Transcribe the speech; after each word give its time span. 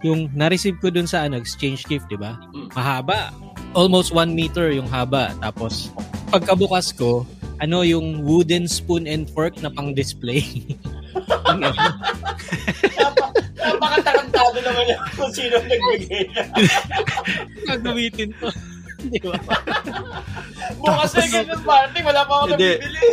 Yung 0.00 0.32
na-receive 0.32 0.80
ko 0.80 0.88
dun 0.88 1.04
sa 1.06 1.28
ano, 1.28 1.36
exchange 1.36 1.84
gift, 1.84 2.08
di 2.08 2.16
ba? 2.16 2.34
Mm. 2.56 2.72
Mahaba. 2.72 3.30
Almost 3.76 4.10
one 4.10 4.34
meter 4.34 4.72
yung 4.72 4.88
haba. 4.88 5.30
Tapos, 5.38 5.94
pagkabukas 6.32 6.90
ko, 6.96 7.22
ano 7.60 7.84
yung 7.84 8.24
wooden 8.26 8.66
spoon 8.66 9.06
and 9.06 9.28
fork 9.30 9.54
na 9.62 9.70
pang 9.70 9.92
display. 9.94 10.42
Napa- 12.98 13.30
Napakatarantado 13.60 14.58
naman 14.64 14.84
yan 14.90 15.00
kung 15.14 15.30
sino 15.30 15.60
nagbigay. 15.60 16.24
Gagamitin 17.68 18.32
to. 18.40 18.48
Di 19.06 19.20
ba? 19.22 19.36
Bukas 20.80 21.12
na 21.14 21.26
ganun 21.28 21.62
party, 21.62 21.98
wala 22.02 22.20
pa 22.24 22.32
ako 22.32 22.44
Hindi. 22.52 22.72
nabibili. 22.74 23.08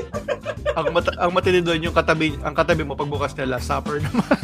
ang, 0.74 0.88
mat- 0.90 1.20
ang 1.20 1.32
matindi 1.36 1.62
doon 1.62 1.86
yung 1.86 1.96
katabi, 1.96 2.34
ang 2.42 2.56
katabi 2.56 2.82
mo 2.82 2.96
pagbukas 2.96 3.36
nila, 3.36 3.60
supper 3.60 4.00
naman. 4.00 4.40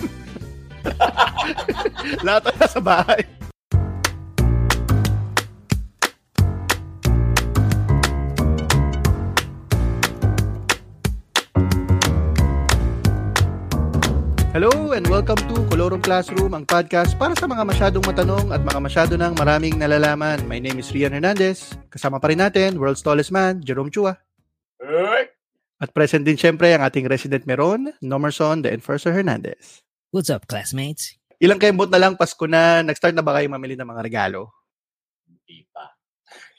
Lahat 2.27 2.47
na 2.55 2.67
sa 2.67 2.79
bahay. 2.79 3.21
Hello 14.53 14.93
and 14.93 15.09
welcome 15.09 15.41
to 15.49 15.65
Colorong 15.73 16.05
Classroom, 16.05 16.53
ang 16.53 16.61
podcast 16.69 17.17
para 17.17 17.33
sa 17.33 17.49
mga 17.49 17.65
masyadong 17.65 18.05
matanong 18.05 18.53
at 18.53 18.61
mga 18.61 18.79
masyado 18.85 19.13
ng 19.17 19.33
maraming 19.33 19.81
nalalaman. 19.81 20.45
My 20.45 20.61
name 20.61 20.77
is 20.77 20.93
Rian 20.93 21.09
Hernandez. 21.09 21.73
Kasama 21.89 22.21
pa 22.21 22.29
rin 22.29 22.37
natin, 22.37 22.77
world's 22.77 23.01
tallest 23.01 23.33
man, 23.33 23.65
Jerome 23.65 23.89
Chua. 23.89 24.13
At 25.81 25.89
present 25.89 26.21
din 26.21 26.37
syempre 26.37 26.69
ang 26.69 26.85
ating 26.85 27.09
resident 27.09 27.49
Meron, 27.49 27.97
Nomerson, 28.05 28.61
the 28.61 28.69
Enforcer 28.69 29.09
Hernandez. 29.09 29.81
What's 30.13 30.29
up, 30.29 30.45
classmates? 30.45 31.17
Ilang 31.43 31.59
kembot 31.59 31.91
na 31.91 31.99
lang, 31.99 32.15
Pasko 32.15 32.47
na, 32.47 32.79
nag-start 32.79 33.11
na 33.11 33.19
ba 33.19 33.35
kayo 33.35 33.51
mamili 33.51 33.75
ng 33.75 33.83
mga 33.83 33.99
regalo? 33.99 34.47
Hindi 35.27 35.67
pa. 35.75 35.91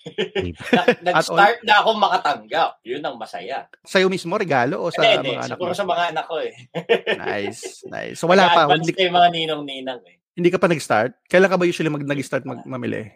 Hindi 0.05 0.53
Na- 0.53 1.01
Nag-start 1.09 1.65
na 1.65 1.81
ako 1.81 1.91
makatanggap. 1.97 2.85
Yun 2.85 3.01
ang 3.01 3.17
masaya. 3.17 3.65
Sa'yo 3.81 4.13
mismo 4.13 4.37
regalo 4.37 4.85
o 4.85 4.93
sa 4.93 5.01
Hindi, 5.01 5.33
hindi. 5.33 5.33
mga 5.33 5.45
anak 5.49 5.57
mo? 5.57 5.61
Siguro 5.65 5.73
sa 5.73 5.89
mga 5.89 6.05
anak 6.13 6.25
ko 6.29 6.37
eh. 6.37 6.53
Nice, 7.17 7.89
nice. 7.89 8.21
So 8.21 8.29
wala 8.29 8.53
pa, 8.53 8.69
hindi, 8.77 8.93
na 8.93 9.09
yung 9.09 9.17
mga 9.17 9.31
ninong-ninang 9.33 10.01
eh. 10.05 10.17
hindi 10.37 10.53
ka 10.53 10.61
pa 10.61 10.69
nag-start? 10.69 11.17
Kailan 11.33 11.49
ka 11.49 11.57
ba 11.57 11.65
usually 11.65 11.89
mag 11.89 12.05
nag-start 12.05 12.45
mag 12.45 12.61
mamili? 12.69 13.09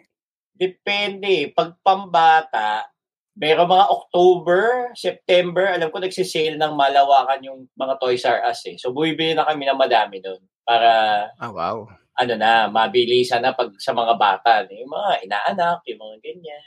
Depende. 0.57 1.53
Pag 1.53 1.77
pambata, 1.85 2.89
meron 3.37 3.69
mga 3.69 3.93
October, 3.93 4.89
September, 4.97 5.69
alam 5.69 5.93
ko 5.93 6.01
nagsisale 6.01 6.57
ng 6.57 6.73
malawakan 6.73 7.45
yung 7.45 7.69
mga 7.77 7.93
Toys 8.01 8.25
R 8.25 8.41
Us 8.49 8.65
eh. 8.65 8.75
So, 8.81 8.89
bumibili 8.89 9.37
na 9.37 9.45
kami 9.45 9.69
ng 9.69 9.77
madami 9.77 10.17
doon 10.17 10.41
para 10.69 10.89
Ah, 11.41 11.49
wow. 11.49 11.89
ano 12.13 12.33
na, 12.35 12.69
mabilisan 12.69 13.41
na 13.41 13.57
pag 13.57 13.73
sa 13.81 13.89
mga 13.89 14.13
bata. 14.13 14.61
Yung 14.69 14.85
mga 14.85 15.25
inaanak, 15.25 15.81
yung 15.89 15.97
mga 15.97 16.15
ganyan. 16.21 16.63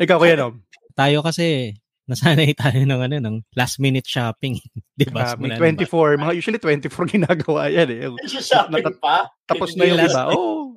Ikaw, 0.00 0.16
Kuya 0.16 0.34
Nom. 0.34 0.64
Tayo 0.94 1.20
kasi, 1.20 1.76
nasanay 2.04 2.56
tayo 2.56 2.80
ng 2.80 3.00
ano, 3.02 3.16
ng 3.18 3.36
last 3.52 3.76
minute 3.76 4.08
shopping. 4.08 4.56
Di 4.96 5.04
ba? 5.06 5.36
Simula 5.36 5.56
ng 5.56 5.84
24. 5.84 6.16
Mga 6.16 6.32
usually 6.32 6.60
24 6.60 6.88
ginagawa 7.20 7.68
yan 7.68 7.88
eh. 7.90 7.98
Yung- 8.08 8.16
Shopping 8.24 8.80
Nata- 8.80 8.96
pa. 8.96 9.28
Tapos 9.44 9.76
na 9.76 9.84
yung 9.84 10.00
iba. 10.00 10.32
Oh, 10.32 10.72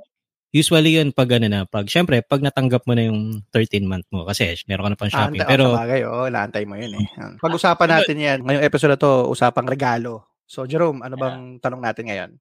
Usually 0.48 0.96
yun 0.96 1.12
pag 1.12 1.28
ano 1.38 1.46
na, 1.46 1.60
pag 1.68 1.86
syempre 1.86 2.24
pag 2.24 2.40
natanggap 2.40 2.88
mo 2.88 2.96
na 2.96 3.04
yung 3.06 3.44
13 3.52 3.84
month 3.84 4.08
mo 4.10 4.24
kasi 4.24 4.56
meron 4.66 4.88
ka 4.88 4.90
na 4.90 4.98
pang 4.98 5.12
shopping. 5.12 5.44
Anta, 5.44 5.52
Pero 5.52 5.76
sa 5.76 5.84
bagay, 5.84 6.02
oh, 6.08 6.28
naantay 6.32 6.64
mo 6.64 6.80
yun 6.80 6.98
eh. 6.98 7.06
Pag-usapan 7.38 7.90
natin 7.92 8.18
yan. 8.18 8.40
Ngayong 8.42 8.64
episode 8.66 8.96
na 8.96 8.98
to, 8.98 9.28
usapang 9.28 9.68
regalo. 9.68 10.24
So, 10.48 10.64
Jerome, 10.64 11.04
ano 11.04 11.20
bang 11.20 11.60
tanong 11.60 11.84
natin 11.84 12.08
ngayon? 12.08 12.32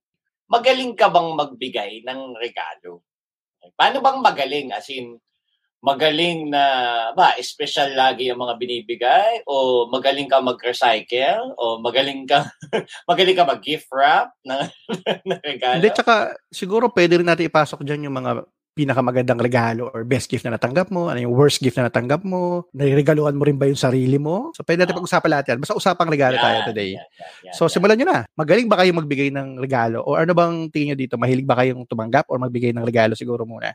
Magaling 0.46 0.94
ka 0.94 1.10
bang 1.10 1.30
magbigay 1.34 1.92
ng 2.06 2.38
regalo? 2.38 3.02
Paano 3.74 3.98
bang 3.98 4.18
magaling? 4.22 4.70
As 4.70 4.86
in, 4.94 5.18
magaling 5.86 6.50
na, 6.50 6.64
ba, 7.14 7.38
special 7.38 7.94
lagi 7.94 8.26
yung 8.26 8.42
mga 8.42 8.58
binibigay? 8.58 9.46
O 9.46 9.86
magaling 9.86 10.26
ka 10.26 10.42
mag-recycle? 10.42 11.54
O 11.58 11.78
magaling 11.78 12.26
ka, 12.26 12.46
magaling 13.10 13.36
ka 13.38 13.44
mag-gift 13.46 13.86
wrap 13.94 14.34
ng, 14.42 14.60
ng 15.30 15.40
regalo? 15.46 15.78
Hindi, 15.78 15.94
tsaka 15.94 16.34
siguro 16.50 16.90
pwede 16.90 17.22
rin 17.22 17.28
natin 17.28 17.46
ipasok 17.46 17.86
dyan 17.86 18.10
yung 18.10 18.16
mga 18.18 18.42
pinakamagandang 18.76 19.40
regalo 19.40 19.88
or 19.88 20.04
best 20.04 20.28
gift 20.28 20.44
na 20.44 20.52
natanggap 20.52 20.92
mo, 20.92 21.08
ano 21.08 21.16
yung 21.16 21.32
worst 21.32 21.64
gift 21.64 21.80
na 21.80 21.88
natanggap 21.88 22.20
mo, 22.28 22.68
nariregaluhan 22.76 23.32
mo 23.32 23.48
rin 23.48 23.56
ba 23.56 23.64
yung 23.64 23.80
sarili 23.80 24.20
mo? 24.20 24.52
So, 24.52 24.60
pwede 24.68 24.84
natin 24.84 24.92
Ah. 24.92 24.98
pag-usapan 25.00 25.30
lahat 25.32 25.46
yan. 25.48 25.58
Basta 25.64 25.72
usapang 25.74 26.12
regalo 26.12 26.36
tayo 26.36 26.60
Yan, 26.60 26.68
today. 26.68 26.90
yan, 26.92 27.08
yan, 27.08 27.30
yan, 27.48 27.54
So, 27.56 27.64
yan. 27.66 27.72
simulan 27.72 27.96
nyo 27.96 28.06
na. 28.12 28.20
Magaling 28.36 28.68
ba 28.68 28.76
kayong 28.76 29.00
magbigay 29.00 29.32
ng 29.32 29.56
regalo? 29.56 30.04
O 30.04 30.12
ano 30.12 30.36
bang 30.36 30.68
tingin 30.68 30.92
nyo 30.92 30.96
dito? 31.00 31.16
Mahilig 31.16 31.48
ba 31.48 31.56
kayong 31.56 31.88
tumanggap 31.88 32.28
or 32.28 32.36
magbigay 32.36 32.76
ng 32.76 32.84
regalo 32.84 33.16
siguro 33.16 33.48
muna? 33.48 33.72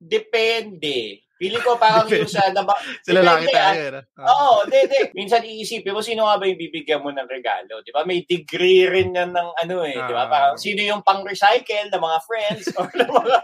Depende. 0.00 1.27
Pili 1.38 1.58
ko 1.62 1.78
parang 1.78 2.10
yung 2.10 2.26
sa... 2.26 2.50
Naba, 2.50 2.74
Sila 3.06 3.22
lang 3.22 3.46
Depende, 3.46 3.54
tayo. 3.54 3.80
ah. 3.94 4.02
eh? 4.02 4.26
Oo, 4.26 4.50
hindi, 4.66 4.78
hindi. 4.90 5.00
Minsan 5.14 5.46
iisipin 5.46 5.94
mo, 5.94 6.02
sino 6.02 6.26
nga 6.26 6.34
ba 6.34 6.50
yung 6.50 6.58
bibigyan 6.58 6.98
mo 6.98 7.14
ng 7.14 7.30
regalo? 7.30 7.78
Di 7.86 7.94
ba? 7.94 8.02
May 8.02 8.26
degree 8.26 8.90
rin 8.90 9.14
yan 9.14 9.30
ng 9.30 9.48
ano 9.54 9.76
eh. 9.86 9.94
Di 9.94 10.12
ba? 10.12 10.26
Ah. 10.26 10.30
Parang 10.30 10.54
sino 10.58 10.82
yung 10.82 11.06
pang-recycle 11.06 11.94
ng 11.94 12.02
mga 12.02 12.18
friends 12.26 12.64
or 12.78 12.90
ng 12.90 13.06
mga... 13.06 13.38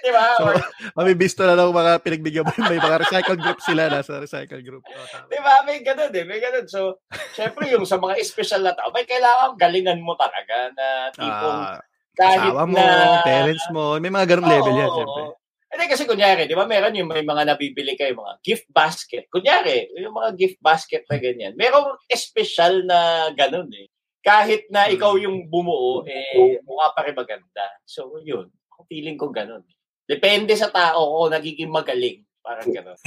Di 0.00 0.10
ba? 0.14 0.24
So, 0.38 0.44
Or, 0.46 0.54
Mamibisto 0.94 1.42
na 1.42 1.58
lang 1.58 1.74
mga 1.74 1.98
pinagbigyan 2.00 2.46
mo. 2.46 2.54
May 2.62 2.78
mga 2.78 3.02
recycle 3.02 3.36
group 3.36 3.58
sila. 3.58 3.90
Nasa 3.90 4.22
recycle 4.22 4.62
group. 4.62 4.86
Oh, 4.86 5.06
di 5.26 5.38
ba? 5.42 5.66
May 5.66 5.82
ganun 5.82 6.14
eh. 6.14 6.22
May 6.22 6.38
ganun. 6.38 6.70
So, 6.70 7.02
syempre 7.34 7.66
yung 7.68 7.82
sa 7.82 7.98
mga 7.98 8.22
special 8.22 8.62
na 8.62 8.72
tao, 8.72 8.94
may 8.94 9.02
kailangan 9.02 9.58
galingan 9.58 9.98
mo 9.98 10.14
talaga 10.14 10.70
na 10.78 10.86
tipong 11.10 11.60
Ah, 11.66 11.80
kahit 12.12 12.38
asawa 12.44 12.62
mo, 12.68 12.76
na... 12.76 13.24
parents 13.24 13.66
mo. 13.72 13.96
May 13.96 14.12
mga 14.12 14.36
ganong 14.36 14.50
level 14.52 14.74
yan, 14.76 14.90
syempre. 14.92 15.22
Hindi 15.72 15.88
kasi 15.88 16.04
kunyari, 16.04 16.44
di 16.44 16.52
ba 16.52 16.68
meron 16.68 16.92
yung 16.92 17.08
may 17.08 17.24
mga 17.24 17.48
nabibili 17.48 17.96
kayo, 17.96 18.12
mga 18.12 18.44
gift 18.44 18.68
basket. 18.68 19.24
Kunyari, 19.32 19.88
yung 19.96 20.12
mga 20.12 20.36
gift 20.36 20.60
basket 20.60 21.08
na 21.08 21.16
ganyan. 21.16 21.56
Merong 21.56 21.96
espesyal 22.12 22.84
na 22.84 23.32
ganun 23.32 23.72
eh. 23.72 23.88
Kahit 24.20 24.68
na 24.68 24.86
ikaw 24.92 25.16
yung 25.16 25.48
bumuo, 25.48 26.04
eh, 26.04 26.60
mukha 26.62 26.92
pa 26.92 27.08
rin 27.08 27.16
maganda. 27.16 27.64
So, 27.88 28.20
yun. 28.20 28.52
Feeling 28.84 29.16
ko 29.16 29.32
ganun. 29.32 29.64
Depende 30.04 30.52
sa 30.60 30.68
tao 30.68 31.24
kung 31.24 31.32
nagiging 31.32 31.72
magaling. 31.72 32.20
Parang 32.42 32.68
ganun. 32.74 32.98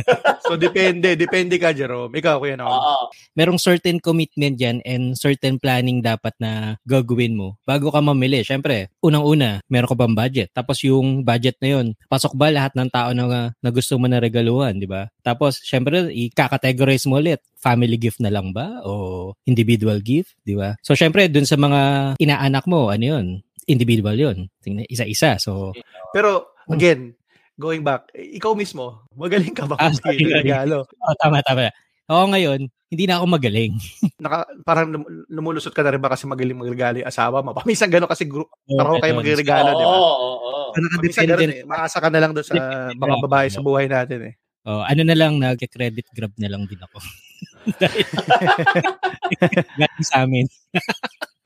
So, 0.47 0.55
depende. 0.55 1.19
Depende 1.19 1.59
ka, 1.59 1.75
Jerome. 1.75 2.15
Ikaw, 2.15 2.39
kuya, 2.39 2.55
no? 2.55 2.71
Oo. 2.71 3.11
merong 3.35 3.59
certain 3.59 3.99
commitment 3.99 4.55
dyan 4.55 4.79
and 4.87 5.19
certain 5.19 5.59
planning 5.59 5.99
dapat 5.99 6.31
na 6.39 6.79
gagawin 6.87 7.35
mo 7.35 7.59
bago 7.67 7.91
ka 7.91 7.99
mamili. 7.99 8.39
Syempre, 8.47 8.95
unang-una, 9.03 9.59
meron 9.67 9.91
ka 9.91 9.95
bang 9.99 10.15
budget? 10.15 10.49
Tapos 10.55 10.79
yung 10.87 11.27
budget 11.27 11.59
na 11.59 11.67
yun, 11.75 11.87
pasok 12.07 12.31
ba 12.39 12.47
lahat 12.47 12.71
ng 12.79 12.87
tao 12.87 13.11
na, 13.11 13.51
na 13.51 13.69
gusto 13.75 13.99
mo 13.99 14.07
na 14.07 14.23
regaluhan, 14.23 14.79
di 14.79 14.87
ba? 14.87 15.11
Tapos, 15.19 15.59
syempre, 15.59 16.07
i-categorize 16.15 17.03
mo 17.11 17.19
ulit. 17.19 17.43
Family 17.59 17.99
gift 17.99 18.23
na 18.23 18.31
lang 18.31 18.55
ba? 18.55 18.79
O 18.87 19.35
individual 19.43 19.99
gift, 19.99 20.39
di 20.47 20.55
ba? 20.55 20.79
So, 20.79 20.95
syempre, 20.95 21.27
dun 21.27 21.43
sa 21.43 21.59
mga 21.59 22.15
inaanak 22.23 22.63
mo, 22.71 22.87
ano 22.87 23.03
yun? 23.03 23.25
Individual 23.67 24.15
yun. 24.15 24.37
Tingnan, 24.63 24.87
Isa-isa. 24.87 25.35
So, 25.41 25.75
Pero, 26.15 26.55
again, 26.71 27.19
going 27.55 27.81
back, 27.81 28.11
ikaw 28.11 28.51
mismo, 28.51 29.03
magaling 29.11 29.51
ka 29.51 29.63
ba 29.63 29.75
Ah, 29.77 29.89
sorry, 29.89 30.21
regalo? 30.21 30.83
oh, 30.83 31.15
tama, 31.17 31.39
tama. 31.41 31.71
Ako 32.05 32.29
ngayon, 32.29 32.59
hindi 32.85 33.03
na 33.05 33.17
ako 33.17 33.25
magaling. 33.27 33.73
Naka, 34.23 34.45
parang 34.61 34.93
lum- 34.93 35.09
lumulusot 35.27 35.71
ka 35.71 35.81
na 35.81 35.89
rin 35.89 35.99
ba 35.99 36.07
kasi 36.07 36.23
magaling 36.25 36.53
magregalo 36.53 37.01
yung 37.01 37.09
asawa 37.09 37.41
mo? 37.41 37.51
Paminsan 37.51 37.89
gano'n 37.89 38.07
kasi 38.07 38.23
group, 38.23 38.51
parang 38.69 39.01
kayo 39.01 39.17
magregalo, 39.17 39.73
di 39.73 39.81
ba? 39.81 39.89
Oo, 39.89 40.05
oo, 40.05 40.35
oo. 40.37 40.71
Paminsan 40.75 41.25
gano'n 41.25 41.51
eh. 41.51 41.63
Maasa 41.65 41.97
ka 41.97 42.07
na 42.07 42.19
lang 42.19 42.31
doon 42.31 42.45
sa 42.45 42.53
mga 42.91 43.15
babae 43.19 43.47
sa 43.49 43.59
buhay 43.59 43.87
natin 43.87 44.29
eh. 44.29 44.33
Oh, 44.65 44.81
ano 44.81 45.01
na 45.01 45.13
lang, 45.13 45.37
nag-credit 45.37 46.09
grab 46.11 46.33
na 46.37 46.49
lang 46.49 46.65
din 46.65 46.81
ako. 46.81 46.97
Dahil- 47.81 48.05
Galing 49.79 50.05
sa 50.05 50.17
amin. 50.21 50.45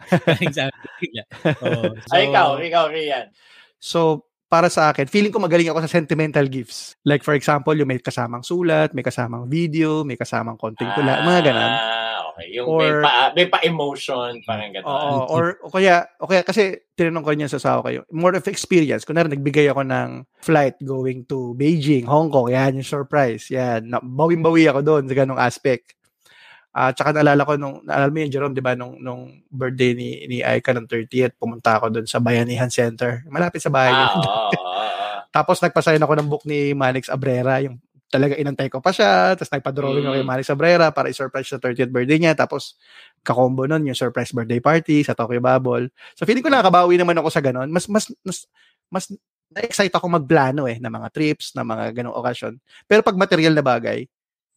Galing 0.09 0.53
sa 0.53 0.62
amin. 0.68 0.90
Oh, 1.62 1.92
so, 1.96 2.12
Ay, 2.12 2.28
ikaw, 2.28 2.59
ikaw, 2.59 2.86
Rian. 2.88 3.28
So, 3.80 4.28
para 4.50 4.66
sa 4.68 4.90
akin, 4.90 5.06
feeling 5.06 5.30
ko 5.30 5.38
magaling 5.38 5.69
ako 5.69 5.86
sa 5.86 6.01
sentimental 6.01 6.50
gifts. 6.50 6.98
Like 7.06 7.22
for 7.22 7.38
example, 7.38 7.78
yung 7.78 7.86
may 7.86 8.01
kasamang 8.01 8.42
sulat, 8.42 8.98
may 8.98 9.06
kasamang 9.06 9.46
video, 9.46 10.01
may 10.01 10.18
kasamang 10.18 10.57
konting 10.57 10.90
tula, 10.98 11.22
mga 11.22 11.54
ganun. 11.54 11.69
Ah, 11.69 12.34
okay. 12.34 12.57
Yung 12.57 12.66
Or- 12.66 12.81
may, 12.81 12.94
pa, 13.06 13.13
may 13.38 13.46
pa-emotion, 13.46 14.42
parang 14.44 14.74
ganun. 14.74 14.90
Oo, 14.90 15.30
or 15.30 15.62
o 15.62 15.69
kaya 15.69 16.10
o 16.18 16.25
kaya 16.25 16.42
kasi 16.42 16.81
tinanong 16.98 17.22
ko 17.22 17.31
niya 17.38 17.48
sa 17.54 17.62
asawa 17.62 17.86
kayo. 17.86 18.01
More 18.10 18.34
of 18.34 18.50
experience. 18.50 19.06
Kunwari 19.06 19.30
nagbigay 19.30 19.69
ako 19.69 19.86
ng 19.86 20.10
flight 20.42 20.81
going 20.81 21.30
to 21.30 21.54
Beijing, 21.54 22.10
Hong 22.10 22.34
Kong, 22.34 22.50
yan 22.50 22.81
yung 22.81 22.90
surprise. 22.90 23.54
Yan, 23.54 23.86
bawing-bawi 24.01 24.66
ako 24.66 24.81
doon 24.81 25.06
sa 25.06 25.13
ganung 25.13 25.40
aspect. 25.40 25.94
At 26.75 26.94
tsaka 26.98 27.12
naalala 27.18 27.44
ko 27.50 27.57
nung 27.57 27.81
naalala 27.83 28.13
mo 28.13 28.19
yun 28.21 28.31
Jerome, 28.31 28.54
'di 28.54 28.62
ba 28.63 28.77
nung 28.77 28.95
nung 29.01 29.42
birthday 29.50 29.98
ni 29.98 30.10
ni 30.30 30.38
Aika 30.45 30.69
ng 30.75 30.86
30th, 30.86 31.33
pumunta 31.42 31.77
ako 31.81 31.89
doon 31.98 32.06
sa 32.07 32.21
Bayanihan 32.21 32.69
Center. 32.69 33.25
Malapit 33.30 33.60
sa 33.63 33.74
bahay. 33.74 33.89
Ah, 33.94 34.10
oo. 34.13 34.50
Tapos 35.36 35.62
nagpasign 35.62 36.01
ako 36.01 36.13
ng 36.18 36.30
book 36.30 36.44
ni 36.45 36.74
Manix 36.77 37.10
Abrera, 37.10 37.62
yung 37.62 37.77
talaga 38.10 38.33
inantay 38.38 38.74
ko 38.74 38.81
pa 38.81 38.89
siya, 38.89 39.38
tapos 39.38 39.54
nagpa-drawing 39.54 40.01
ako 40.10 40.13
kay 40.18 40.25
Mm. 40.25 40.30
Manix 40.33 40.48
Abrera 40.50 40.89
para 40.89 41.13
i-surprise 41.13 41.45
sa 41.45 41.62
30th 41.62 41.94
birthday 41.94 42.18
niya, 42.18 42.33
tapos 42.33 42.74
kakombo 43.22 43.69
nun 43.69 43.86
yung 43.86 43.94
surprise 43.98 44.33
birthday 44.33 44.57
party 44.57 45.06
sa 45.06 45.13
Tokyo 45.13 45.38
Bubble. 45.38 45.94
So 46.18 46.25
feeling 46.25 46.42
ko 46.42 46.50
nakakabawi 46.50 46.98
naman 46.98 47.18
ako 47.22 47.30
sa 47.30 47.42
ganun. 47.45 47.69
Mas 47.69 47.86
mas 47.86 48.10
mas 48.25 48.50
mas 48.89 49.06
na-excite 49.54 49.94
ako 49.94 50.10
magplano 50.10 50.65
eh 50.69 50.77
ng 50.81 50.89
mga 50.89 51.07
trips, 51.13 51.54
ng 51.57 51.65
mga 51.65 51.86
ganong 52.01 52.18
okasyon. 52.18 52.54
Pero 52.89 53.01
pag 53.06 53.18
material 53.18 53.54
na 53.57 53.62
bagay, 53.65 54.06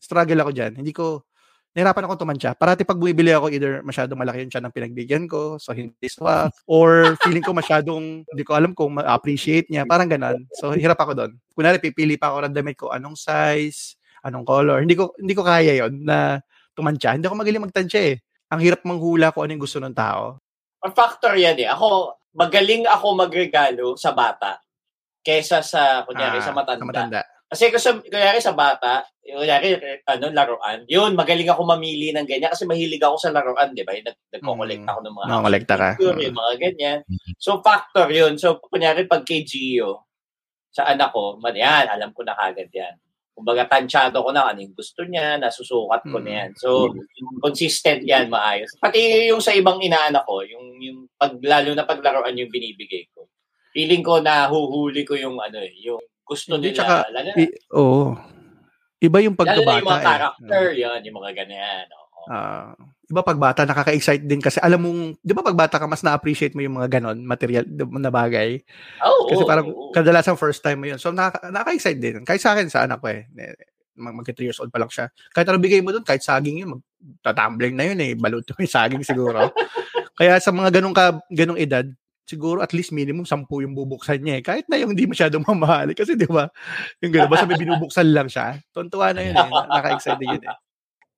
struggle 0.01 0.41
ako 0.45 0.51
dyan. 0.57 0.73
Hindi 0.81 0.93
ko, 0.97 1.25
nahirapan 1.73 2.05
ako 2.05 2.25
tumansya. 2.25 2.53
Parati 2.53 2.85
pag 2.85 3.01
bumibili 3.01 3.33
ako, 3.33 3.49
either 3.49 3.81
masyadong 3.81 4.21
malaki 4.21 4.45
yung 4.45 4.53
tiyan 4.53 4.65
ng 4.69 4.75
pinagbigyan 4.77 5.25
ko, 5.25 5.57
so 5.57 5.73
hindi 5.73 6.07
swak, 6.09 6.53
or 6.69 7.17
feeling 7.25 7.41
ko 7.45 7.57
masyadong, 7.57 8.29
hindi 8.29 8.45
ko 8.45 8.53
alam 8.53 8.77
kung 8.77 9.01
ma-appreciate 9.01 9.73
niya, 9.73 9.89
parang 9.89 10.09
ganon. 10.09 10.45
So, 10.61 10.77
hirap 10.77 11.01
ako 11.01 11.13
doon. 11.17 11.33
Kunwari, 11.57 11.81
pipili 11.81 12.21
pa 12.21 12.33
ako 12.33 12.45
ng 12.45 12.55
damit 12.55 12.77
ko, 12.77 12.93
anong 12.93 13.17
size, 13.17 13.97
anong 14.23 14.45
color. 14.45 14.85
Hindi 14.85 14.95
ko, 15.01 15.17
hindi 15.17 15.33
ko 15.33 15.43
kaya 15.43 15.81
yon 15.81 16.05
na 16.05 16.39
tumansya. 16.77 17.17
Hindi 17.17 17.27
ako 17.29 17.37
magaling 17.41 17.65
magtansya 17.65 18.01
eh. 18.13 18.17
Ang 18.53 18.61
hirap 18.61 18.85
manghula 18.85 19.33
kung 19.33 19.49
ano 19.49 19.57
yung 19.57 19.65
gusto 19.65 19.81
ng 19.81 19.97
tao. 19.97 20.37
Ang 20.85 20.93
factor 20.93 21.33
yan 21.41 21.57
eh. 21.57 21.69
Ako, 21.73 22.21
magaling 22.37 22.85
ako 22.85 23.17
magregalo 23.17 23.97
sa 23.97 24.13
bata 24.13 24.61
kesa 25.25 25.65
sa, 25.65 26.05
kunyari, 26.05 26.43
Ah, 26.43 26.45
sa 26.45 26.53
matanda. 26.53 26.83
Sa 26.83 26.89
matanda. 26.89 27.21
Kasi 27.53 27.69
sa, 27.77 27.93
kunyari 28.01 28.41
sa 28.41 28.57
bata, 28.57 29.05
kunyari, 29.21 29.77
ano, 30.09 30.33
laruan, 30.33 30.89
yun, 30.89 31.13
magaling 31.13 31.53
ako 31.53 31.69
mamili 31.69 32.09
ng 32.09 32.25
ganyan 32.25 32.49
kasi 32.49 32.65
mahilig 32.65 33.05
ako 33.05 33.21
sa 33.21 33.29
laruan, 33.29 33.77
di 33.77 33.85
ba? 33.85 33.93
Yung 33.93 34.09
Nag, 34.09 34.17
nagko-collect 34.33 34.81
Mm. 34.81 34.89
ako 34.89 34.99
ng 35.05 35.15
mga 35.15 35.27
Nakakolekta 35.29 35.75
ka. 35.77 35.89
yung 36.01 36.33
mga 36.33 36.53
ganyan. 36.57 36.99
So, 37.37 37.61
factor 37.61 38.09
yun. 38.09 38.41
So, 38.41 38.57
kunyari, 38.57 39.05
pag 39.05 39.29
kay 39.29 39.45
Gio, 39.45 40.09
sa 40.73 40.89
anak 40.89 41.13
ko, 41.13 41.37
man 41.37 41.53
yan, 41.53 41.93
alam 41.93 42.17
ko 42.17 42.25
na 42.25 42.33
kagad 42.33 42.73
yan. 42.73 42.97
Kumbaga, 43.37 43.69
tansyado 43.69 44.25
ko 44.25 44.33
na 44.33 44.49
ano 44.49 44.61
yung 44.61 44.73
gusto 44.73 45.05
niya, 45.05 45.37
nasusukat 45.37 46.09
ko 46.09 46.17
Mm. 46.17 46.25
na 46.25 46.33
yan. 46.33 46.51
So, 46.57 46.69
consistent 47.41 48.01
yan, 48.05 48.33
maayos. 48.33 48.73
Pati 48.81 49.29
yung 49.29 49.45
sa 49.45 49.53
ibang 49.53 49.77
inaanak 49.81 50.25
ko, 50.25 50.41
yung, 50.41 50.81
yung 50.81 50.99
pag, 51.21 51.37
lalo 51.45 51.77
na 51.77 51.85
paglaruan 51.85 52.33
yung 52.33 52.49
binibigay 52.49 53.13
ko. 53.13 53.29
Feeling 53.73 54.01
ko 54.01 54.21
na 54.21 54.49
huhuli 54.49 55.05
ko 55.05 55.17
yung 55.17 55.37
ano 55.37 55.61
eh, 55.61 55.73
yung 55.81 56.01
gusto 56.23 56.55
Hindi, 56.55 56.71
nila. 56.71 56.77
tsaka, 56.79 56.95
lalo 57.11 57.29
I- 57.37 57.57
oo. 57.73 58.05
Iba 58.99 59.19
yung 59.19 59.35
lalo 59.35 59.43
na 59.43 59.51
pagkabata 59.59 59.77
yung 59.77 59.89
mga 59.89 59.99
eh. 59.99 60.07
character, 60.07 60.63
yan, 60.73 61.01
yung 61.03 61.17
mga 61.19 61.31
ganyan. 61.35 61.85
Oo. 61.91 62.23
Ah, 62.31 62.71
iba 63.11 63.21
pag 63.21 63.35
bata, 63.37 63.67
nakaka-excite 63.67 64.23
din 64.23 64.39
kasi 64.39 64.63
alam 64.63 64.79
mong, 64.79 65.01
di 65.19 65.35
ba 65.35 65.43
pag 65.43 65.59
bata 65.59 65.77
ka, 65.77 65.91
mas 65.91 66.07
na-appreciate 66.07 66.55
mo 66.55 66.63
yung 66.63 66.79
mga 66.79 66.97
ganon, 66.97 67.19
material 67.21 67.67
na 67.99 68.09
bagay. 68.09 68.63
Oo, 69.03 69.27
Kasi 69.27 69.43
oo, 69.43 69.49
parang 69.51 69.67
oo. 69.67 69.91
kadalasan 69.91 70.39
first 70.39 70.63
time 70.63 70.79
mo 70.79 70.87
yun. 70.87 71.03
So 71.03 71.11
nakaka- 71.11 71.51
nakaka-excite 71.51 71.99
din. 71.99 72.23
Kahit 72.23 72.39
sa 72.39 72.55
akin, 72.55 72.71
sa 72.71 72.87
anak 72.87 73.03
ko 73.03 73.11
eh. 73.11 73.27
eh, 73.29 73.59
Mag 73.93 74.17
magka 74.17 74.33
3 74.33 74.49
years 74.49 74.57
old 74.57 74.73
pa 74.73 74.81
lang 74.81 74.89
siya. 74.89 75.11
Kahit 75.29 75.45
ano 75.45 75.59
bigay 75.59 75.83
mo 75.83 75.93
doon, 75.93 76.01
kahit 76.01 76.23
saging 76.23 76.63
yun, 76.63 76.81
magtatumbling 76.97 77.75
na 77.77 77.85
yun 77.91 77.99
eh. 78.01 78.15
Balut 78.15 78.47
yung 78.57 78.71
saging 78.71 79.03
siguro. 79.03 79.51
Kaya 80.15 80.39
sa 80.39 80.49
mga 80.49 80.79
ganong, 80.79 80.95
ka, 80.95 81.19
ganong 81.29 81.59
edad, 81.59 81.85
siguro 82.33 82.65
at 82.65 82.73
least 82.73 82.97
minimum 82.97 83.29
10 83.29 83.45
yung 83.45 83.77
bubuksan 83.77 84.25
niya 84.25 84.41
eh. 84.41 84.43
Kahit 84.45 84.65
na 84.73 84.81
yung 84.81 84.97
hindi 84.97 85.05
masyadong 85.05 85.45
mamahali. 85.45 85.93
Kasi 85.93 86.17
di 86.17 86.25
ba, 86.25 86.49
yung 87.05 87.13
gano'n, 87.13 87.29
basta 87.29 87.45
may 87.45 87.61
binubuksan 87.61 88.09
lang 88.09 88.33
siya. 88.33 88.57
Tontuwa 88.73 89.13
na 89.13 89.21
yun 89.21 89.37
eh. 89.37 89.49
Naka-excite 89.69 90.25
yun 90.25 90.41
eh. 90.49 90.57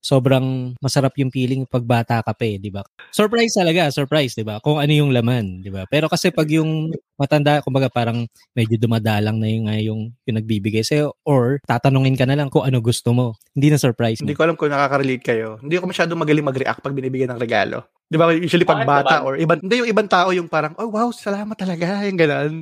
Sobrang 0.05 0.77
masarap 0.85 1.17
yung 1.17 1.33
feeling 1.33 1.65
pag 1.65 1.81
bata 1.81 2.21
ka 2.21 2.37
pa 2.37 2.45
eh, 2.45 2.61
di 2.61 2.69
ba? 2.69 2.85
Surprise 3.09 3.57
talaga, 3.57 3.89
surprise, 3.89 4.37
di 4.37 4.45
ba? 4.45 4.61
Kung 4.61 4.77
ano 4.77 4.93
yung 4.93 5.17
laman, 5.17 5.65
di 5.65 5.73
ba? 5.73 5.89
Pero 5.89 6.13
kasi 6.13 6.29
pag 6.29 6.45
yung 6.53 6.93
matanda, 7.17 7.65
kumbaga 7.65 7.89
parang 7.89 8.29
medyo 8.53 8.77
dumadalang 8.77 9.41
na 9.41 9.49
yung, 9.49 9.67
yung, 9.81 10.01
yung 10.29 10.37
nagbibigay 10.37 10.85
sa'yo 10.85 11.17
or 11.25 11.65
tatanungin 11.65 12.21
ka 12.21 12.29
na 12.29 12.37
lang 12.37 12.53
kung 12.53 12.69
ano 12.69 12.85
gusto 12.85 13.17
mo. 13.17 13.33
Hindi 13.57 13.73
na 13.73 13.81
surprise 13.81 14.21
Hindi 14.21 14.37
mo. 14.37 14.39
ko 14.39 14.45
alam 14.45 14.57
kung 14.61 14.69
nakaka-relate 14.69 15.25
kayo. 15.25 15.57
Hindi 15.65 15.81
ako 15.81 15.87
masyadong 15.89 16.21
magaling 16.21 16.47
mag-react 16.53 16.85
pag 16.85 16.93
binibigyan 16.93 17.33
ng 17.33 17.41
regalo. 17.41 17.89
Di 18.05 18.21
ba, 18.21 18.29
usually 18.37 18.69
pag 18.69 18.85
Bakit 18.85 18.91
bata 18.93 19.15
or 19.25 19.41
ibang, 19.41 19.65
hindi 19.65 19.81
yung 19.81 19.89
ibang 19.89 20.09
tao 20.13 20.29
yung 20.37 20.53
parang, 20.53 20.77
oh 20.77 20.93
wow, 20.93 21.09
salamat 21.09 21.57
talaga, 21.57 22.05
yung 22.05 22.21
ganun. 22.21 22.53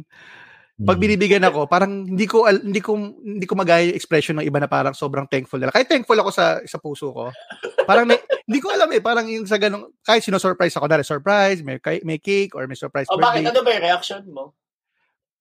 Pag 0.72 0.96
Hmm. 0.96 1.04
binibigyan 1.04 1.44
ako, 1.44 1.68
parang 1.68 2.08
hindi 2.08 2.24
ko 2.24 2.48
hindi 2.48 2.80
ko 2.80 2.96
hindi 3.20 3.44
ko 3.44 3.54
magaya 3.54 3.92
yung 3.92 3.98
expression 3.98 4.40
ng 4.40 4.46
iba 4.48 4.56
na 4.56 4.66
parang 4.66 4.96
sobrang 4.96 5.28
thankful 5.28 5.60
nila. 5.60 5.68
Kahit 5.68 5.84
thankful 5.84 6.16
ako 6.16 6.32
sa 6.32 6.64
sa 6.64 6.80
puso 6.80 7.12
ko. 7.12 7.28
Parang 7.84 8.08
may, 8.08 8.16
hindi 8.48 8.58
ko 8.58 8.72
alam 8.72 8.88
eh, 8.88 9.04
parang 9.04 9.28
yung 9.28 9.44
sa 9.44 9.60
ganung 9.60 9.92
kahit 10.00 10.24
sino-surprise 10.24 10.72
ako, 10.72 10.88
dahil 10.88 11.04
surprise, 11.04 11.60
may 11.60 11.76
may 12.02 12.16
cake 12.16 12.56
or 12.56 12.64
may 12.64 12.74
surprise 12.74 13.04
O 13.12 13.20
bakit? 13.20 13.44
birthday. 13.44 13.52
Ano 13.52 13.60
ba 13.60 13.70
yung 13.70 13.84
reaction 13.84 14.22
mo? 14.32 14.44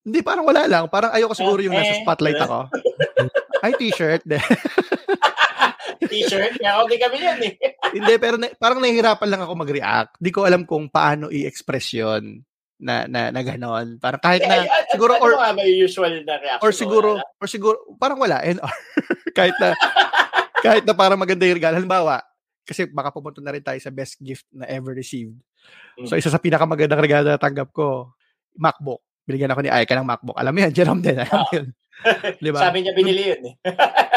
Hindi 0.04 0.20
parang 0.20 0.44
wala 0.44 0.68
lang, 0.68 0.84
parang 0.92 1.16
ayoko 1.16 1.32
siguro 1.32 1.64
yung 1.64 1.80
nasa 1.80 1.96
spotlight 2.02 2.38
ako. 2.38 2.68
Ay 3.64 3.72
t-shirt. 3.78 4.26
T-shirt? 6.02 6.58
Kaya 6.58 6.82
hindi 6.82 6.98
kami 6.98 7.18
yan 7.22 7.40
eh. 7.46 7.54
hindi 7.94 8.14
pero 8.18 8.36
na, 8.36 8.50
parang 8.52 8.82
nahihirapan 8.82 9.30
lang 9.30 9.42
ako 9.46 9.54
mag-react. 9.56 10.12
Hindi 10.18 10.32
ko 10.34 10.40
alam 10.44 10.66
kung 10.66 10.90
paano 10.90 11.30
i-express 11.30 11.94
'yon 11.96 12.42
na 12.82 13.06
na, 13.06 13.30
na 13.30 13.42
ganon. 13.46 14.02
Parang 14.02 14.18
kahit 14.18 14.42
na 14.42 14.66
ay, 14.66 14.90
siguro 14.90 15.14
ano 15.16 15.24
or 15.24 15.34
nga 15.38 15.54
may 15.54 15.70
usual 15.70 16.10
na 16.26 16.36
reaction? 16.42 16.66
or 16.66 16.72
siguro 16.74 17.10
Wala? 17.22 17.38
or 17.38 17.48
siguro 17.48 17.78
parang 18.02 18.18
wala 18.18 18.42
NR 18.42 18.74
kahit 19.38 19.56
na 19.62 19.78
kahit 20.66 20.84
na 20.84 20.98
parang 20.98 21.22
maganda 21.22 21.46
yung 21.46 21.62
regalo. 21.62 21.78
Halimbawa 21.78 22.26
kasi 22.66 22.90
baka 22.90 23.14
pumunta 23.14 23.40
na 23.40 23.54
rin 23.54 23.62
tayo 23.62 23.78
sa 23.78 23.94
best 23.94 24.18
gift 24.18 24.50
na 24.50 24.66
ever 24.66 24.98
received. 24.98 25.38
So 26.10 26.18
isa 26.18 26.34
sa 26.34 26.42
pinakamagandang 26.42 27.06
regalo 27.06 27.30
na 27.30 27.38
tanggap 27.38 27.70
ko 27.70 28.18
MacBook. 28.58 29.06
Binigyan 29.30 29.54
ako 29.54 29.62
ni 29.62 29.70
Aika 29.70 29.94
ng 29.94 30.10
MacBook. 30.10 30.38
Alam 30.42 30.52
mo 30.58 30.60
yan 30.66 30.74
Jerome 30.74 31.06
din 31.06 31.22
alam 31.22 31.38
mo 31.46 31.50
yun. 31.54 31.70
Di 32.42 32.50
ba? 32.50 32.66
Sabi 32.66 32.82
niya 32.82 32.98
binili 32.98 33.30
yun 33.30 33.42
eh. 33.46 33.56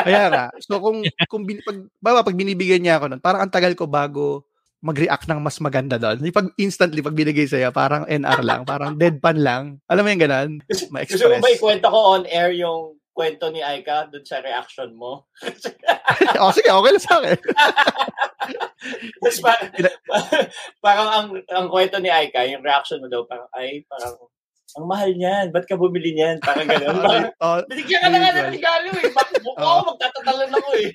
kaya 0.00 0.32
nga. 0.32 0.44
So 0.64 0.80
kung 0.80 1.04
kung 1.28 1.44
bin, 1.44 1.60
pag 1.60 1.84
bawa 2.00 2.24
pag 2.24 2.32
binibigyan 2.32 2.80
niya 2.80 2.96
ako 2.96 3.12
nun 3.12 3.20
parang 3.20 3.44
ang 3.44 3.52
tagal 3.52 3.76
ko 3.76 3.84
bago 3.84 4.48
mag-react 4.84 5.24
ng 5.24 5.40
mas 5.40 5.56
maganda 5.64 5.96
doon. 5.96 6.20
Yung 6.20 6.36
Pag 6.36 6.52
instantly, 6.60 7.00
pag 7.00 7.16
binigay 7.16 7.48
sa'yo, 7.48 7.72
parang 7.72 8.04
NR 8.04 8.44
lang, 8.44 8.68
parang 8.68 9.00
deadpan 9.00 9.40
lang. 9.40 9.62
Alam 9.88 10.04
mo 10.04 10.08
yung 10.12 10.24
ganun? 10.28 10.50
Gusto 10.68 10.92
mo 10.92 11.00
Ma-express. 11.00 11.40
ba 11.40 11.56
ikwento 11.56 11.88
ko 11.88 11.98
on 12.12 12.28
air 12.28 12.52
yung 12.52 13.00
kwento 13.14 13.48
ni 13.48 13.62
Aika 13.64 14.10
dun 14.12 14.26
sa 14.26 14.44
reaction 14.44 14.92
mo? 14.92 15.24
o 16.42 16.52
sige, 16.52 16.68
okay 16.68 16.90
lang 16.92 17.04
sa 17.06 17.16
akin. 17.22 17.38
Tapos 19.24 19.38
parang, 19.40 19.70
parang 20.84 21.08
ang, 21.08 21.28
ang 21.48 21.66
kwento 21.72 21.96
ni 22.02 22.12
Aika, 22.12 22.44
yung 22.44 22.60
reaction 22.60 23.00
mo 23.00 23.08
daw, 23.08 23.24
parang, 23.24 23.48
ay, 23.56 23.88
parang, 23.88 24.18
ang 24.74 24.86
mahal 24.90 25.10
niyan, 25.14 25.54
ba't 25.54 25.66
ka 25.70 25.78
bumili 25.78 26.18
niyan? 26.18 26.42
Parang 26.42 26.66
gano'n. 26.66 26.98
Parang, 26.98 27.30
Oh, 27.44 27.58
binigyan 27.70 28.02
ka 28.02 28.08
na 28.10 28.18
nga 28.18 28.30
ng 28.34 28.50
regalo 28.50 28.88
eh. 28.90 29.06
Bakit 29.14 29.36
buka 29.46 29.62
ako, 29.70 29.80
magtatatalon 29.94 30.50
ako 30.50 30.70
eh. 30.82 30.88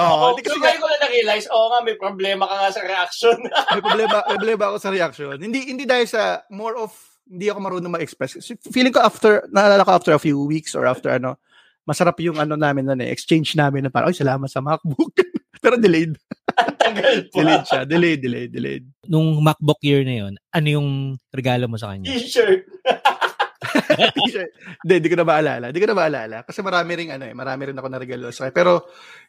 oh, 0.00 0.08
Oo, 0.32 0.40
kasi 0.40 0.56
so 0.56 0.60
ngayon 0.60 0.80
ko 0.80 0.88
na 0.88 0.98
na-realize, 1.04 1.46
oo 1.52 1.66
nga, 1.68 1.80
may 1.84 1.96
problema 2.00 2.44
ka 2.48 2.54
nga 2.56 2.70
sa 2.72 2.82
reaction. 2.84 3.36
may 3.76 3.82
problema, 3.84 4.16
may 4.24 4.36
problema 4.40 4.64
ako 4.72 4.76
sa 4.80 4.90
reaction. 4.90 5.36
Hindi 5.36 5.60
hindi 5.68 5.84
dahil 5.84 6.06
sa 6.08 6.40
more 6.48 6.80
of 6.80 6.96
hindi 7.28 7.52
ako 7.52 7.58
marunong 7.60 7.92
mag-express. 8.00 8.40
Kasi 8.40 8.56
Feeling 8.72 8.96
ko 8.96 9.04
after 9.04 9.44
naalala 9.52 9.84
ko 9.84 9.92
after 9.92 10.12
a 10.16 10.22
few 10.22 10.40
weeks 10.48 10.72
or 10.72 10.88
after 10.88 11.12
ano, 11.12 11.36
masarap 11.84 12.16
yung 12.24 12.40
ano 12.40 12.56
namin 12.56 12.88
noon 12.88 13.04
eh, 13.04 13.12
exchange 13.12 13.52
namin 13.52 13.84
na 13.84 13.92
parang, 13.92 14.12
ay 14.12 14.16
salamat 14.16 14.48
sa 14.48 14.64
MacBook. 14.64 15.12
Pero 15.60 15.76
delayed. 15.76 16.16
Tagal 16.58 17.16
pa. 17.30 17.36
Delayed 17.38 17.64
siya. 17.66 17.82
Delayed, 17.86 18.20
delayed, 18.20 18.50
delayed. 18.50 18.84
Nung 19.06 19.38
MacBook 19.42 19.80
year 19.82 20.02
na 20.02 20.26
yun, 20.26 20.32
ano 20.50 20.66
yung 20.66 20.88
regalo 21.30 21.70
mo 21.70 21.78
sa 21.78 21.94
kanya? 21.94 22.10
T-shirt. 22.10 22.66
T-shirt. 23.98 24.50
Hindi, 24.82 24.94
hindi 25.02 25.10
ko 25.10 25.16
na 25.18 25.26
maalala. 25.26 25.64
Hindi 25.70 25.80
ko 25.82 25.88
na 25.90 25.98
maalala. 25.98 26.36
Kasi 26.46 26.62
marami 26.62 26.90
rin 26.94 27.08
ano 27.14 27.24
eh, 27.26 27.34
marami 27.34 27.70
rin 27.70 27.76
ako 27.78 27.88
na 27.90 27.98
regalo 27.98 28.30
sa 28.30 28.46
kanya. 28.48 28.54
Pero 28.54 28.72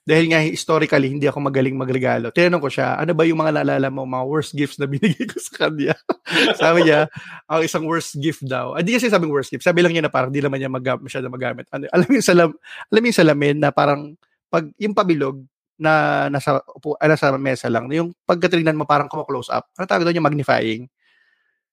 dahil 0.06 0.26
nga 0.32 0.40
historically 0.42 1.10
hindi 1.10 1.26
ako 1.30 1.38
magaling 1.42 1.76
magregalo, 1.78 2.34
tinanong 2.34 2.64
ko 2.64 2.70
siya, 2.70 2.98
ano 2.98 3.12
ba 3.14 3.24
yung 3.26 3.40
mga 3.42 3.62
naalala 3.62 3.88
mo, 3.90 4.06
mga 4.06 4.26
worst 4.26 4.52
gifts 4.54 4.78
na 4.78 4.90
binigay 4.90 5.26
ko 5.26 5.38
sa 5.38 5.68
kanya? 5.68 5.94
sabi 6.62 6.90
niya, 6.90 7.10
ang 7.46 7.62
isang 7.62 7.86
worst 7.86 8.18
gift 8.18 8.42
daw. 8.46 8.78
Hindi 8.78 8.98
kasi 8.98 9.10
sabing 9.10 9.34
worst 9.34 9.54
gift. 9.54 9.66
Sabi 9.66 9.82
lang 9.86 9.94
niya 9.94 10.06
na 10.06 10.14
parang 10.14 10.34
di 10.34 10.42
naman 10.42 10.62
niya 10.62 10.72
mag- 10.72 11.04
masyado 11.04 11.30
magamit. 11.30 11.66
Ano, 11.74 11.90
alam 11.90 12.06
mo 12.06 12.14
yung 12.14 12.26
salam, 12.26 12.50
alam 12.90 13.00
mo 13.02 13.08
yung 13.10 13.20
salamin 13.20 13.58
na 13.62 13.70
parang 13.70 14.14
pag 14.50 14.66
yung 14.82 14.98
pabilog 14.98 15.46
na 15.80 16.28
nasa 16.28 16.60
upo, 16.76 17.00
ah, 17.00 17.08
nasa 17.08 17.32
mesa 17.40 17.72
lang, 17.72 17.88
yung 17.90 18.12
pagkatingnan 18.28 18.76
mo 18.76 18.84
parang 18.84 19.08
kumo-close 19.08 19.48
up. 19.50 19.72
Ano 19.80 19.88
tawag 19.88 20.04
doon 20.04 20.20
yung 20.20 20.28
magnifying? 20.28 20.92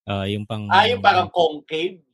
Ah, 0.06 0.24
yung 0.30 0.46
pang... 0.46 0.70
Ah, 0.70 0.86
yung 0.86 1.02
parang 1.02 1.26
concave. 1.28 2.06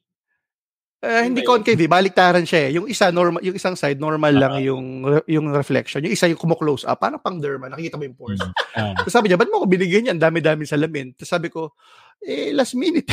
Eh, 1.03 1.23
hindi 1.27 1.43
concave, 1.43 1.83
eh. 1.83 1.91
baliktaran 1.91 2.47
siya 2.47 2.71
eh. 2.71 2.79
Yung 2.79 2.87
isa 2.87 3.11
normal, 3.11 3.43
yung 3.43 3.59
isang 3.59 3.75
side 3.75 3.99
normal 3.99 4.33
lang 4.39 4.55
Ah. 4.55 4.63
yung 4.63 5.03
yung 5.27 5.51
reflection. 5.51 5.99
Yung 6.07 6.15
isa 6.15 6.31
yung 6.31 6.39
kumo-close 6.39 6.87
up, 6.87 7.03
parang 7.03 7.19
pang 7.19 7.43
derma, 7.43 7.67
nakikita 7.67 7.99
mo 7.99 8.07
yung 8.07 8.15
pores. 8.15 8.39
Ah. 8.73 8.95
Tapos 8.95 9.11
sabi 9.11 9.27
niya, 9.27 9.37
ba't 9.37 9.51
mo 9.51 9.61
ako 9.61 9.67
binigyan 9.67 10.15
yan? 10.15 10.19
Dami-dami 10.23 10.63
salamin. 10.63 11.11
Tapos 11.19 11.29
sabi 11.29 11.51
ko, 11.51 11.75
eh, 12.23 12.55
last 12.55 12.79
minute. 12.79 13.11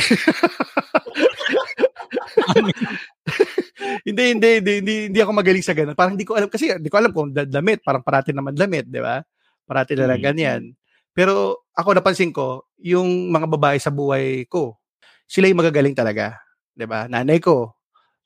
hindi, 4.06 4.22
hindi, 4.36 4.50
hindi, 4.60 4.72
hindi, 4.82 4.94
hindi 5.10 5.20
ako 5.20 5.32
magaling 5.34 5.64
sa 5.64 5.74
ganun. 5.74 5.96
Parang 5.96 6.14
hindi 6.14 6.26
ko 6.26 6.36
alam, 6.36 6.48
kasi 6.50 6.70
hindi 6.76 6.90
ko 6.90 6.96
alam 6.98 7.12
kung 7.14 7.30
da- 7.30 7.48
damit, 7.48 7.82
parang 7.82 8.02
parati 8.04 8.30
naman 8.34 8.54
damit, 8.54 8.86
di 8.88 9.00
ba? 9.02 9.22
Parati 9.64 9.94
na 9.94 10.10
lang 10.10 10.20
Mm. 10.22 10.26
ganyan. 10.26 10.62
Pero 11.10 11.64
ako 11.74 11.98
napansin 11.98 12.30
ko, 12.30 12.66
yung 12.78 13.30
mga 13.30 13.46
babae 13.50 13.78
sa 13.78 13.90
buhay 13.90 14.46
ko, 14.46 14.78
sila 15.26 15.46
yung 15.50 15.60
magagaling 15.62 15.94
talaga. 15.94 16.38
Di 16.70 16.86
ba? 16.86 17.06
Nanay 17.10 17.38
ko, 17.42 17.74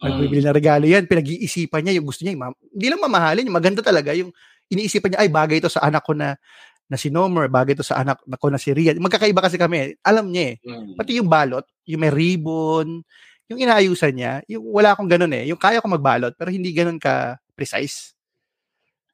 nagbibili 0.01 0.45
ng 0.45 0.57
regalo 0.57 0.85
yan, 0.85 1.09
pinag-iisipan 1.09 1.81
niya 1.81 1.97
yung 1.97 2.07
gusto 2.09 2.23
niya. 2.25 2.37
Yung 2.37 2.43
ma- 2.45 2.61
hindi 2.73 2.87
lang 2.93 3.01
mamahalin, 3.01 3.47
yung 3.49 3.57
maganda 3.57 3.81
talaga. 3.81 4.13
Yung 4.13 4.31
iniisipan 4.69 5.13
niya, 5.17 5.21
ay 5.25 5.31
bagay 5.33 5.57
ito 5.61 5.69
sa 5.73 5.85
anak 5.85 6.05
ko 6.05 6.13
na 6.13 6.37
na 6.85 7.01
si 7.01 7.09
Nomer, 7.09 7.49
bagay 7.49 7.73
ito 7.73 7.81
sa 7.81 8.05
anak 8.05 8.21
ko 8.37 8.53
na 8.53 8.61
si 8.61 8.69
Rian. 8.77 9.01
Magkakaiba 9.01 9.41
kasi 9.41 9.57
kami. 9.57 9.97
Alam 10.05 10.29
niya 10.29 10.53
eh. 10.53 10.55
Mm. 10.69 11.01
Pati 11.01 11.11
yung 11.17 11.29
balot, 11.33 11.65
yung 11.89 12.05
may 12.05 12.13
ribbon, 12.13 13.01
yung 13.49 13.61
inaayusan 13.61 14.13
niya, 14.17 14.33
yung 14.49 14.65
wala 14.73 14.97
akong 14.97 15.09
ganun 15.09 15.33
eh. 15.37 15.45
Yung 15.49 15.61
kaya 15.61 15.85
ko 15.85 15.87
magbalot, 15.89 16.33
pero 16.37 16.49
hindi 16.49 16.73
ganun 16.73 16.97
ka 16.97 17.37
precise. 17.53 18.17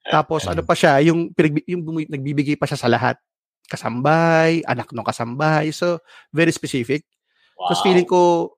Tapos 0.06 0.46
ano 0.49 0.62
pa 0.64 0.72
siya, 0.72 1.02
yung, 1.04 1.34
pinag- 1.34 1.66
yung 1.66 1.82
nagbibigay 1.84 2.56
pa 2.56 2.64
siya 2.64 2.78
sa 2.78 2.88
lahat. 2.88 3.18
Kasambay, 3.70 4.66
anak 4.66 4.90
ng 4.90 5.06
kasambay. 5.06 5.70
So, 5.70 6.02
very 6.34 6.50
specific. 6.50 7.06
Wow. 7.54 7.70
Tapos 7.70 7.80
feeling 7.84 8.08
ko, 8.08 8.54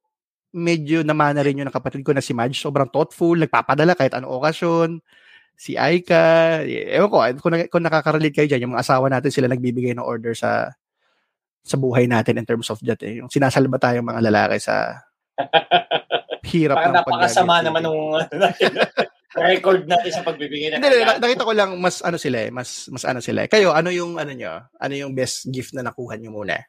medyo 0.52 1.00
namana 1.00 1.40
rin 1.40 1.60
yun 1.60 1.68
ng 1.68 1.74
kapatid 1.74 2.04
ko 2.04 2.12
na 2.12 2.24
si 2.24 2.36
Madge. 2.36 2.60
Sobrang 2.60 2.88
thoughtful, 2.88 3.36
nagpapadala 3.36 3.96
kahit 3.96 4.12
anong 4.16 4.40
okasyon. 4.40 4.90
Si 5.56 5.76
Aika, 5.76 6.60
ewan 6.64 7.08
ko, 7.08 7.16
kung, 7.40 7.52
na- 7.52 7.68
kung 7.68 7.84
nakaka-relate 7.84 8.32
kayo 8.32 8.48
dyan, 8.48 8.68
yung 8.68 8.72
mga 8.76 8.84
asawa 8.84 9.08
natin 9.12 9.32
sila 9.32 9.48
nagbibigay 9.48 9.92
ng 9.96 10.04
order 10.04 10.32
sa 10.36 10.72
sa 11.62 11.78
buhay 11.78 12.10
natin 12.10 12.42
in 12.42 12.46
terms 12.46 12.68
of 12.74 12.82
that 12.82 12.98
eh. 13.06 13.22
Yung 13.22 13.30
sinasalba 13.30 13.78
tayong 13.78 14.02
mga 14.02 14.20
lalaki 14.28 14.58
sa 14.58 14.98
hirap 16.52 16.76
Parang 16.76 16.92
ng 16.92 16.98
napakasama 17.00 17.54
naman 17.64 17.82
nung 17.86 18.18
record 19.48 19.88
natin 19.88 20.12
sa 20.12 20.22
pagbibigay 20.26 20.76
ng 20.76 20.80
Hindi, 20.82 21.02
nakita 21.06 21.48
ko 21.48 21.52
lang 21.56 21.80
mas 21.80 22.04
ano 22.04 22.20
sila 22.20 22.48
eh, 22.48 22.50
mas 22.52 22.88
mas 22.92 23.04
ano 23.08 23.24
sila. 23.24 23.46
eh. 23.46 23.48
Kayo, 23.48 23.72
ano 23.72 23.88
yung 23.88 24.20
ano 24.20 24.32
nyo? 24.36 24.60
Ano 24.76 24.92
yung 24.92 25.16
best 25.16 25.48
gift 25.48 25.72
na 25.72 25.80
nakuha 25.86 26.20
nyo 26.20 26.30
muna? 26.36 26.60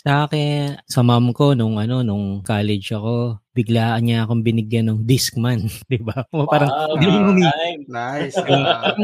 Sa 0.00 0.24
akin, 0.24 0.80
sa 0.88 1.04
mom 1.04 1.36
ko, 1.36 1.52
nung 1.52 1.76
ano, 1.76 2.00
nung 2.00 2.40
college 2.40 2.88
ako, 2.96 3.36
biglaan 3.52 4.08
niya 4.08 4.24
akong 4.24 4.40
binigyan 4.40 4.88
ng 4.88 5.04
Discman. 5.04 5.68
di 5.92 6.00
ba? 6.00 6.24
Parang, 6.32 6.96
Wow, 6.96 7.36
time. 7.36 7.84
Nice. 7.84 8.32
Ah, 8.40 8.96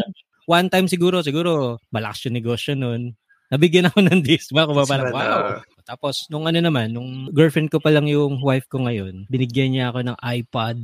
one 0.48 0.72
time 0.72 0.88
siguro, 0.88 1.20
siguro, 1.20 1.76
malakas 1.92 2.24
yung 2.24 2.40
negosyo 2.40 2.72
nun. 2.72 3.12
Nabigyan 3.52 3.86
ako 3.86 3.98
ng 4.02 4.20
Discman. 4.26 4.66
Kung 4.66 4.82
parang, 4.86 5.14
wow. 5.14 5.62
Tapos, 5.86 6.26
nung 6.26 6.50
ano 6.50 6.58
naman, 6.58 6.90
nung 6.90 7.30
girlfriend 7.30 7.70
ko 7.70 7.78
pa 7.78 7.94
lang 7.94 8.10
yung 8.10 8.42
wife 8.42 8.66
ko 8.66 8.82
ngayon, 8.82 9.22
binigyan 9.30 9.70
niya 9.70 9.94
ako 9.94 10.02
ng 10.02 10.16
iPod, 10.18 10.76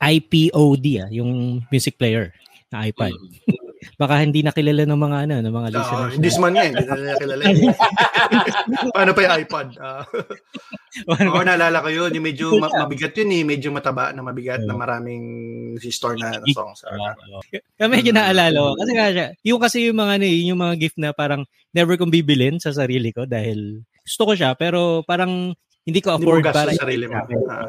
iPod, 0.00 0.82
ah, 1.00 1.08
yung 1.12 1.60
music 1.68 2.00
player 2.00 2.32
na 2.72 2.88
iPod. 2.88 3.12
Baka 3.96 4.20
hindi 4.20 4.44
nakilala 4.44 4.84
ng 4.84 5.00
mga 5.00 5.18
ano, 5.24 5.34
ng 5.40 5.54
mga 5.54 5.68
Ah, 5.68 5.74
listeners. 5.74 6.14
this 6.20 6.36
man 6.36 6.52
nga, 6.52 6.64
hindi 6.64 6.84
na 6.84 7.16
kilala. 7.16 7.42
eh. 7.48 7.56
Paano 8.94 9.10
pa 9.12 9.20
yung 9.24 9.34
iPod? 9.40 9.68
Ah. 9.80 10.04
Oo, 11.08 11.40
naalala 11.40 11.80
ko 11.80 11.88
yun. 11.88 12.12
Yung 12.12 12.24
medyo 12.24 12.46
ma- 12.56 12.72
mabigat 12.74 13.16
yun 13.16 13.32
eh. 13.32 13.42
Medyo 13.42 13.68
mataba 13.68 14.12
na 14.12 14.20
mabigat 14.20 14.60
na 14.62 14.72
maraming 14.72 15.24
si 15.76 15.88
store 15.88 16.16
na, 16.16 16.28
na 16.32 16.44
songs. 16.48 16.84
Ah. 16.84 17.16
Kaya 17.76 17.88
medyo 17.88 18.12
Mm. 18.12 18.18
naalala 18.18 18.56
ko. 18.58 18.70
Kasi 18.76 18.90
siya, 18.92 19.26
yung 19.44 19.60
kasi 19.60 19.76
yung 19.88 19.96
mga, 19.96 20.12
ano, 20.16 20.24
eh, 20.24 20.38
yung 20.44 20.60
mga 20.60 20.74
gift 20.76 20.98
na 20.98 21.10
parang 21.12 21.42
never 21.72 21.96
kong 21.96 22.12
bibilin 22.12 22.56
sa 22.56 22.72
sarili 22.72 23.12
ko 23.12 23.24
dahil 23.24 23.80
gusto 24.02 24.22
ko 24.24 24.32
siya 24.32 24.52
pero 24.54 25.00
parang 25.02 25.52
hindi 25.82 26.00
ko 26.00 26.14
Hindi 26.14 26.24
afford 26.24 26.42
gastos 26.44 26.56
para 26.58 26.70
sa 26.72 26.82
sarili 26.84 27.04
mo. 27.06 27.16
Ah. 27.48 27.68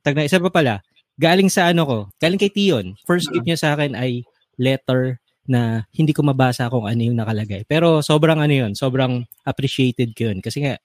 Tag 0.00 0.14
na 0.14 0.24
isa 0.24 0.38
pa 0.38 0.48
pala, 0.48 0.80
galing 1.16 1.48
sa 1.48 1.68
ano 1.68 1.82
ko, 1.84 1.98
galing 2.16 2.38
kay 2.38 2.48
Tion. 2.48 2.96
First 3.04 3.28
Mm. 3.28 3.32
gift 3.34 3.46
niya 3.46 3.58
sa 3.58 3.70
akin 3.74 3.92
ay 3.92 4.24
letter 4.56 5.20
na 5.48 5.88
hindi 5.96 6.12
ko 6.12 6.20
mabasa 6.22 6.68
kung 6.70 6.84
ano 6.86 7.00
yung 7.00 7.16
nakalagay. 7.18 7.64
Pero 7.64 8.04
sobrang 8.04 8.38
ano 8.38 8.52
yun, 8.54 8.72
sobrang 8.76 9.24
appreciated 9.48 10.12
ko 10.14 10.30
yun. 10.30 10.38
Kasi 10.44 10.62
nga, 10.64 10.76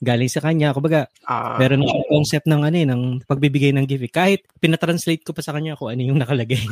galing 0.00 0.32
sa 0.32 0.40
kanya, 0.40 0.72
kumbaga, 0.72 1.08
Ah. 1.28 1.60
meron 1.60 1.84
na 1.84 1.92
concept 2.08 2.48
ng 2.48 2.64
ano 2.64 2.76
eh, 2.76 2.88
ng 2.88 3.02
pagbibigay 3.28 3.72
ng 3.76 3.84
gift. 3.84 4.08
Kahit 4.12 4.40
pinatranslate 4.60 5.20
ko 5.24 5.36
pa 5.36 5.44
sa 5.44 5.52
kanya 5.52 5.76
kung 5.76 5.92
ano 5.92 6.00
yung 6.00 6.20
nakalagay. 6.20 6.60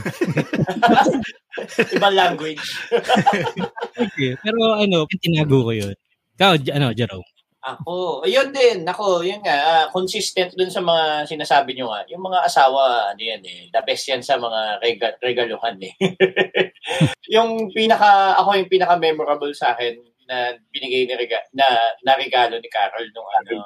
Ibang 1.96 2.14
language. 2.16 2.62
Okay. 3.98 4.38
Pero 4.38 4.78
ano, 4.78 5.10
tinago 5.18 5.66
ko 5.66 5.72
yun. 5.74 5.90
Ikaw, 6.38 6.54
ano, 6.70 6.94
Jerome? 6.94 7.26
Ako, 7.58 8.22
yun 8.22 8.54
din. 8.54 8.86
Ako, 8.86 9.26
yun 9.26 9.42
nga, 9.42 9.56
ah, 9.58 9.86
consistent 9.90 10.54
dun 10.54 10.70
sa 10.70 10.78
mga 10.78 11.26
sinasabi 11.26 11.74
nyo 11.74 11.90
nga. 11.90 12.06
Yung 12.06 12.22
mga 12.22 12.46
asawa, 12.46 13.10
ano 13.10 13.18
yan 13.18 13.42
eh, 13.42 13.66
the 13.74 13.82
best 13.82 14.06
yan 14.06 14.22
sa 14.22 14.38
mga 14.38 14.78
rega- 14.78 15.18
regaluhan 15.18 15.74
eh. 15.82 15.94
yung 17.34 17.74
pinaka, 17.74 18.38
ako 18.38 18.62
yung 18.62 18.70
pinaka 18.70 18.94
memorable 18.94 19.50
sa 19.50 19.74
akin 19.74 19.98
na 20.30 20.54
binigay 20.70 21.10
ni 21.10 21.14
rega, 21.18 21.42
na, 21.50 21.66
na 22.06 22.14
regalo 22.14 22.62
ni 22.62 22.70
Carol 22.70 23.10
nung 23.10 23.26
ano, 23.26 23.58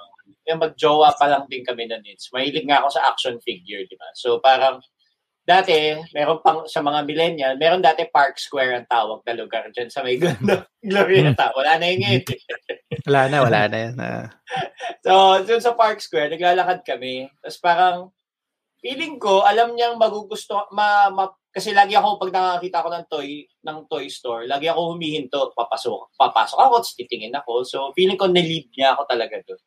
yung 0.49 0.61
magjowa 0.63 1.13
pa 1.13 1.29
lang 1.29 1.45
din 1.53 1.61
kami 1.61 1.85
na 1.85 2.01
nits. 2.01 2.33
Mahilig 2.33 2.65
nga 2.65 2.81
ako 2.81 2.97
sa 2.97 3.05
action 3.13 3.37
figure, 3.45 3.85
di 3.85 3.97
ba? 4.01 4.09
So 4.17 4.41
parang, 4.41 4.81
dati, 5.43 5.99
meron 6.15 6.39
pang 6.39 6.63
sa 6.71 6.79
mga 6.79 7.03
millennial, 7.03 7.55
meron 7.59 7.83
dati 7.83 8.07
Park 8.07 8.39
Square 8.39 8.79
ang 8.79 8.87
tawag 8.87 9.27
na 9.27 9.35
lugar 9.35 9.67
dyan 9.75 9.91
sa 9.91 10.07
may 10.07 10.15
Glorieta. 10.91 11.51
Wala 11.55 11.83
na 11.83 11.91
yung 11.91 12.03
ngayon. 12.03 12.25
Wala 13.07 13.23
na, 13.27 13.39
wala 13.43 13.61
na 13.67 13.79
yan. 13.83 13.95
Ah. 13.99 14.31
So, 15.03 15.43
dun 15.43 15.59
sa 15.59 15.75
Park 15.75 15.99
Square, 15.99 16.39
naglalakad 16.39 16.87
kami. 16.87 17.27
Tapos 17.43 17.59
parang, 17.59 17.97
feeling 18.79 19.19
ko, 19.19 19.43
alam 19.43 19.75
niyang 19.75 19.99
magugusto, 19.99 20.71
ma, 20.71 21.11
ma, 21.11 21.27
kasi 21.51 21.75
lagi 21.75 21.99
ako, 21.99 22.23
pag 22.23 22.31
nakakita 22.31 22.85
ko 22.85 22.89
ng 22.95 23.07
toy, 23.11 23.43
ng 23.43 23.79
toy 23.91 24.07
store, 24.07 24.47
lagi 24.47 24.71
ako 24.71 24.95
humihinto, 24.95 25.51
papasok, 25.59 26.15
papasok 26.15 26.59
ako, 26.63 26.75
titingin 26.95 27.35
ako. 27.35 27.67
So, 27.67 27.91
feeling 27.99 28.19
ko, 28.19 28.31
nilid 28.31 28.71
niya 28.75 28.95
ako 28.95 29.11
talaga 29.11 29.43
doon. 29.43 29.63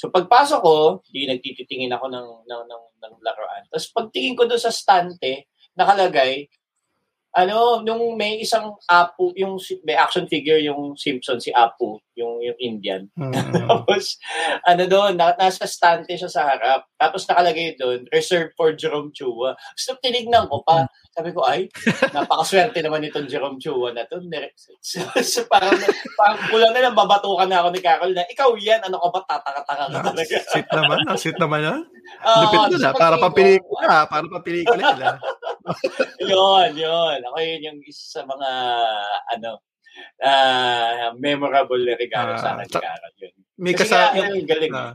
So, 0.00 0.08
pagpasok 0.08 0.60
ko, 0.64 1.04
di 1.12 1.28
nagtititingin 1.28 1.92
ako 1.92 2.08
ng, 2.08 2.28
ng, 2.48 2.62
ng, 2.64 2.84
ng 3.04 3.14
laruan. 3.20 3.68
Tapos, 3.68 3.92
pagtingin 3.92 4.32
ko 4.32 4.48
doon 4.48 4.56
sa 4.56 4.72
stante, 4.72 5.52
nakalagay, 5.76 6.48
ano, 7.30 7.86
nung 7.86 8.18
may 8.18 8.42
isang 8.42 8.74
Apu, 8.90 9.30
yung 9.38 9.54
may 9.86 9.94
action 9.94 10.26
figure 10.26 10.58
yung 10.58 10.98
Simpson, 10.98 11.38
si 11.38 11.54
Apu, 11.54 12.02
yung, 12.18 12.42
yung 12.42 12.58
Indian. 12.58 13.06
Mm. 13.14 13.30
Tapos, 13.54 14.18
ano 14.66 14.82
doon, 14.90 15.14
na, 15.14 15.38
nasa 15.38 15.62
stante 15.70 16.18
siya 16.18 16.26
sa 16.26 16.42
harap. 16.50 16.90
Tapos 16.98 17.24
nakalagay 17.30 17.78
doon, 17.78 18.04
reserved 18.10 18.52
for 18.58 18.74
Jerome 18.74 19.14
Chua. 19.14 19.54
So, 19.78 19.94
tinignan 20.02 20.50
ko 20.50 20.66
pa. 20.66 20.90
Sabi 21.14 21.30
ko, 21.30 21.46
ay, 21.46 21.70
napakaswerte 22.16 22.82
naman 22.82 23.06
itong 23.06 23.30
Jerome 23.30 23.62
Chua 23.62 23.94
na 23.94 24.04
to. 24.10 24.18
So, 24.82 25.06
so, 25.22 25.46
parang, 25.46 25.78
parang 26.18 26.40
kulang 26.50 26.74
na 26.74 26.82
lang, 26.82 26.98
babatukan 26.98 27.46
na 27.46 27.62
ako 27.62 27.68
ni 27.70 27.80
Carol 27.80 28.10
na, 28.10 28.26
ikaw 28.26 28.50
yan, 28.58 28.82
ano 28.82 28.98
ka 28.98 29.08
ba, 29.14 29.20
tataka-taka 29.38 29.84
ka 29.86 29.98
talaga. 30.02 30.36
Sweet 30.50 30.68
naman, 30.74 30.98
sweet 31.14 31.38
naman 31.38 31.62
ah. 31.62 31.80
Lupit 32.42 32.58
tapos 32.58 32.74
nun 32.74 32.82
ah, 32.82 32.90
pag 32.90 32.98
para 32.98 33.14
tingin 33.14 33.22
pang 33.22 33.34
pelikula, 33.34 33.94
para 34.10 34.26
pang 34.26 34.44
pelikula 34.44 34.88
yun 36.18 36.30
yun, 36.32 36.70
yun. 36.78 37.18
Ako 37.22 37.36
yun 37.38 37.60
yung 37.62 37.78
isa 37.82 38.18
sa 38.18 38.22
mga, 38.22 38.50
ano, 39.30 39.60
ah 40.20 41.10
memorable 41.16 41.82
na 41.82 41.94
regalo 41.94 42.34
sa 42.34 42.54
Ah, 42.54 42.54
akin 42.56 42.66
ni 42.66 42.72
sa- 42.72 42.82
Carol. 42.82 43.12
Yun. 43.18 43.34
May 43.56 43.72
Kasi 43.74 43.82
kasa, 43.86 43.96
nga, 44.08 44.30
yung, 44.32 44.46
galing. 44.46 44.72
ah. 44.72 44.94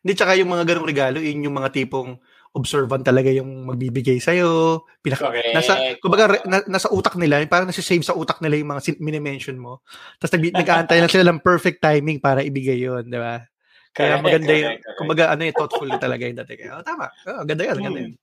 Hindi, 0.00 0.12
tsaka 0.14 0.32
yung 0.34 0.48
mga 0.48 0.64
ganong 0.64 0.88
regalo, 0.88 1.16
yun 1.18 1.44
yung 1.44 1.52
mga 1.54 1.70
tipong 1.70 2.16
observant 2.50 3.04
talaga 3.04 3.30
yung 3.30 3.62
magbibigay 3.62 4.18
sa'yo. 4.18 4.82
Pinaka, 4.98 5.28
Correct. 5.28 5.54
nasa, 5.54 5.72
kumbaga, 6.00 6.24
re- 6.30 6.46
na, 6.46 6.58
nasa 6.66 6.88
utak 6.88 7.14
nila, 7.14 7.38
parang 7.46 7.68
nasa-save 7.68 8.02
sa 8.02 8.16
utak 8.16 8.40
nila 8.40 8.56
yung 8.56 8.70
mga 8.72 8.82
sin- 8.82 8.98
minimension 8.98 9.54
mo. 9.54 9.84
Tapos 10.16 10.34
nag, 10.34 10.50
nag-aantay 10.56 10.98
lang 10.98 11.12
sila 11.12 11.28
ng 11.28 11.38
perfect 11.40 11.78
timing 11.78 12.18
para 12.18 12.40
ibigay 12.40 12.80
yun, 12.80 13.04
di 13.04 13.20
ba? 13.20 13.44
Kaya 13.92 14.18
Correct, 14.18 14.24
maganda 14.24 14.52
yung, 14.52 14.66
correct, 14.66 14.82
correct. 14.82 14.98
kumbaga, 14.98 15.24
ano 15.28 15.40
yung 15.44 15.56
thoughtful 15.58 15.90
talaga 15.94 16.22
yung 16.24 16.38
dati. 16.38 16.52
Oh, 16.64 16.82
tama. 16.82 17.06
Oh, 17.28 17.42
ganda 17.44 17.62
yan, 17.62 17.78
ganda 17.78 18.00
yun. 18.00 18.14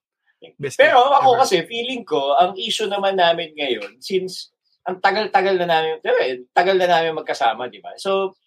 Best 0.58 0.77
Pero 0.77 1.01
ako 1.01 1.34
ever. 1.34 1.39
kasi, 1.41 1.56
feeling 1.65 2.06
ko, 2.06 2.38
ang 2.38 2.53
issue 2.56 2.86
naman 2.86 3.17
namin 3.17 3.53
ngayon, 3.58 3.98
since 3.98 4.53
ang 4.86 5.01
tagal-tagal 5.01 5.58
na 5.58 5.65
namin, 5.67 5.98
eh, 6.01 6.46
tagal 6.53 6.77
na 6.77 6.86
namin 6.88 7.17
magkasama, 7.17 7.67
di 7.67 7.82
ba? 7.82 7.91
So, 7.98 8.38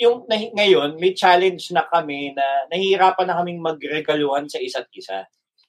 yung 0.00 0.24
nahi- 0.30 0.54
ngayon, 0.54 0.96
may 0.96 1.12
challenge 1.12 1.68
na 1.74 1.84
kami 1.84 2.32
na 2.32 2.42
nahihirapan 2.72 3.26
na 3.28 3.36
kaming 3.42 3.60
magregaluhan 3.60 4.48
sa 4.48 4.56
isa't 4.56 4.88
isa. 4.96 5.26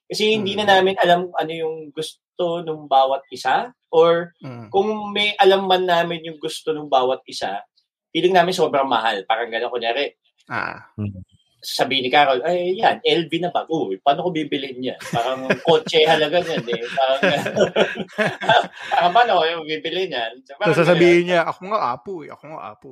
Kasi 0.07 0.37
hindi 0.37 0.55
na 0.55 0.63
Mm. 0.63 0.71
namin 0.71 0.95
alam 1.03 1.21
ano 1.35 1.51
yung 1.51 1.75
gusto 1.91 2.63
ng 2.63 2.87
bawat 2.87 3.23
isa 3.31 3.71
or 3.91 4.31
Mm. 4.39 4.67
kung 4.71 4.87
may 5.11 5.35
alam 5.35 5.67
man 5.67 5.83
namin 5.83 6.23
yung 6.23 6.39
gusto 6.39 6.71
ng 6.71 6.87
bawat 6.87 7.19
isa, 7.27 7.59
feeling 8.11 8.31
namin 8.31 8.55
sobrang 8.55 8.87
mahal. 8.87 9.23
Parang 9.27 9.51
gano'n, 9.51 9.71
kunyari, 9.71 10.15
Ah. 10.47 10.83
Sabi 11.61 12.01
ni 12.01 12.09
Carol, 12.09 12.41
ay 12.41 12.73
yan, 12.73 12.97
LV 13.05 13.31
na 13.37 13.53
ba? 13.53 13.69
Uy, 13.69 14.01
paano 14.01 14.25
ko 14.25 14.33
bibilin 14.33 14.81
yan? 14.81 14.97
Parang 15.13 15.45
kotse 15.61 16.01
halaga 16.09 16.41
niyan 16.41 16.65
eh. 16.65 16.81
Parang, 16.89 17.19
parang 18.91 19.13
paano 19.13 19.31
ko 19.37 19.43
yung 19.45 19.65
bibili 19.69 20.09
niyan? 20.09 20.41
So, 20.41 20.57
parang 20.57 20.73
So, 20.73 20.81
sasabihin 20.81 21.29
niya, 21.29 21.45
ako 21.45 21.69
nga 21.69 21.93
apo 21.93 22.25
eh. 22.25 22.33
Ako 22.33 22.43
nga 22.49 22.61
apo. 22.73 22.89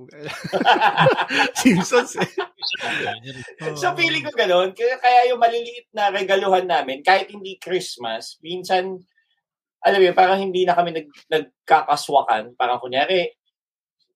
Simpsons 1.65 2.21
eh. 2.21 2.29
ganun. 3.01 3.73
So 3.73 3.97
feeling 3.97 4.21
ko 4.21 4.31
gano'n. 4.37 4.77
Kaya, 4.77 5.01
kaya 5.01 5.33
yung 5.33 5.41
maliliit 5.41 5.89
na 5.89 6.13
regaluhan 6.13 6.69
namin, 6.69 7.01
kahit 7.01 7.25
hindi 7.33 7.57
Christmas, 7.57 8.37
minsan, 8.45 9.01
alam 9.81 9.97
mo 9.97 10.13
parang 10.13 10.37
hindi 10.45 10.61
na 10.69 10.77
kami 10.77 10.93
nag, 10.93 11.09
nagkakaswakan. 11.25 12.53
Parang 12.53 12.77
kunyari, 12.77 13.33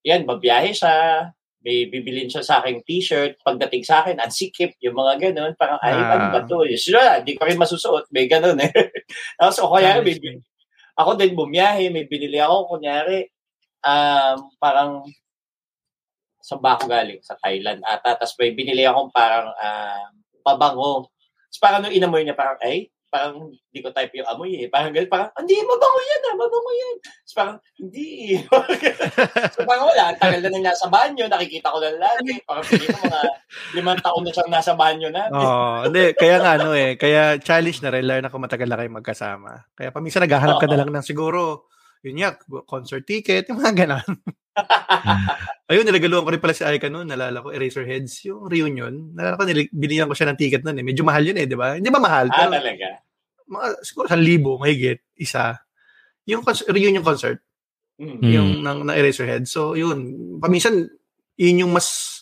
yan, 0.06 0.30
babiyahe 0.30 0.78
siya, 0.78 1.26
may 1.64 1.88
bibilin 1.88 2.28
siya 2.28 2.44
sa 2.44 2.60
aking 2.62 2.84
t-shirt, 2.84 3.40
pagdating 3.44 3.84
sa 3.88 4.04
akin, 4.04 4.20
ang 4.20 4.32
sikip, 4.32 4.76
yung 4.84 5.00
mga 5.00 5.32
ganun, 5.32 5.56
parang, 5.56 5.80
ay, 5.80 5.96
Ah. 5.96 6.12
ano 6.20 6.26
ba 6.36 6.40
to? 6.44 6.68
Sure, 6.76 7.24
hindi 7.24 7.40
ko 7.40 7.48
rin 7.48 7.60
masusuot, 7.60 8.12
may 8.12 8.28
ganun 8.28 8.60
eh. 8.60 8.70
Tapos, 9.40 9.58
o 9.64 9.72
kaya, 9.72 10.04
may, 10.04 10.20
ako 11.00 11.12
din 11.18 11.34
bumiyahe, 11.34 11.90
may 11.90 12.06
binili 12.06 12.38
ako, 12.38 12.78
kunyari, 12.78 13.32
um, 13.84 14.38
parang, 14.62 15.04
sa 16.44 16.60
ba 16.62 16.78
ako 16.78 16.92
galing? 16.92 17.24
Sa 17.26 17.40
Thailand 17.42 17.82
ata. 17.88 18.20
Tapos 18.20 18.36
may 18.38 18.54
binili 18.54 18.84
akong 18.86 19.10
parang 19.16 19.50
ah, 19.58 20.12
pabango. 20.46 21.10
Tapos 21.50 21.60
parang 21.64 21.82
nung 21.88 21.96
inamoy 21.96 22.22
niya, 22.28 22.38
parang, 22.38 22.60
ay, 22.62 22.93
parang 23.14 23.54
hindi 23.54 23.80
ko 23.86 23.94
type 23.94 24.10
yung 24.18 24.26
amoy 24.26 24.66
eh. 24.66 24.68
Parang 24.74 24.90
ganun, 24.90 25.06
parang, 25.06 25.30
hindi, 25.38 25.62
mabango 25.62 26.02
yan 26.02 26.22
ah, 26.26 26.34
mabango 26.34 26.72
yan. 26.74 26.96
Tapos 26.98 27.36
parang, 27.38 27.58
hindi. 27.78 28.10
so 29.54 29.62
parang 29.70 29.86
wala, 29.86 30.18
tagal 30.18 30.42
na 30.42 30.50
nang 30.50 30.66
nasa 30.66 30.90
banyo, 30.90 31.30
nakikita 31.30 31.70
ko 31.70 31.78
lang 31.78 32.02
lagi. 32.02 32.34
Parang 32.42 32.66
ko 32.66 32.74
mga 32.74 33.22
limang 33.78 34.02
taon 34.02 34.26
na 34.26 34.34
siyang 34.34 34.50
nasa 34.50 34.74
banyo 34.74 35.08
na. 35.14 35.30
Oo, 35.30 35.46
oh, 35.46 35.78
hindi, 35.86 36.18
kaya 36.18 36.42
nga 36.42 36.52
ano 36.58 36.74
eh, 36.74 36.98
kaya 36.98 37.38
challenge 37.38 37.86
na 37.86 37.94
rin, 37.94 38.10
lalo 38.10 38.26
na 38.26 38.32
kung 38.34 38.42
matagal 38.42 38.66
na 38.66 38.78
kayo 38.82 38.90
magkasama. 38.90 39.52
Kaya 39.78 39.94
paminsan 39.94 40.26
naghahanap 40.26 40.58
ka 40.58 40.66
na 40.66 40.78
lang 40.82 40.90
ng 40.90 41.06
siguro, 41.06 41.70
yun 42.02 42.18
nga, 42.18 42.34
concert 42.66 43.06
ticket, 43.06 43.46
yung 43.46 43.62
mga 43.62 43.86
ganon. 43.86 44.10
Ayun, 45.72 45.88
nilagaluhan 45.88 46.26
ko 46.28 46.32
rin 46.36 46.44
pala 46.44 46.54
si 46.54 46.62
Aika 46.62 46.92
noon. 46.92 47.10
Nalala 47.10 47.42
ko, 47.42 47.50
Eraserheads, 47.50 48.28
yung 48.30 48.46
reunion. 48.46 48.94
Nalala 49.16 49.40
ko, 49.40 49.48
binigyan 49.74 50.10
ko 50.12 50.14
siya 50.14 50.30
ng 50.30 50.40
ticket 50.40 50.62
noon 50.62 50.84
eh. 50.84 50.86
Medyo 50.86 51.02
mahal 51.02 51.24
yun 51.26 51.40
eh, 51.40 51.48
di 51.48 51.58
ba? 51.58 51.80
Hindi 51.80 51.90
ba 51.90 52.02
mahal? 52.04 52.28
Ah, 52.30 52.52
talaga? 52.52 53.02
Mga, 53.46 53.68
siguro 53.82 54.08
sa 54.08 54.16
libo, 54.16 54.58
mahigit, 54.58 55.00
isa. 55.16 55.58
Yung 56.26 56.42
cons- 56.42 56.68
reunion 56.68 57.02
concert, 57.02 57.40
Mm. 57.94 58.18
Mm. 58.18 58.32
yung 58.32 58.50
ng, 58.60 58.80
ng 58.84 58.96
Eraserhead. 58.96 59.46
So, 59.46 59.74
yun. 59.74 60.00
Paminsan, 60.40 60.90
yun 61.36 61.62
yung 61.62 61.72
mas 61.72 62.20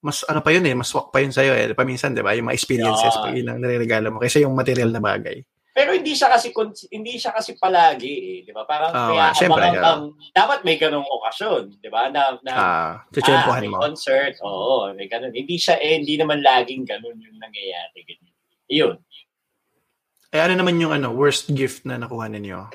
mas 0.00 0.26
ano 0.26 0.42
pa 0.42 0.50
yun 0.50 0.66
eh, 0.66 0.74
mas 0.74 0.88
swak 0.88 1.12
pa 1.12 1.22
yun 1.22 1.30
sa'yo 1.30 1.52
eh. 1.52 1.70
Paminsan, 1.72 2.10
di 2.10 2.24
ba? 2.24 2.34
Yung 2.34 2.48
mga 2.48 2.58
experiences, 2.58 3.06
Yeah. 3.08 3.22
pag 3.22 3.34
yun 3.36 3.46
ang 3.46 3.60
niregalo 3.60 4.10
mo. 4.10 4.18
Kaysa 4.18 4.42
yung 4.42 4.50
material 4.52 4.90
na 4.90 4.98
bagay. 4.98 5.46
Pero 5.72 5.94
hindi 5.94 6.12
siya 6.12 6.28
kasi 6.28 6.50
kon- 6.50 6.74
hindi 6.90 7.16
siya 7.16 7.32
kasi 7.32 7.56
palagi 7.56 8.12
eh, 8.12 8.38
'di 8.42 8.52
ba? 8.52 8.68
Parang 8.68 8.90
Oo 8.90 9.14
kaya 9.14 9.32
syempre, 9.32 9.62
abang- 9.62 9.72
yeah. 9.72 9.88
ang- 9.88 10.12
dapat 10.28 10.58
may 10.64 10.76
ganung 10.76 11.06
okasyon, 11.06 11.78
'di 11.78 11.88
ba? 11.88 12.12
Na, 12.12 12.34
na 12.42 12.50
Ah, 12.52 12.92
ah, 13.08 13.56
may 13.56 13.70
mo. 13.70 13.80
concert, 13.80 14.36
oo, 14.42 14.92
may 14.92 15.06
ganun. 15.06 15.30
Hindi 15.30 15.56
siya 15.56 15.78
eh, 15.78 15.96
hindi 15.96 16.18
naman 16.18 16.44
laging 16.44 16.84
ganun 16.84 17.16
yung 17.16 17.38
nangyayari. 17.38 17.98
Ganyan. 18.02 18.32
Yun. 18.68 18.96
Eh, 20.32 20.40
ano 20.40 20.56
naman 20.56 20.80
yung 20.80 20.96
ano, 20.96 21.12
worst 21.12 21.52
gift 21.52 21.84
na 21.84 22.00
nakuha 22.00 22.32
ninyo? 22.32 22.72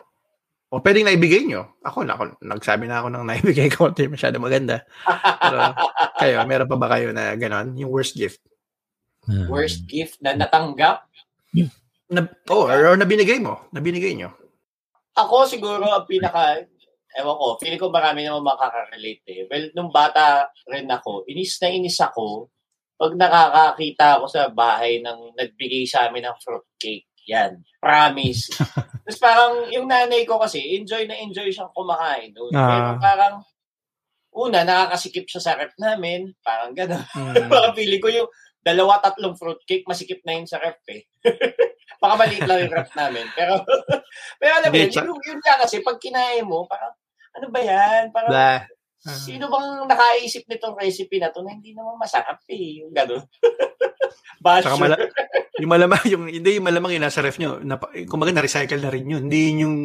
O 0.69 0.83
pwedeng 0.83 1.09
naibigay 1.09 1.47
nyo. 1.49 1.73
Ako, 1.81 2.05
ako 2.05 2.23
nagsabi 2.43 2.85
na 2.85 3.01
ako 3.01 3.07
ng 3.09 3.25
naibigay 3.33 3.67
ko. 3.73 3.89
Hindi 3.89 4.13
masyado 4.13 4.37
maganda. 4.37 4.85
Pero 5.41 5.73
kayo, 6.21 6.37
meron 6.45 6.69
pa 6.69 6.77
ba 6.77 6.87
kayo 6.93 7.09
na 7.09 7.33
ganon? 7.33 7.73
Yung 7.73 7.89
worst 7.89 8.13
gift? 8.13 8.45
Ah. 9.25 9.49
Worst 9.49 9.89
gift 9.89 10.21
na 10.21 10.37
natanggap? 10.37 11.09
Na, 12.13 12.29
oh, 12.53 12.69
or, 12.69 12.93
or 12.93 12.95
nabinigay 12.95 13.41
mo. 13.41 13.65
Nabinigay 13.73 14.13
nyo. 14.13 14.31
Ako 15.17 15.49
siguro 15.49 15.81
ang 15.81 16.05
pinaka 16.05 16.61
ewan 17.17 17.33
ko, 17.33 17.57
feeling 17.57 17.81
ko 17.81 17.89
marami 17.89 18.21
naman 18.21 18.45
makaka-relate 18.45 19.25
eh. 19.25 19.41
Well, 19.49 19.65
nung 19.73 19.89
bata 19.89 20.53
rin 20.69 20.85
ako, 20.85 21.25
inis 21.25 21.57
na 21.57 21.73
inis 21.73 21.97
ako 21.97 22.53
pag 22.97 23.13
nakakakita 23.17 24.21
ako 24.21 24.25
sa 24.29 24.41
bahay 24.53 25.01
ng 25.01 25.33
nagbigay 25.33 25.89
sa 25.89 26.09
amin 26.09 26.29
ng 26.29 26.37
fruitcake. 26.37 27.09
Yan. 27.27 27.59
Promise. 27.83 28.55
Tapos 29.05 29.19
parang 29.19 29.67
yung 29.71 29.87
nanay 29.87 30.23
ko 30.23 30.39
kasi, 30.39 30.63
enjoy 30.79 31.07
na 31.07 31.19
enjoy 31.19 31.51
siyang 31.51 31.71
kumakain. 31.75 32.31
Doon. 32.31 32.51
Ah. 32.55 32.67
Pero 32.67 32.89
parang, 33.03 33.35
una, 34.37 34.63
nakakasikip 34.63 35.25
siya 35.27 35.41
sa 35.43 35.55
rep 35.59 35.75
namin. 35.79 36.31
Parang 36.41 36.71
gano'n. 36.71 37.03
Mm. 37.03 37.49
parang 37.51 37.75
feeling 37.75 38.01
ko 38.01 38.09
yung 38.09 38.29
dalawa, 38.63 38.99
tatlong 38.99 39.35
fruitcake, 39.35 39.87
masikip 39.87 40.23
na 40.27 40.39
yun 40.39 40.47
sa 40.47 40.59
rep 40.59 40.79
eh. 40.91 41.07
Baka 42.01 42.13
maliit 42.19 42.45
lang 42.45 42.67
yung 42.67 42.73
rep 42.73 42.91
namin. 42.93 43.25
Pero, 43.33 43.63
pero 44.37 44.51
alam 44.59 44.69
mo, 44.69 44.75
yun, 44.77 44.91
yun, 44.91 45.17
yun 45.23 45.39
nga 45.41 45.55
kasi, 45.63 45.79
pag 45.81 45.97
kinain 45.97 46.45
mo, 46.45 46.67
parang, 46.67 46.93
ano 47.39 47.45
ba 47.49 47.59
yan? 47.63 48.11
Parang, 48.11 48.31
Blah. 48.31 48.61
Sino 49.07 49.47
bang 49.47 49.87
nakaisip 49.87 50.43
nitong 50.45 50.75
recipe 50.75 51.17
na 51.17 51.31
to 51.31 51.39
na 51.39 51.55
hindi 51.55 51.71
naman 51.71 51.95
masarap 51.95 52.43
eh. 52.51 52.83
Yung 52.83 52.91
gano'n. 52.91 53.23
Basher. 54.43 54.75
Mala- 54.77 55.09
yung 55.57 55.71
malamang, 55.73 56.03
yung, 56.05 56.23
hindi 56.29 56.61
yung 56.61 56.67
malamang 56.69 56.93
yung 56.93 57.05
nasa 57.09 57.25
ref 57.25 57.41
nyo. 57.41 57.57
Na, 57.65 57.81
kumbaga, 58.05 58.29
na-recycle 58.29 58.77
na 58.77 58.93
rin 58.93 59.09
yun. 59.09 59.25
Hindi 59.25 59.49
yun 59.49 59.57
yung, 59.65 59.75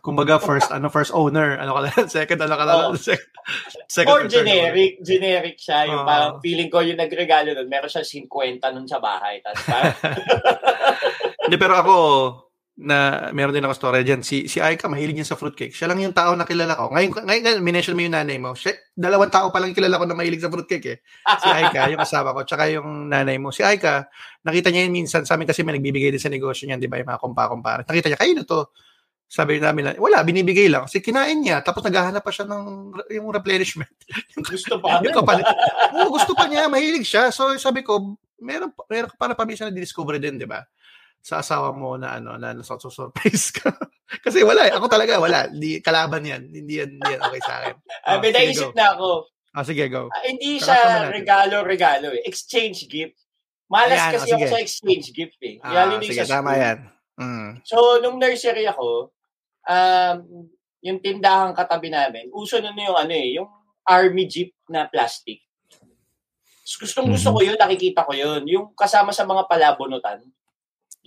kumbaga, 0.00 0.40
first, 0.40 0.72
ano, 0.72 0.88
first 0.88 1.12
owner, 1.12 1.60
ano 1.60 1.76
ka 1.76 1.80
lang, 1.84 1.94
second, 2.16 2.40
ano 2.40 2.54
ka 2.56 2.64
lang, 2.64 2.78
Oo. 2.88 2.96
second, 2.96 3.30
second 3.84 4.08
Or 4.08 4.20
third 4.24 4.32
owner. 4.32 4.72
generic. 4.72 4.92
Generic 5.04 5.56
siya. 5.60 5.84
Yung 5.92 6.02
Oo. 6.02 6.08
parang 6.08 6.32
feeling 6.40 6.72
ko 6.72 6.80
yung 6.80 6.96
nagregalo 6.96 7.52
nun, 7.52 7.68
meron 7.68 7.92
siya 7.92 8.00
50 8.00 8.64
nun 8.72 8.88
sa 8.88 8.96
bahay. 8.98 9.44
Tapos 9.44 9.62
parang, 9.68 9.96
Hindi, 11.44 11.56
pero 11.60 11.74
ako, 11.76 11.94
na 12.78 13.28
meron 13.34 13.50
din 13.50 13.66
ako 13.66 13.74
story 13.74 14.06
dyan. 14.06 14.22
Si, 14.22 14.46
si 14.46 14.62
Aika, 14.62 14.86
mahilig 14.86 15.18
niya 15.18 15.34
sa 15.34 15.36
fruitcake. 15.36 15.74
Siya 15.74 15.90
lang 15.90 15.98
yung 15.98 16.14
tao 16.14 16.38
na 16.38 16.46
kilala 16.46 16.78
ko. 16.78 16.94
Ngayon, 16.94 17.26
ngayon, 17.26 17.42
ngayon 17.42 17.58
minention 17.58 17.98
mo 17.98 18.06
yung 18.06 18.14
nanay 18.14 18.38
mo. 18.38 18.54
Siya, 18.54 18.78
dalawang 18.94 19.34
tao 19.34 19.50
pa 19.50 19.58
lang 19.58 19.74
kilala 19.74 19.98
ko 19.98 20.06
na 20.06 20.14
mahilig 20.14 20.38
sa 20.38 20.46
fruitcake 20.46 20.86
eh. 20.86 20.98
Si 21.42 21.48
Aika, 21.50 21.90
yung 21.90 21.98
asawa 21.98 22.30
ko, 22.30 22.46
tsaka 22.46 22.70
yung 22.70 23.10
nanay 23.10 23.34
mo. 23.42 23.50
Si 23.50 23.66
Aika, 23.66 24.06
nakita 24.46 24.70
niya 24.70 24.86
yun 24.86 24.94
minsan, 24.94 25.26
sa 25.26 25.34
amin 25.34 25.50
kasi 25.50 25.66
may 25.66 25.74
nagbibigay 25.74 26.14
din 26.14 26.22
sa 26.22 26.30
negosyo 26.30 26.70
niyan, 26.70 26.78
di 26.78 26.86
ba, 26.86 27.02
yung 27.02 27.10
mga 27.10 27.18
kumpa-kumpara. 27.18 27.82
Nakita 27.82 28.14
niya, 28.14 28.20
kayo 28.22 28.32
na 28.38 28.44
to. 28.46 28.60
Sabi 29.26 29.58
namin, 29.58 29.98
wala, 29.98 30.22
binibigay 30.22 30.70
lang. 30.70 30.86
Kasi 30.86 31.02
kinain 31.02 31.36
niya, 31.42 31.60
tapos 31.66 31.82
naghahanap 31.82 32.22
pa 32.22 32.30
siya 32.30 32.46
ng 32.46 32.94
yung 33.10 33.26
replenishment. 33.34 33.90
gusto 34.54 34.78
pa. 34.78 35.02
yung 35.02 35.18
kapalit. 35.18 35.44
Oo, 35.98 36.14
gusto 36.14 36.30
pa 36.32 36.46
niya, 36.46 36.70
mahilig 36.70 37.04
siya. 37.04 37.34
So 37.34 37.50
sabi 37.58 37.82
ko, 37.82 38.16
meron, 38.38 38.70
meron 38.86 39.10
ka 39.10 39.18
para 39.18 39.34
paminsan 39.34 39.68
na 39.68 39.76
discover 39.76 40.16
din, 40.22 40.38
di 40.38 40.46
ba? 40.46 40.62
Sa 41.20 41.44
asawa 41.44 41.74
mo 41.76 41.98
na 42.00 42.16
ano, 42.16 42.40
na 42.40 42.56
nasa-surprise 42.56 43.52
ka. 43.52 43.68
Kasi 44.24 44.40
wala 44.40 44.64
eh. 44.64 44.72
Ako 44.72 44.88
talaga, 44.88 45.20
wala. 45.20 45.50
Hindi, 45.52 45.84
kalaban 45.84 46.24
yan. 46.24 46.48
Hindi 46.48 46.80
yan, 46.80 46.90
hindi 46.96 47.08
yan 47.12 47.20
okay 47.20 47.42
sa 47.44 47.54
akin. 47.60 47.74
Oh, 48.08 48.18
may 48.24 48.32
naisip 48.32 48.72
na 48.72 48.96
ako. 48.96 49.08
Ah, 49.52 49.64
sige, 49.66 49.84
go. 49.92 50.08
Ah, 50.08 50.24
hindi 50.24 50.56
siya 50.56 51.08
regalo-regalo 51.12 52.14
eh. 52.16 52.22
Exchange 52.24 52.88
gift. 52.88 53.18
Malas 53.68 54.00
Ayan, 54.00 54.12
kasi 54.16 54.28
oh, 54.32 54.36
ako 54.40 54.46
sa 54.48 54.62
exchange 54.64 55.06
gift 55.12 55.38
eh. 55.44 55.60
Ah, 55.60 55.84
Lalo 55.84 56.00
na 56.00 56.08
sige, 56.08 56.24
sa 56.24 56.40
tama 56.40 56.56
yan. 56.56 56.78
Mm. 57.20 57.50
So, 57.68 58.00
nung 58.00 58.16
nursery 58.16 58.64
ako, 58.64 59.12
um, 59.68 60.16
yung 60.80 60.98
tindahan 61.02 61.52
katabi 61.52 61.92
namin, 61.92 62.32
uso 62.32 62.62
nun 62.62 62.78
yung 62.78 62.96
ano 62.96 63.12
eh, 63.12 63.36
yung 63.36 63.48
army 63.84 64.24
jeep 64.24 64.54
na 64.70 64.88
plastic. 64.88 65.42
Gustong 66.68 67.08
gusto 67.08 67.32
Mhm. 67.32 67.36
ko 67.36 67.40
yun, 67.40 67.58
nakikita 67.58 68.04
ko 68.04 68.12
yun. 68.12 68.44
Yung 68.44 68.66
kasama 68.76 69.08
sa 69.10 69.24
mga 69.24 69.48
palabunutan. 69.48 70.20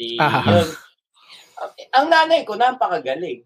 Di, 0.01 0.17
Ah. 0.17 0.41
yun. 0.49 0.65
Ang 1.93 2.07
nanay 2.09 2.41
ko, 2.41 2.57
napakagaling. 2.57 3.45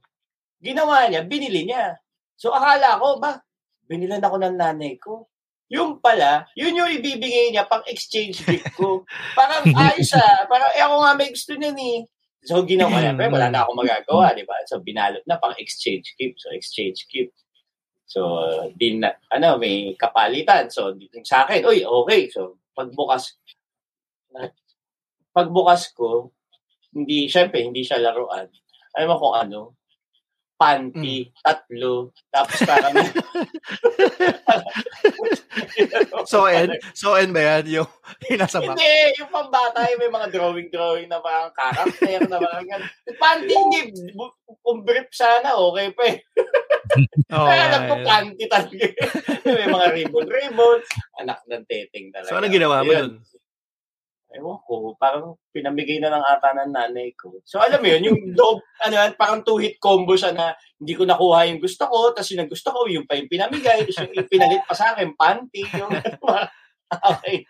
Ginawa 0.64 1.12
niya, 1.12 1.28
binili 1.28 1.68
niya. 1.68 2.00
So, 2.40 2.56
akala 2.56 2.96
ko, 2.96 3.20
ba, 3.20 3.44
binilan 3.92 4.24
ako 4.24 4.40
ng 4.40 4.56
nanay 4.56 4.96
ko. 4.96 5.28
Yung 5.68 6.00
pala, 6.00 6.48
yun 6.56 6.78
yung 6.80 6.88
ibibigay 6.96 7.52
niya 7.52 7.68
pang 7.68 7.84
exchange 7.92 8.40
gift 8.48 8.72
ko. 8.80 9.04
Parang 9.36 9.68
ayos 9.84 10.16
ah. 10.16 10.48
Parang, 10.48 10.72
eh 10.72 10.80
ako 10.80 10.96
nga 11.04 11.12
may 11.20 11.30
gusto 11.36 11.60
niya 11.60 11.76
ni. 11.76 12.08
So, 12.46 12.64
ginawa 12.64 13.04
niya. 13.04 13.18
Pero 13.20 13.36
wala 13.36 13.50
na 13.52 13.66
akong 13.68 13.82
magagawa, 13.84 14.32
di 14.32 14.46
ba? 14.48 14.56
So, 14.70 14.80
binalot 14.80 15.26
na 15.28 15.36
pang 15.36 15.58
exchange 15.60 16.16
gift. 16.16 16.40
So, 16.40 16.56
exchange 16.56 17.04
gift. 17.12 17.36
So, 18.06 18.22
din 18.78 19.02
na, 19.04 19.18
ano, 19.34 19.58
may 19.60 19.98
kapalitan. 20.00 20.70
So, 20.72 20.94
di- 20.96 21.10
sa 21.26 21.44
akin, 21.44 21.66
uy, 21.68 21.84
okay. 21.84 22.30
So, 22.32 22.62
pagbukas, 22.78 23.34
pagbukas 25.34 25.92
ko, 25.92 26.32
hindi, 26.96 27.28
syempre, 27.28 27.60
hindi 27.60 27.84
siya 27.84 28.00
laruan. 28.00 28.48
Alam 28.96 29.08
mo 29.12 29.16
kung 29.20 29.36
ano? 29.36 29.60
Panty, 30.56 31.36
tatlo, 31.44 32.16
tapos 32.32 32.58
parang... 32.64 32.96
So, 36.26 36.48
and, 36.48 36.76
so, 36.96 37.16
and 37.16 37.32
ba 37.32 37.62
yan? 37.62 37.82
Yung, 37.82 37.90
yung 38.32 38.40
nasa. 38.40 38.60
Hindi, 38.60 39.20
yung 39.20 39.32
pambata, 39.32 39.88
yung 39.92 40.02
may 40.02 40.12
mga 40.12 40.28
drawing-drawing 40.32 41.08
na 41.12 41.20
parang 41.22 41.52
character 41.54 42.28
na 42.28 42.40
parang 42.40 42.68
ganun. 42.68 42.90
Panty, 43.20 43.54
hindi. 43.54 44.12
Kung 44.64 44.84
brief 44.84 45.10
sana, 45.12 45.56
okay 45.56 45.88
pa 45.94 46.04
eh. 46.12 46.18
Oh, 47.34 47.50
Kaya 47.50 47.66
alam 47.66 47.82
ko, 47.90 47.96
panty 48.06 48.46
talaga. 48.46 48.86
may 49.44 49.68
mga 49.68 49.88
ribbon-ribbon. 50.00 50.80
Anak 51.18 51.42
ng 51.50 51.66
teteng 51.66 52.14
talaga. 52.14 52.30
So, 52.30 52.38
ano 52.38 52.48
ginawa 52.48 52.86
mo 52.86 52.92
Yun. 52.94 52.96
dun? 52.96 53.12
Ewan 54.36 54.60
ko, 54.68 54.94
parang 55.00 55.40
pinamigay 55.56 56.04
na 56.04 56.12
ng 56.12 56.26
ata 56.28 56.52
ng 56.52 56.72
nanay 56.76 57.16
ko. 57.16 57.40
So 57.48 57.64
alam 57.64 57.80
mo 57.80 57.88
yun, 57.88 58.12
yung 58.12 58.20
dog, 58.40 58.60
ano 58.84 58.96
parang 59.16 59.42
two-hit 59.48 59.80
combo 59.80 60.20
siya 60.20 60.36
na 60.36 60.52
hindi 60.76 60.94
ko 60.94 61.08
nakuha 61.08 61.48
yung 61.48 61.64
gusto 61.64 61.88
ko, 61.88 62.12
tapos 62.12 62.36
yung 62.36 62.52
gusto 62.52 62.70
ko, 62.76 62.80
yung 62.92 63.08
pa 63.08 63.16
yung 63.16 63.32
pinamigay, 63.32 63.88
tapos 63.88 64.04
yung 64.12 64.28
pinalit 64.28 64.62
pa 64.68 64.76
sa 64.76 64.92
akin, 64.92 65.16
panty, 65.16 65.64
yung 65.80 65.92
okay. 67.16 67.48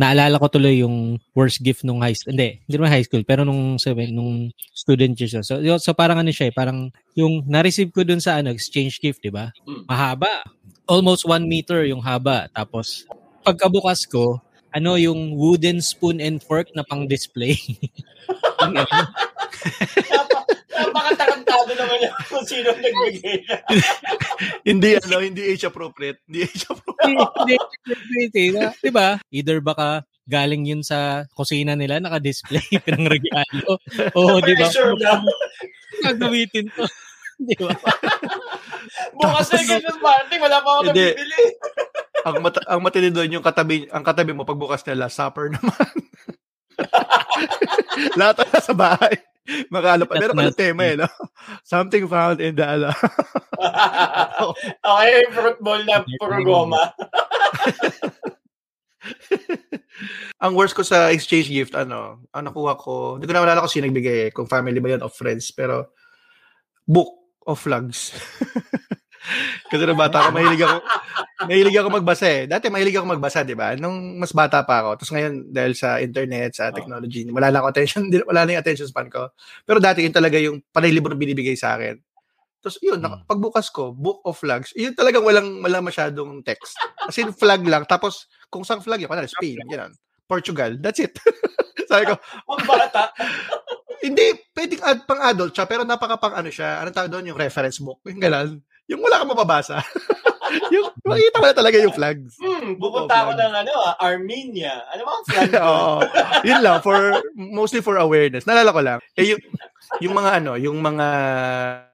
Naalala 0.00 0.40
ko 0.40 0.48
tuloy 0.48 0.80
yung 0.80 1.20
worst 1.36 1.60
gift 1.60 1.84
nung 1.84 2.00
high 2.00 2.16
school. 2.16 2.32
Hindi, 2.32 2.64
hindi 2.64 2.74
naman 2.80 2.96
high 2.96 3.04
school, 3.04 3.22
pero 3.28 3.44
nung 3.44 3.76
seven, 3.76 4.08
nung 4.16 4.48
student 4.72 5.12
years 5.20 5.36
siya. 5.36 5.44
So, 5.44 5.60
so 5.76 5.92
parang 5.92 6.16
ano 6.16 6.32
siya, 6.32 6.48
eh, 6.48 6.54
parang 6.56 6.88
yung 7.12 7.44
na-receive 7.44 7.92
ko 7.92 8.00
dun 8.00 8.18
sa 8.18 8.40
ano, 8.40 8.48
exchange 8.48 8.98
gift, 8.98 9.20
di 9.20 9.28
ba? 9.28 9.52
Mm. 9.68 9.84
Mahaba. 9.84 10.42
Almost 10.88 11.28
one 11.28 11.44
meter 11.44 11.84
yung 11.84 12.00
haba. 12.00 12.48
Tapos, 12.56 13.04
pagkabukas 13.44 14.08
ko, 14.08 14.40
ano 14.72 14.96
yung 14.96 15.36
wooden 15.36 15.80
spoon 15.80 16.18
and 16.20 16.40
fork 16.40 16.68
na 16.72 16.84
pang 16.84 17.04
display. 17.06 17.56
Yung 18.62 18.78
ano, 18.78 18.86
Napa- 18.86 20.46
Napakatarantado 20.72 21.72
naman 21.76 21.96
niya 22.00 22.10
kung 22.30 22.44
sino 22.46 22.70
nagbigay 22.72 23.44
hindi, 24.70 24.90
ano, 24.96 25.16
hindi 25.20 25.42
age 25.52 25.66
appropriate. 25.68 26.22
Hindi 26.24 26.48
age 26.48 26.64
appropriate. 26.70 27.18
Hindi, 27.42 27.54
hindi, 27.98 28.40
hindi. 28.48 28.66
Di 28.80 28.90
ba? 28.94 29.18
Either 29.30 29.58
baka 29.60 30.06
galing 30.26 30.64
yun 30.64 30.82
sa 30.86 31.26
kusina 31.34 31.74
nila, 31.74 31.98
naka-display, 31.98 32.62
ng 32.94 33.06
regalo. 33.10 33.78
Oo, 34.16 34.38
di 34.40 34.54
ba? 34.54 34.66
Pressure 34.70 34.94
na. 34.96 35.20
Gagamitin 36.06 36.70
to. 36.72 36.86
Di 37.42 37.54
ba? 37.58 37.74
Bukas 39.18 39.50
na 39.50 39.62
ganun, 39.66 39.98
Martin. 39.98 40.38
Wala 40.40 40.58
pa 40.62 40.68
ako 40.78 40.80
nabibili. 40.90 41.42
Ang, 42.26 42.36
mat- 42.42 42.66
ang 42.68 42.80
matindi 42.82 43.10
doon, 43.10 43.40
yung 43.40 43.44
katabi, 43.44 43.86
ang 43.90 44.04
katabi 44.06 44.32
mo, 44.34 44.46
pagbukas 44.46 44.82
nila, 44.86 45.10
supper 45.10 45.50
naman. 45.50 45.90
Lahat 48.18 48.36
na 48.38 48.60
sa 48.62 48.74
bahay. 48.74 49.14
Makala 49.74 50.06
pa. 50.06 50.14
Meron 50.22 50.38
pala 50.38 50.54
tema 50.54 50.82
eh, 50.86 50.94
no? 50.94 51.10
Something 51.66 52.06
found 52.06 52.38
in 52.38 52.54
the, 52.54 52.62
ano. 52.62 52.94
okay, 54.86 55.26
fruit 55.34 55.58
bowl 55.58 55.82
na 55.82 56.06
puro 56.06 56.38
goma. 56.46 56.94
ang 60.42 60.54
worst 60.54 60.78
ko 60.78 60.86
sa 60.86 61.10
exchange 61.10 61.50
gift, 61.50 61.74
ano, 61.74 62.22
ang 62.30 62.46
nakuha 62.46 62.78
ko, 62.78 63.18
hindi 63.18 63.26
ko 63.26 63.34
na 63.34 63.42
malala 63.42 63.66
kung 63.66 63.72
sino 63.74 63.90
nagbigay 63.90 64.30
eh, 64.30 64.32
kung 64.34 64.46
family 64.46 64.78
ba 64.78 64.94
yan 64.94 65.02
of 65.02 65.14
friends, 65.14 65.50
pero 65.50 65.90
book 66.86 67.10
of 67.46 67.58
flags. 67.58 68.14
Kasi 69.66 69.82
nung 69.84 69.96
bata 69.96 70.18
ako, 70.18 70.28
mahilig 70.34 70.62
ako, 70.62 70.76
mahilig 71.46 71.76
ako 71.78 71.88
magbasa 71.90 72.26
eh. 72.26 72.42
Dati 72.46 72.66
mahilig 72.68 72.96
ako 72.98 73.06
magbasa, 73.06 73.42
di 73.42 73.54
ba? 73.54 73.72
Nung 73.74 74.18
mas 74.18 74.34
bata 74.34 74.62
pa 74.66 74.82
ako. 74.82 74.90
Tapos 74.98 75.12
ngayon, 75.14 75.32
dahil 75.48 75.72
sa 75.74 75.98
internet, 75.98 76.54
sa 76.54 76.74
technology, 76.74 77.24
wala 77.30 77.48
lang 77.48 77.62
ako 77.62 77.68
attention, 77.70 78.02
wala 78.30 78.42
na 78.44 78.58
yung 78.58 78.62
attention 78.62 78.88
span 78.88 79.08
ko. 79.08 79.30
Pero 79.62 79.78
dati 79.78 80.02
yun 80.02 80.14
talaga 80.14 80.36
yung 80.38 80.60
panay 80.70 80.90
libro 80.90 81.14
na 81.14 81.20
binibigay 81.20 81.54
sa 81.54 81.78
akin. 81.78 81.96
Tapos 82.62 82.78
yun, 82.78 82.98
Hmm. 83.02 83.26
pagbukas 83.26 83.74
ko, 83.74 83.90
book 83.90 84.22
of 84.22 84.38
flags, 84.38 84.70
yun 84.78 84.94
talagang 84.94 85.26
walang, 85.26 85.58
wala 85.62 85.82
masyadong 85.82 86.46
text. 86.46 86.78
As 87.02 87.18
in, 87.18 87.34
flag 87.34 87.62
lang. 87.66 87.82
Tapos, 87.86 88.30
kung 88.46 88.62
saan 88.62 88.78
flag 88.78 89.02
yun, 89.02 89.10
kunwari, 89.10 89.26
Spain, 89.26 89.58
gano'n. 89.66 89.90
Portugal, 90.30 90.78
that's 90.78 91.02
it. 91.02 91.10
Sabi 91.90 92.06
ko, 92.06 92.14
Ang 92.54 92.62
bata. 92.62 93.10
hindi, 93.98 94.30
pwedeng 94.54 94.82
ad, 94.82 94.98
pang 95.06 95.22
adult 95.22 95.54
siya, 95.54 95.66
pero 95.66 95.82
napaka 95.82 96.18
pang 96.18 96.34
ano 96.34 96.50
siya, 96.50 96.78
anong 96.78 96.94
tawag 96.94 97.10
doon, 97.10 97.34
yung 97.34 97.38
reference 97.38 97.82
book, 97.82 97.98
yung 98.06 98.22
gano'n. 98.22 98.62
Yung 98.90 99.00
wala 99.02 99.22
kang 99.22 99.30
mababasa. 99.30 99.78
yung, 100.74 100.90
makikita 101.06 101.38
mo 101.38 101.46
na 101.48 101.56
talaga 101.56 101.76
yung 101.80 101.94
flags. 101.94 102.36
Hmm, 102.36 102.76
pupunta 102.76 103.14
ako 103.24 103.30
ng 103.38 103.52
ano, 103.64 103.72
ah, 103.78 103.96
Armenia. 104.02 104.84
Ano 104.92 105.02
ba 105.06 105.12
ang 105.16 105.26
flag? 105.30 105.50
Oo. 105.56 105.94
Yun 106.44 106.60
lang, 106.60 106.78
for, 106.82 106.98
mostly 107.36 107.80
for 107.80 107.96
awareness. 107.96 108.44
Nalala 108.44 108.70
ko 108.74 108.80
lang. 108.82 108.98
Eh, 109.16 109.32
yung, 109.32 109.40
yung 110.02 110.14
mga 110.16 110.30
ano, 110.42 110.58
yung 110.58 110.78
mga, 110.82 111.08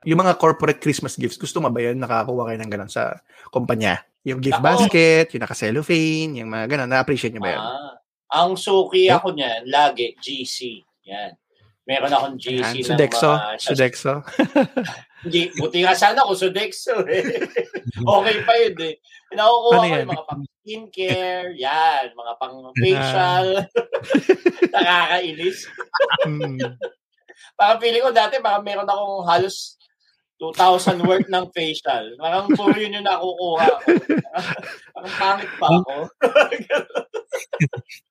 yung 0.09 0.18
mga 0.18 0.33
corporate 0.40 0.81
Christmas 0.83 1.14
gifts, 1.14 1.38
gusto 1.38 1.61
mo 1.62 1.70
ba 1.70 1.81
yun? 1.83 2.01
Nakakuha 2.01 2.51
kayo 2.51 2.59
ng 2.59 2.72
gano'n 2.72 2.90
sa 2.90 3.20
kumpanya. 3.53 4.03
Yung 4.27 4.42
gift 4.42 4.61
Ako. 4.61 4.66
basket, 4.66 5.27
yung 5.33 5.42
naka-cellophane, 5.44 6.33
yung 6.42 6.51
mga 6.51 6.64
gano'n. 6.74 6.88
Na-appreciate 6.90 7.33
nyo 7.37 7.42
ba 7.44 7.53
yun? 7.55 7.62
Ah, 7.62 7.92
ang 8.29 8.61
suki 8.61 9.09
ako 9.09 9.33
niyan, 9.33 9.68
lagi, 9.70 10.12
GC. 10.20 10.85
Yan. 11.09 11.33
Meron 11.88 12.12
akong 12.12 12.37
GC 12.37 12.61
Yan, 12.61 12.74
ng 12.85 12.88
Sodexo. 12.92 13.31
mga... 13.33 13.48
Sodexo. 13.57 14.12
Hindi, 15.18 15.50
buti 15.59 15.83
nga 15.83 15.98
sana 15.98 16.22
ako 16.22 16.33
Sodexo 16.38 17.02
eh. 17.11 17.42
okay 18.18 18.37
pa 18.46 18.54
yun 18.54 18.76
eh. 18.87 18.94
Nakukuha 19.35 19.74
Ano 19.74 19.83
ko 19.83 19.96
yung 19.98 20.12
mga 20.14 20.26
pang 20.31 20.44
skincare, 20.62 21.50
yan, 21.59 22.04
mga 22.14 22.35
pang 22.38 22.59
facial. 22.83 23.46
Nakakainis. 24.74 25.59
Hmm. 26.22 26.59
Parang 27.59 27.81
feeling 27.83 28.04
ko 28.07 28.11
dati, 28.14 28.38
baka 28.38 28.62
meron 28.62 28.87
akong 28.87 29.26
halos 29.26 29.74
2,000 30.38 31.02
worth 31.02 31.26
ng 31.26 31.46
facial. 31.50 32.14
Parang 32.14 32.46
puro 32.54 32.78
yun 32.78 32.94
yung 32.94 33.09
nakukuha 33.11 33.66
ko. 33.83 33.90
Parang 34.94 35.14
pangit 35.18 35.50
pa 35.59 35.66
ako. 35.66 35.94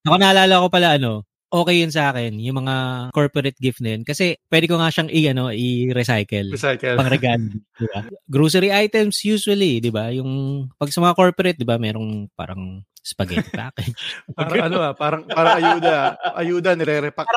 Ako 0.03 0.15
naalala 0.19 0.59
ko 0.59 0.67
pala 0.67 0.99
ano, 0.99 1.23
okay 1.47 1.75
yun 1.79 1.91
sa 1.93 2.11
akin, 2.11 2.35
yung 2.39 2.63
mga 2.63 2.75
corporate 3.15 3.59
gift 3.59 3.79
na 3.79 3.95
yun. 3.95 4.03
Kasi 4.03 4.35
pwede 4.51 4.65
ko 4.67 4.79
nga 4.79 4.91
siyang 4.91 5.09
i, 5.11 5.21
ano, 5.31 5.49
i-recycle. 5.51 6.51
Recycle. 6.53 6.97
pang 6.99 7.11
regalo, 7.11 7.47
di 7.55 7.87
ba? 7.87 8.01
Grocery 8.27 8.69
items 8.71 9.23
usually, 9.23 9.79
di 9.79 9.91
ba? 9.91 10.11
Yung 10.11 10.65
pag 10.75 10.91
sa 10.91 10.99
mga 11.03 11.15
corporate, 11.15 11.57
di 11.59 11.67
ba, 11.67 11.79
merong 11.79 12.27
parang 12.35 12.83
spaghetti 13.07 13.55
package. 13.55 13.95
Parang 14.37 14.67
ano 14.67 14.77
ah, 14.83 14.91
parang, 14.91 15.23
parang 15.23 15.63
ayuda. 15.63 16.19
Ayuda, 16.35 16.75
nire-repack. 16.75 17.29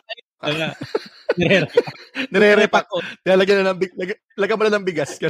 Nire- 1.38 1.70
Nire-repack. 2.34 2.86
Lalagyan 3.22 3.62
na 3.62 3.70
ng 3.70 3.78
lag, 3.78 4.10
lagyan 4.34 4.58
mo 4.58 4.62
na 4.66 4.74
ng 4.74 4.86
bigas. 4.86 5.14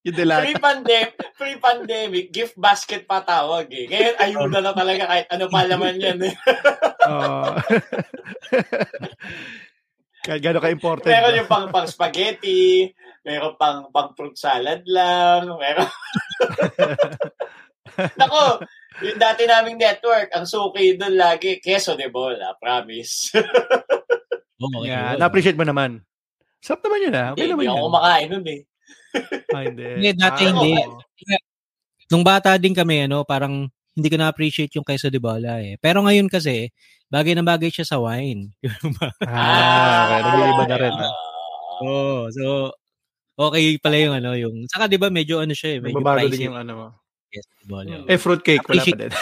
Yung 0.00 0.16
delata. 0.16 0.48
Pre-pandemic, 0.48 1.12
pre-pandemic, 1.36 2.26
gift 2.32 2.56
basket 2.56 3.04
pa 3.04 3.20
tawag 3.20 3.68
eh. 3.68 3.84
Ngayon, 3.84 4.16
ayuda 4.16 4.58
na 4.64 4.72
talaga 4.72 5.04
kahit 5.04 5.28
ano 5.28 5.44
pa 5.52 5.68
laman 5.68 6.00
yan 6.00 6.20
eh. 6.24 6.34
Oo. 7.04 7.52
Kahit 10.20 10.44
gano'n 10.44 10.60
ka-important. 10.60 11.08
Meron 11.08 11.40
yung 11.40 11.48
pang, 11.48 11.72
pang 11.72 11.88
spaghetti, 11.88 12.92
meron 13.24 13.56
pang, 13.56 13.88
pang 13.88 14.12
fruit 14.12 14.36
salad 14.36 14.84
lang, 14.84 15.48
meron... 15.48 15.88
Nako, 18.20 18.60
yung 19.00 19.16
dati 19.16 19.48
naming 19.48 19.80
network, 19.80 20.28
ang 20.36 20.44
suki 20.44 21.00
doon 21.00 21.16
lagi, 21.16 21.56
queso 21.64 21.96
de 21.96 22.12
bola, 22.12 22.52
promise. 22.60 23.32
Oo, 24.60 24.84
Yeah, 24.84 25.16
na-appreciate 25.16 25.56
mo 25.56 25.64
naman. 25.64 26.04
Sarap 26.60 26.84
naman 26.84 27.08
yun 27.08 27.16
ah. 27.16 27.32
Okay 27.32 27.40
Hindi 27.40 27.52
naman 27.56 27.64
ako 27.64 27.72
yun. 27.72 27.84
kumakain 27.88 28.28
nun 28.28 28.44
eh. 28.44 28.60
Ah, 29.54 29.66
hindi. 29.66 29.82
Hindi, 29.82 30.10
dati 30.14 30.42
Ah, 30.46 30.50
hindi. 30.54 30.72
Nung 32.10 32.22
bata 32.22 32.54
din 32.58 32.74
kami, 32.74 33.10
ano, 33.10 33.26
parang 33.26 33.66
hindi 33.94 34.08
ko 34.10 34.16
na-appreciate 34.18 34.70
yung 34.78 34.86
queso 34.86 35.10
de 35.10 35.18
bola 35.18 35.58
eh. 35.58 35.74
Pero 35.82 36.02
ngayon 36.06 36.30
kasi, 36.30 36.70
bagay 37.10 37.34
na 37.34 37.42
bagay 37.42 37.70
siya 37.70 37.86
sa 37.86 37.98
wine. 37.98 38.54
Ah, 39.26 40.06
okay. 40.06 40.20
Nag-iiba 40.22 40.64
na 40.66 40.76
rin. 40.78 40.94
Ah. 40.94 41.14
Oo, 41.82 42.30
so, 42.30 42.44
okay 43.34 43.78
pala 43.82 43.96
yung 43.98 44.14
ano, 44.14 44.30
yung, 44.38 44.66
saka 44.70 44.86
di 44.86 44.98
ba 45.00 45.10
medyo 45.10 45.42
ano 45.42 45.54
siya 45.54 45.78
eh, 45.78 45.80
medyo 45.82 46.02
pricey. 46.02 46.30
din 46.38 46.48
yung 46.50 46.58
ano 46.58 46.72
mo. 46.74 46.86
de 47.30 47.66
bola. 47.66 47.94
Hmm. 48.02 48.06
Eh, 48.10 48.18
fruitcake, 48.18 48.66
wala 48.66 48.82
pa 48.82 48.96
din. 48.96 49.12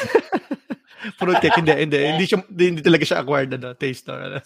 fruitcake, 1.21 1.57
hindi, 1.61 1.73
hindi. 1.77 1.99
Hindi, 2.13 2.25
siya, 2.25 2.39
hindi, 2.45 2.65
hindi 2.77 2.83
talaga 2.85 3.05
siya 3.05 3.19
acquired 3.25 3.53
na 3.57 3.73
taste. 3.77 4.05
No? 4.09 4.17
Ano. 4.17 4.39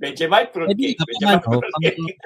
Vegemite 0.00 0.48
fruit 0.52 0.68
Pwede 0.72 0.80
cake. 0.80 0.96
ka 0.96 1.04
Vegemite 1.04 1.44
pa, 1.44 1.48
fruit 1.52 1.64
ano, 1.68 1.80
cake. 1.84 2.16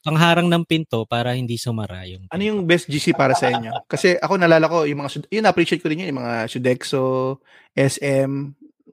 Pangharang 0.00 0.48
ng 0.48 0.64
pinto 0.64 1.04
para 1.04 1.36
hindi 1.36 1.60
sumara 1.60 2.08
yung 2.08 2.24
Ano 2.32 2.40
yung 2.40 2.64
best 2.64 2.88
GC 2.88 3.12
para 3.12 3.36
sa 3.36 3.52
inyo? 3.52 3.84
Kasi 3.84 4.16
ako 4.16 4.40
nalala 4.40 4.64
ko, 4.64 4.88
yung 4.88 5.04
mga, 5.04 5.28
yun, 5.28 5.44
appreciate 5.44 5.84
ko 5.84 5.92
din 5.92 6.08
yun, 6.08 6.16
yung 6.16 6.24
mga 6.24 6.48
Sudexo, 6.48 7.36
SM, 7.76 8.32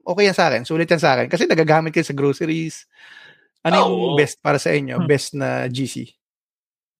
okay 0.04 0.24
yan 0.28 0.36
sa 0.36 0.46
akin. 0.52 0.62
Sulit 0.68 0.84
yan 0.84 1.00
sa 1.00 1.16
akin. 1.16 1.32
Kasi 1.32 1.48
nagagamit 1.48 1.96
kayo 1.96 2.04
sa 2.04 2.12
groceries. 2.12 2.84
Ano 3.64 3.74
Ah, 3.74 3.80
yung 3.88 4.16
best 4.20 4.36
para 4.44 4.60
sa 4.60 4.68
inyo? 4.72 5.00
Hmm. 5.00 5.08
Best 5.08 5.32
na 5.32 5.64
GC? 5.66 6.12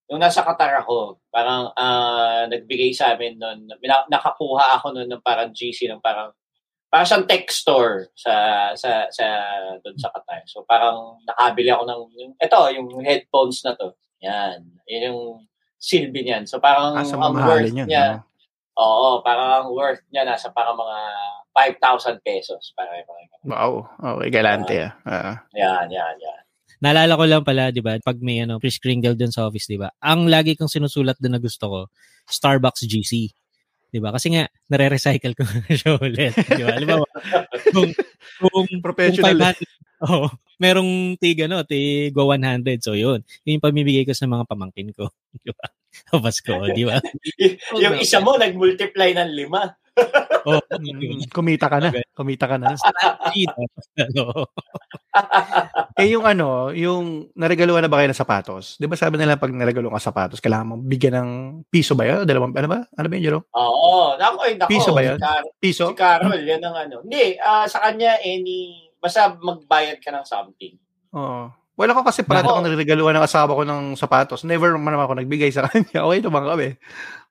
Nung 0.09 0.25
nasa 0.25 0.41
Qatar 0.41 0.73
ako, 0.81 1.21
parang 1.29 1.69
ah, 1.77 2.49
nagbigay 2.49 2.97
sa 2.97 3.13
amin 3.13 3.37
nun, 3.37 3.69
mina- 3.77 4.09
nakakuha 4.09 4.81
ako 4.81 4.97
nun 4.97 5.09
ng 5.09 5.21
parang 5.21 5.53
GC, 5.53 5.85
ng 5.85 6.01
parang 6.01 6.33
parang 6.89 7.07
siyang 7.09 7.27
tech 7.29 7.47
store 7.53 8.09
sa 8.17 8.33
sa 8.73 9.05
sa 9.13 9.25
doon 9.85 9.97
sa 10.01 10.09
Qatar. 10.13 10.43
So 10.49 10.65
parang 10.65 11.21
nakabili 11.29 11.69
ako 11.69 11.85
ng 11.85 12.03
yung, 12.17 12.33
ito, 12.41 12.61
yung 12.75 12.89
headphones 13.05 13.61
na 13.65 13.77
to. 13.77 13.93
Yan. 14.25 14.65
Yun 14.89 15.07
yung 15.13 15.21
silbi 15.79 16.25
niyan. 16.25 16.49
So 16.49 16.59
parang 16.59 16.97
Ah, 16.97 17.05
sa 17.07 17.21
ang 17.21 17.37
worth 17.37 17.71
yun. 17.71 17.87
niya, 17.87 18.19
no? 18.19 18.25
oo, 18.81 19.09
parang 19.23 19.63
ang 19.63 19.69
worth 19.71 20.03
niya 20.11 20.25
nasa 20.27 20.51
parang 20.51 20.75
mga 20.75 20.99
5,000 21.55 22.19
pesos. 22.25 22.73
Parang 22.75 22.99
mga 22.99 23.27
Wow. 23.49 23.87
Okay, 24.19 24.29
galante 24.35 24.75
ah. 24.83 24.93
Ah. 25.07 25.37
Yan, 25.55 25.87
yan, 25.93 26.15
yan. 26.19 26.41
Naalala 26.79 27.19
ko 27.19 27.25
lang 27.27 27.43
pala, 27.43 27.75
'di 27.75 27.83
ba, 27.83 27.99
pag 27.99 28.19
may 28.23 28.43
ano, 28.47 28.63
Chris 28.63 28.79
Kringle 28.79 29.19
doon 29.19 29.35
sa 29.35 29.47
office, 29.51 29.67
'di 29.67 29.79
ba? 29.83 29.91
Ang 29.99 30.31
lagi 30.31 30.55
kong 30.55 30.71
sinusulat 30.71 31.19
doon 31.19 31.35
na 31.39 31.43
gusto 31.43 31.65
ko, 31.67 31.81
Starbucks 32.31 32.87
GC. 32.87 33.35
'Di 33.89 33.99
ba? 34.05 34.13
Kasi 34.13 34.27
nga 34.37 34.45
nare-recycle 34.69 35.33
ko 35.33 35.43
siya 35.79 35.97
ulit, 35.97 36.33
'di 36.37 36.63
ba? 36.65 36.73
Alam 36.77 36.89
mo, 37.01 37.07
kung 37.73 37.91
kung 38.39 38.67
Professional. 38.85 39.35
Kung 39.35 39.67
500, 40.05 40.05
oh, 40.09 40.29
merong 40.61 41.17
tig 41.17 41.39
ano, 41.45 41.65
tig 41.65 42.13
100. 42.13 42.85
So 42.85 42.93
'yun. 42.95 43.25
Yun 43.47 43.59
yung 43.59 43.65
pamimigay 43.65 44.05
ko 44.05 44.13
sa 44.13 44.29
mga 44.29 44.45
pamangkin 44.45 44.93
ko, 44.93 45.09
'di 45.41 45.51
ba? 45.57 45.67
Sa 46.13 46.21
Pasko, 46.21 46.53
'di 46.73 46.85
ba? 46.85 47.01
Y- 47.41 47.57
yung 47.81 47.97
isa 47.99 48.21
mo, 48.21 48.37
nag-multiply 48.37 49.17
ng 49.17 49.31
lima. 49.33 49.73
Oh, 50.45 50.61
Mm, 50.79 51.27
kumita 51.33 51.67
ka 51.67 51.83
na. 51.83 51.91
Kumita 52.15 52.47
ka 52.47 52.55
na. 52.55 52.75
ano, 53.99 54.47
Eh 55.99 56.15
yung 56.15 56.23
ano, 56.23 56.71
yung 56.71 57.27
naregaluhan 57.35 57.83
na 57.83 57.91
ba 57.91 57.99
kayo 57.99 58.11
ng 58.11 58.21
sapatos? 58.21 58.79
Di 58.79 58.87
ba 58.87 58.95
sabi 58.95 59.19
nila 59.19 59.35
pag 59.35 59.51
naregalo 59.51 59.91
ka 59.91 59.99
sapatos, 59.99 60.39
kailangan 60.39 60.77
mong 60.77 60.85
bigyan 60.87 61.15
ng 61.19 61.31
piso 61.67 61.99
ba 61.99 62.07
yun? 62.07 62.23
Dalawang, 62.23 62.55
ano 62.55 62.69
ba? 62.69 62.81
Ano 62.95 63.07
ba 63.07 63.15
yun, 63.19 63.25
Jerome? 63.25 63.47
Oo. 63.51 64.15
Nako, 64.15 64.41
eh, 64.47 64.55
nako. 64.55 64.71
Piso 64.71 64.91
ba 64.95 65.03
yan? 65.03 65.19
Si 65.19 65.25
Car- 65.25 65.51
Piso? 65.59 65.85
Si 65.91 65.97
Carol, 65.97 66.41
yan 66.41 66.63
ang 66.63 66.77
ano. 66.79 66.97
Hindi, 67.03 67.35
ah, 67.39 67.67
sa 67.67 67.83
kanya, 67.83 68.23
any, 68.23 68.91
basta 68.99 69.35
magbayad 69.35 69.99
ka 69.99 70.15
ng 70.15 70.25
something. 70.25 70.79
Oo. 71.15 71.51
Wala 71.79 71.95
ko 71.95 72.03
kasi 72.03 72.27
parang 72.27 72.43
Ako- 72.43 72.53
akong 72.59 72.67
nagregaluhan 72.67 73.15
ng 73.15 73.27
asawa 73.27 73.55
ko 73.55 73.63
ng 73.63 73.95
sapatos. 73.95 74.43
Never 74.43 74.75
man 74.75 74.95
naman 74.95 75.07
ako 75.07 75.15
nagbigay 75.17 75.51
sa 75.51 75.63
kanya. 75.67 76.03
Okay 76.07 76.19
naman 76.19 76.43
kami. 76.43 76.69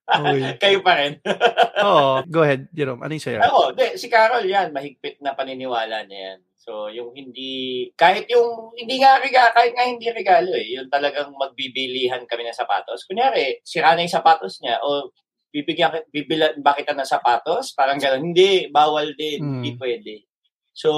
Okay. 0.07 0.55
Kayo 0.63 0.79
pa 0.79 0.93
rin. 1.03 1.19
Oo. 1.87 2.23
Go 2.31 2.47
ahead, 2.47 2.71
Jerome. 2.71 3.03
Ano 3.03 3.11
yung 3.11 3.25
sa'yo? 3.27 3.39
Ako, 3.43 3.75
di, 3.75 3.99
si 3.99 4.07
Carol 4.07 4.47
yan, 4.47 4.71
mahigpit 4.71 5.19
na 5.19 5.35
paniniwala 5.35 6.07
niya 6.07 6.19
yan. 6.33 6.39
So, 6.55 6.91
yung 6.91 7.15
hindi, 7.15 7.87
kahit 7.95 8.27
yung, 8.27 8.75
hindi 8.75 8.99
nga 8.99 9.19
regalo, 9.23 9.55
kahit 9.55 9.71
nga 9.71 9.87
hindi 9.87 10.07
regalo 10.11 10.51
eh, 10.51 10.75
yung 10.75 10.91
talagang 10.91 11.31
magbibilihan 11.31 12.27
kami 12.27 12.43
ng 12.43 12.55
sapatos. 12.55 13.07
Kunyari, 13.07 13.63
sira 13.63 13.95
na 13.95 14.03
yung 14.03 14.11
sapatos 14.11 14.59
niya, 14.59 14.79
o 14.83 15.11
bibigyan, 15.51 16.03
bibilan 16.11 16.59
ba 16.59 16.75
kita 16.75 16.91
ng 16.91 17.07
sapatos? 17.07 17.71
Parang 17.71 17.95
gano'n. 17.95 18.19
Hindi, 18.19 18.67
bawal 18.67 19.15
din. 19.15 19.39
Mm. 19.39 19.53
Hindi 19.59 19.71
pwede. 19.79 20.13
So, 20.75 20.91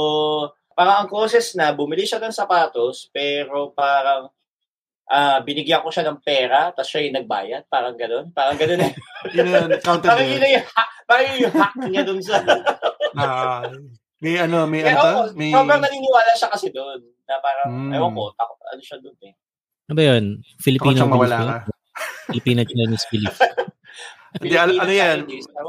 parang 0.74 1.06
ang 1.06 1.10
process 1.12 1.54
na, 1.54 1.69
bumili 1.69 2.06
siya 2.06 2.17
ng 2.17 2.34
sapatos, 2.34 3.13
pero 3.13 3.69
parang, 3.78 4.34
ah 5.10 5.41
binigyan 5.41 5.82
ko 5.82 5.89
siya 5.89 6.06
ng 6.06 6.22
pera, 6.22 6.69
tapos 6.69 6.88
siya 6.88 7.10
yung 7.10 7.17
nagbayad. 7.17 7.65
Parang 7.65 7.98
gano'n. 7.98 8.30
Parang 8.30 8.56
gano'n 8.56 8.82
eh. 8.86 8.93
Yun 9.36 9.50
counted 9.82 10.06
parang 10.08 10.24
yun 10.24 10.38
yun. 10.39 10.56
yung, 10.56 10.67
ha- 10.69 10.91
parang 11.04 11.26
yun 11.28 11.39
yung 11.43 11.56
hack 11.58 11.76
niya 11.84 12.04
dun 12.06 12.22
sa... 12.22 12.39
Ah, 13.17 13.65
may 14.19 14.38
ano, 14.38 14.63
may 14.63 14.86
Kaya 14.86 14.93
ano 14.93 15.02
ba? 15.02 15.10
ako, 15.10 15.22
May... 15.34 15.50
sobrang 15.50 15.82
naniniwala 15.82 16.32
siya 16.38 16.50
kasi 16.54 16.67
doon. 16.69 17.00
Na 17.26 17.41
parang, 17.41 17.67
Mm. 17.72 17.91
ewan 17.93 18.12
ko, 18.13 18.22
takot, 18.34 18.58
ano 18.63 18.82
siya 18.82 18.98
doon 19.00 19.17
eh. 19.26 19.34
Ano 19.89 19.93
ba 19.93 20.04
yun? 20.06 20.24
Filipino 20.58 21.02
belief 21.02 21.10
mawala 21.10 21.38
ba 21.38 21.45
ka. 21.65 21.72
Filipino 22.30 22.62
Chinese 22.62 23.06
belief. 23.10 23.36
Hindi, 24.38 24.56
ano, 24.56 24.72
ano 24.78 24.93
yan? 24.93 25.17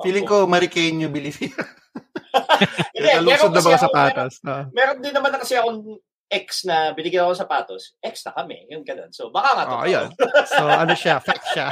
Feeling 0.05 0.27
ko, 0.29 0.45
Mariqueño 0.45 1.09
belief. 1.09 1.41
Hindi, 2.95 3.09
meron 3.25 3.51
na 3.51 3.57
kasi 3.57 3.67
mga 3.67 3.79
ako- 3.81 3.85
sapatos. 3.89 4.35
Ah. 4.45 4.69
Meron, 4.69 4.69
meron 4.77 4.99
din 5.01 5.15
naman 5.17 5.31
na 5.33 5.41
kasi 5.41 5.55
akong 5.57 5.81
ex 6.31 6.63
na 6.63 6.95
binigyan 6.95 7.27
ako 7.27 7.35
ng 7.35 7.43
sapatos. 7.43 7.83
Ex 7.99 8.23
na 8.23 8.33
kami, 8.33 8.63
yung 8.71 8.87
ganun. 8.87 9.11
So, 9.11 9.29
baka 9.29 9.51
nga 9.53 9.65
Oh, 9.67 9.71
totoo. 9.75 9.85
ayun. 9.85 10.09
So, 10.47 10.63
ano 10.65 10.95
siya? 10.95 11.19
Fact 11.19 11.47
siya. 11.51 11.67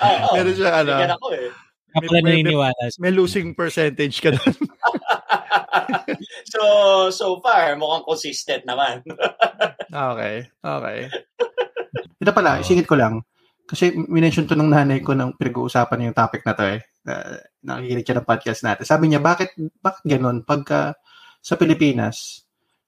Oo, 0.00 0.16
oo. 0.26 0.34
Meron 0.34 0.56
siya, 0.56 0.70
ano, 0.80 0.92
ako 1.14 1.28
eh. 1.36 1.48
May- 1.92 2.08
may- 2.08 2.40
naniniwala. 2.40 2.82
may 2.96 3.12
losing 3.12 3.52
percentage 3.52 4.24
ka 4.24 4.32
doon. 4.32 4.56
so, 6.52 6.60
so 7.10 7.26
far, 7.40 7.76
mukhang 7.76 8.04
consistent 8.04 8.64
naman. 8.64 9.04
Okay. 9.86 10.48
Okay. 10.58 10.98
Ito 12.16 12.32
pala, 12.32 12.64
isingit 12.64 12.88
ko 12.88 12.96
lang. 12.96 13.20
Kasi 13.68 13.92
minention 14.08 14.44
to 14.44 14.56
nung 14.56 14.72
nanay 14.72 15.00
ko 15.00 15.12
nang 15.12 15.36
pinag-uusapan 15.36 16.08
yung 16.08 16.16
topic 16.16 16.44
na 16.44 16.56
to 16.56 16.64
eh. 16.66 16.80
Uh, 17.02 17.36
nakikinig 17.62 18.04
siya 18.04 18.16
ng 18.20 18.28
podcast 18.28 18.60
natin. 18.62 18.84
Sabi 18.84 19.10
niya, 19.10 19.20
bakit, 19.20 19.52
bakit 19.80 20.02
ganun? 20.06 20.44
Pagka 20.44 20.94
sa 21.42 21.54
Pilipinas, 21.56 22.41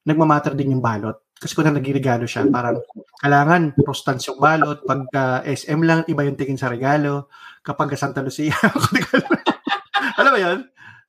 nagmamatter 0.05 0.53
din 0.55 0.77
yung 0.77 0.85
balot. 0.85 1.21
Kasi 1.35 1.53
kung 1.53 1.67
na 1.67 1.77
nagregalo 1.77 2.25
siya, 2.25 2.47
parang 2.49 2.81
kailangan 3.21 3.77
prostans 3.77 4.25
yung 4.29 4.40
balot. 4.40 4.81
Pagka 4.85 5.43
SM 5.45 5.81
lang, 5.83 6.05
iba 6.09 6.25
yung 6.25 6.38
tingin 6.38 6.57
sa 6.57 6.71
regalo. 6.73 7.29
Kapag 7.61 7.93
Santa 7.97 8.21
Lucia, 8.21 8.53
alam 10.21 10.33
mo 10.33 10.38
yun? 10.40 10.59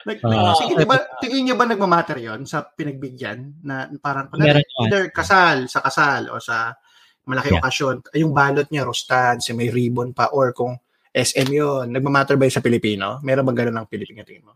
Nag, 0.05 0.21
Ah. 0.21 0.53
sige, 0.53 0.77
diba, 0.77 1.01
tingin 1.17 1.49
niyo 1.49 1.55
ba 1.57 1.65
nagmamatter 1.65 2.21
yon 2.21 2.45
sa 2.45 2.61
pinagbigyan? 2.61 3.57
Na 3.65 3.89
parang, 3.97 4.29
naman. 4.29 4.61
either 4.85 5.09
kasal, 5.09 5.65
sa 5.65 5.81
kasal, 5.81 6.29
o 6.29 6.37
sa 6.37 6.77
malaki 7.25 7.49
Yeah. 7.49 7.59
okasyon, 7.59 7.95
yung 8.13 8.29
balot 8.31 8.69
niya, 8.69 8.85
rostan, 8.85 9.41
si 9.41 9.49
may 9.57 9.73
ribbon 9.73 10.13
pa, 10.13 10.29
or 10.29 10.53
kung 10.53 10.77
SM 11.09 11.49
yun, 11.49 11.89
nagmamatter 11.89 12.37
ba 12.37 12.45
yun 12.45 12.53
sa 12.53 12.61
Pilipino? 12.61 13.17
Meron 13.25 13.49
bang 13.49 13.65
ganun 13.65 13.81
ng 13.81 13.89
Pilipino 13.89 14.21
tingin 14.21 14.45
mo? 14.45 14.53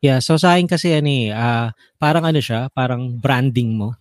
Yeah, 0.00 0.24
so 0.24 0.40
sa 0.40 0.56
akin 0.56 0.64
kasi 0.64 0.96
ano 0.96 1.12
eh, 1.12 1.28
ah, 1.28 1.76
parang 2.00 2.24
ano 2.24 2.40
siya, 2.40 2.72
parang 2.72 3.20
branding 3.20 3.76
mo, 3.76 3.92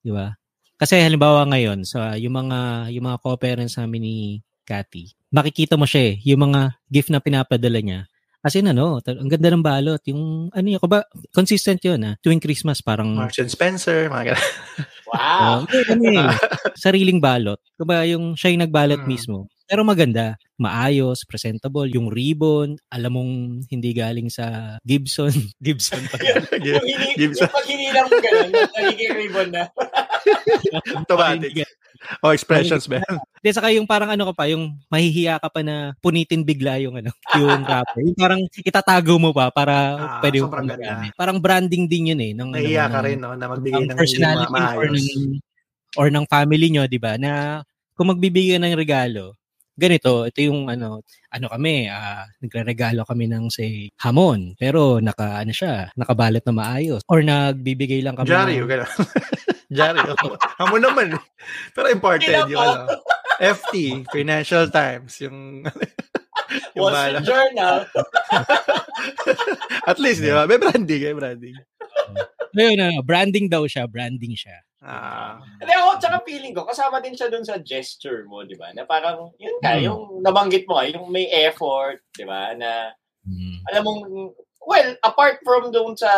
'di 0.00 0.12
ba? 0.16 0.32
Kasi 0.80 0.96
halimbawa 1.00 1.44
ngayon, 1.48 1.84
sa 1.84 2.16
yung 2.16 2.32
mga 2.36 2.88
yung 2.96 3.04
mga 3.08 3.18
co-parents 3.20 3.76
namin 3.76 4.00
ni 4.00 4.16
Cathy, 4.64 5.12
makikita 5.28 5.76
mo 5.76 5.84
siya 5.84 6.12
eh, 6.12 6.14
yung 6.24 6.48
mga 6.52 6.72
gift 6.88 7.12
na 7.12 7.20
pinapadala 7.20 7.80
niya. 7.84 8.00
As 8.40 8.56
in 8.56 8.66
ano, 8.72 8.98
ang 9.04 9.28
ganda 9.30 9.52
ng 9.52 9.62
balot, 9.62 10.02
yung 10.08 10.48
ano 10.50 10.66
yun, 10.66 10.80
ba, 10.88 11.04
consistent 11.36 11.78
yun 11.84 12.00
ah. 12.02 12.14
Tuwing 12.24 12.40
Christmas 12.42 12.80
parang 12.82 13.12
Marks 13.14 13.38
and 13.38 13.52
Spencer, 13.52 14.08
mga 14.08 14.32
ganun. 14.34 14.48
Wow. 15.12 15.68
Oh, 15.68 15.92
ano 15.92 16.04
eh, 16.08 16.24
sariling 16.80 17.20
balot. 17.20 17.60
Kumbaga 17.76 18.08
yung 18.08 18.32
siya 18.32 18.56
yung 18.56 18.64
nagbalot 18.64 19.04
Mm. 19.04 19.10
mismo. 19.12 19.51
Pero 19.72 19.88
maganda, 19.88 20.36
maayos, 20.60 21.24
presentable, 21.24 21.88
yung 21.88 22.12
ribbon, 22.12 22.76
alam 22.92 23.16
mong 23.16 23.32
hindi 23.72 23.96
galing 23.96 24.28
sa 24.28 24.76
Gibson. 24.84 25.32
Gibson 25.64 26.04
pa. 26.12 26.20
yung, 26.60 26.84
Gibson. 27.16 27.48
yung 27.48 27.56
pag 27.56 27.64
hinilang 27.64 28.06
mo 28.12 28.16
ganun, 28.20 28.50
nagiging 28.52 29.14
ribbon 29.16 29.48
na. 29.48 29.64
Automatic. 31.00 31.64
O, 32.20 32.36
expressions 32.36 32.84
ba? 32.84 33.00
Hindi, 33.00 33.48
saka 33.48 33.72
yung 33.72 33.88
parang 33.88 34.12
ano 34.12 34.28
ka 34.28 34.34
pa, 34.36 34.44
yung 34.52 34.76
mahihiya 34.92 35.40
ka 35.40 35.48
pa 35.48 35.64
na 35.64 35.96
punitin 36.04 36.44
bigla 36.44 36.76
yung 36.76 37.00
ano, 37.00 37.08
yung 37.32 37.64
wrapper. 37.64 38.04
Yung 38.04 38.18
parang 38.20 38.44
itatago 38.60 39.16
mo 39.16 39.32
pa 39.32 39.48
para 39.48 39.74
Ah, 39.96 40.20
pwede 40.20 40.44
mo 40.44 40.52
sobrang 40.52 40.68
pang 40.68 40.76
ganda. 40.76 41.08
Parang 41.16 41.38
branding 41.40 41.88
din 41.88 42.12
yun 42.12 42.20
eh. 42.20 42.36
Ng, 42.36 42.50
Nahiya 42.52 42.90
ano, 42.90 42.92
ka 42.92 43.00
ng- 43.00 43.06
rin, 43.08 43.18
no? 43.24 43.32
Na 43.32 43.46
magbigay 43.48 43.82
ng 43.88 43.96
personality 43.96 44.52
ma- 44.52 44.76
or 44.76 44.86
ng, 44.92 45.08
or 45.96 46.06
ng 46.12 46.26
family 46.28 46.68
nyo, 46.68 46.84
di 46.84 47.00
ba? 47.00 47.16
Na 47.16 47.64
kung 47.96 48.12
magbibigay 48.12 48.58
ka 48.58 48.60
ng 48.60 48.76
regalo, 48.76 49.32
ganito, 49.74 50.28
ito 50.28 50.38
yung 50.44 50.68
ano, 50.68 51.00
ano 51.32 51.46
kami, 51.48 51.88
ah, 51.88 52.28
nagre-regalo 52.40 53.02
kami 53.08 53.26
ng 53.28 53.48
say 53.48 53.88
hamon, 54.00 54.54
pero 54.60 55.00
naka 55.00 55.40
ano 55.42 55.52
siya, 55.52 55.88
nakabalot 55.96 56.44
na 56.44 56.54
maayos 56.54 57.00
or 57.08 57.24
nagbibigay 57.24 58.04
lang 58.04 58.14
kami 58.14 58.28
Jari, 58.28 58.52
ng, 58.56 58.58
yung 58.64 58.70
gano'n. 58.70 58.90
Jari. 59.78 59.98
Hamo 60.60 60.76
naman. 60.84 61.16
eh. 61.16 61.22
Pero 61.72 61.88
yung 61.88 62.02
po? 62.04 62.12
ano. 62.12 62.84
FT, 63.40 64.04
Financial 64.12 64.68
Times, 64.68 65.18
yung 65.24 65.64
yung 66.76 66.84
Wall 66.84 66.92
bala. 66.92 67.18
Street 67.18 67.26
Journal. 67.32 67.76
At 69.88 69.98
least, 69.98 70.20
di 70.22 70.30
ba? 70.30 70.44
May 70.46 70.60
branding, 70.60 71.00
may 71.02 71.16
branding. 71.16 71.56
Ayun, 72.52 72.78
ano, 72.78 73.00
branding 73.00 73.48
daw 73.48 73.64
siya, 73.64 73.88
branding 73.88 74.36
siya. 74.36 74.60
Ah, 74.82 75.38
Hindi 75.62 75.72
ako, 75.78 75.90
tsaka 76.02 76.16
feeling 76.26 76.54
ko, 76.58 76.66
kasama 76.66 76.98
din 76.98 77.14
siya 77.14 77.30
dun 77.30 77.46
sa 77.46 77.62
gesture 77.62 78.26
mo, 78.26 78.42
di 78.42 78.58
ba? 78.58 78.74
Na 78.74 78.82
parang, 78.82 79.30
yun 79.38 79.62
ka, 79.62 79.78
Hmm. 79.78 79.84
yung 79.86 80.02
nabanggit 80.26 80.66
mo 80.66 80.82
yung 80.82 81.06
may 81.06 81.30
effort, 81.30 82.02
di 82.10 82.26
ba? 82.26 82.50
Na, 82.58 82.90
Hmm. 83.22 83.62
alam 83.70 83.82
mong, 83.86 84.02
well, 84.66 84.90
apart 85.06 85.38
from 85.46 85.70
doon 85.70 85.94
sa 85.94 86.10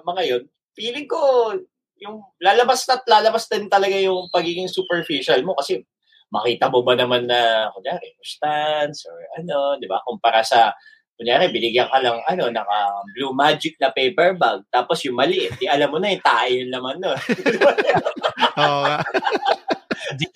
mga 0.00 0.22
yun, 0.24 0.42
feeling 0.72 1.04
ko, 1.04 1.52
yung 2.00 2.24
lalabas 2.40 2.88
at 2.88 3.04
lalabas 3.04 3.44
din 3.52 3.68
talaga 3.68 3.94
yung 4.00 4.32
pagiging 4.32 4.66
superficial 4.68 5.38
mo 5.44 5.52
kasi 5.60 5.84
makita 6.32 6.72
mo 6.72 6.80
ba 6.82 6.96
naman 6.96 7.28
na, 7.28 7.68
kunyari, 7.76 8.16
stance 8.24 9.04
or 9.12 9.20
ano, 9.36 9.76
di 9.76 9.84
ba? 9.84 10.00
Kumpara 10.08 10.40
sa, 10.40 10.72
kunyari, 11.14 11.46
binigyan 11.48 11.86
ka 11.86 11.98
lang, 11.98 12.18
ano, 12.24 12.50
naka 12.50 12.78
blue 13.12 13.30
magic 13.30 13.78
na 13.78 13.88
paper 13.88 14.34
bag, 14.34 14.66
tapos 14.68 14.98
yung 15.02 15.14
maliit, 15.14 15.54
di 15.56 15.66
alam 15.66 15.88
mo 15.88 15.98
na 15.98 16.10
yung 16.10 16.20
tayo 16.20 16.52
yun 16.52 16.70
naman 16.70 16.98
nun. 16.98 17.14
oo 18.60 18.80
nga. 18.82 18.98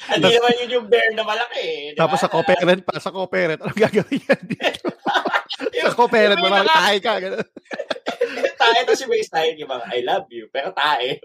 Hindi 0.08 0.30
naman 0.32 0.54
yun 0.56 0.70
yung 0.72 0.86
bear 0.86 1.10
na 1.12 1.22
malaki. 1.22 1.92
eh? 1.92 1.94
Tapos 1.94 2.18
sa 2.18 2.30
co-parent 2.30 2.80
pa, 2.80 2.96
sa 2.96 3.10
co-parent, 3.10 3.58
anong 3.58 3.80
gagawin 3.80 4.22
yan 4.22 4.42
dito? 4.46 4.88
sa 5.84 5.94
co-parent, 5.94 6.38
Yung 6.38 6.46
mo 6.46 6.56
mga- 6.56 6.70
tayo 6.72 6.98
ka. 6.98 7.12
Tae, 8.58 8.78
tapos 8.82 9.00
yung 9.00 9.12
base 9.12 9.30
tayo, 9.30 9.48
yung 9.54 9.70
mga, 9.70 9.84
I 9.88 10.00
love 10.02 10.26
you, 10.28 10.46
pero 10.50 10.70
tae. 10.72 11.18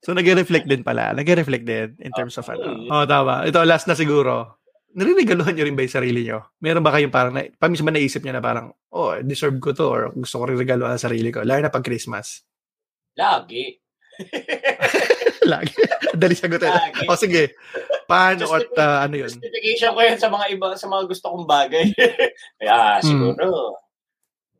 So, 0.00 0.12
nag-reflect 0.12 0.66
din 0.66 0.82
pala. 0.82 1.12
Nag-reflect 1.12 1.64
din 1.64 1.88
in 2.00 2.12
terms 2.12 2.36
of 2.36 2.46
ano. 2.46 2.86
Oh, 2.88 3.04
tama. 3.04 3.44
Ito, 3.44 3.62
last 3.62 3.86
na 3.86 3.94
siguro. 3.94 4.59
Nariregaluhan 4.90 5.54
nyo 5.54 5.64
rin 5.64 5.76
ba 5.78 5.86
yung 5.86 5.96
sarili 5.96 6.20
nyo? 6.26 6.50
Meron 6.58 6.82
ba 6.82 6.90
kayong 6.90 7.14
parang, 7.14 7.30
na, 7.30 7.46
pamis 7.54 7.78
ba 7.78 7.94
naisip 7.94 8.26
nyo 8.26 8.34
na 8.34 8.42
parang, 8.42 8.66
oh, 8.90 9.14
deserve 9.22 9.62
ko 9.62 9.70
to 9.70 9.86
or 9.86 10.10
gusto 10.10 10.42
ko 10.42 10.50
rin 10.50 10.58
regaluhan 10.58 10.98
ang 10.98 11.02
sarili 11.02 11.30
ko? 11.30 11.46
Lalo 11.46 11.62
na 11.62 11.70
pag 11.70 11.86
Christmas. 11.86 12.42
Lagi. 13.14 13.78
Lagi. 15.52 15.74
Dali 16.12 16.34
sagutin. 16.34 16.74
Lagi. 16.74 17.06
O 17.06 17.14
sige. 17.14 17.54
Paano 18.10 18.50
at 18.50 18.66
uh, 18.74 18.98
ano 19.06 19.14
yun? 19.14 19.30
Justification 19.30 19.94
ko 19.94 20.00
yan 20.02 20.18
sa 20.18 20.28
mga 20.28 20.46
iba, 20.50 20.66
sa 20.74 20.86
mga 20.90 21.04
gusto 21.06 21.26
kong 21.30 21.46
bagay. 21.46 21.86
Kaya 22.58 22.98
Hmm. 22.98 23.06
siguro, 23.06 23.78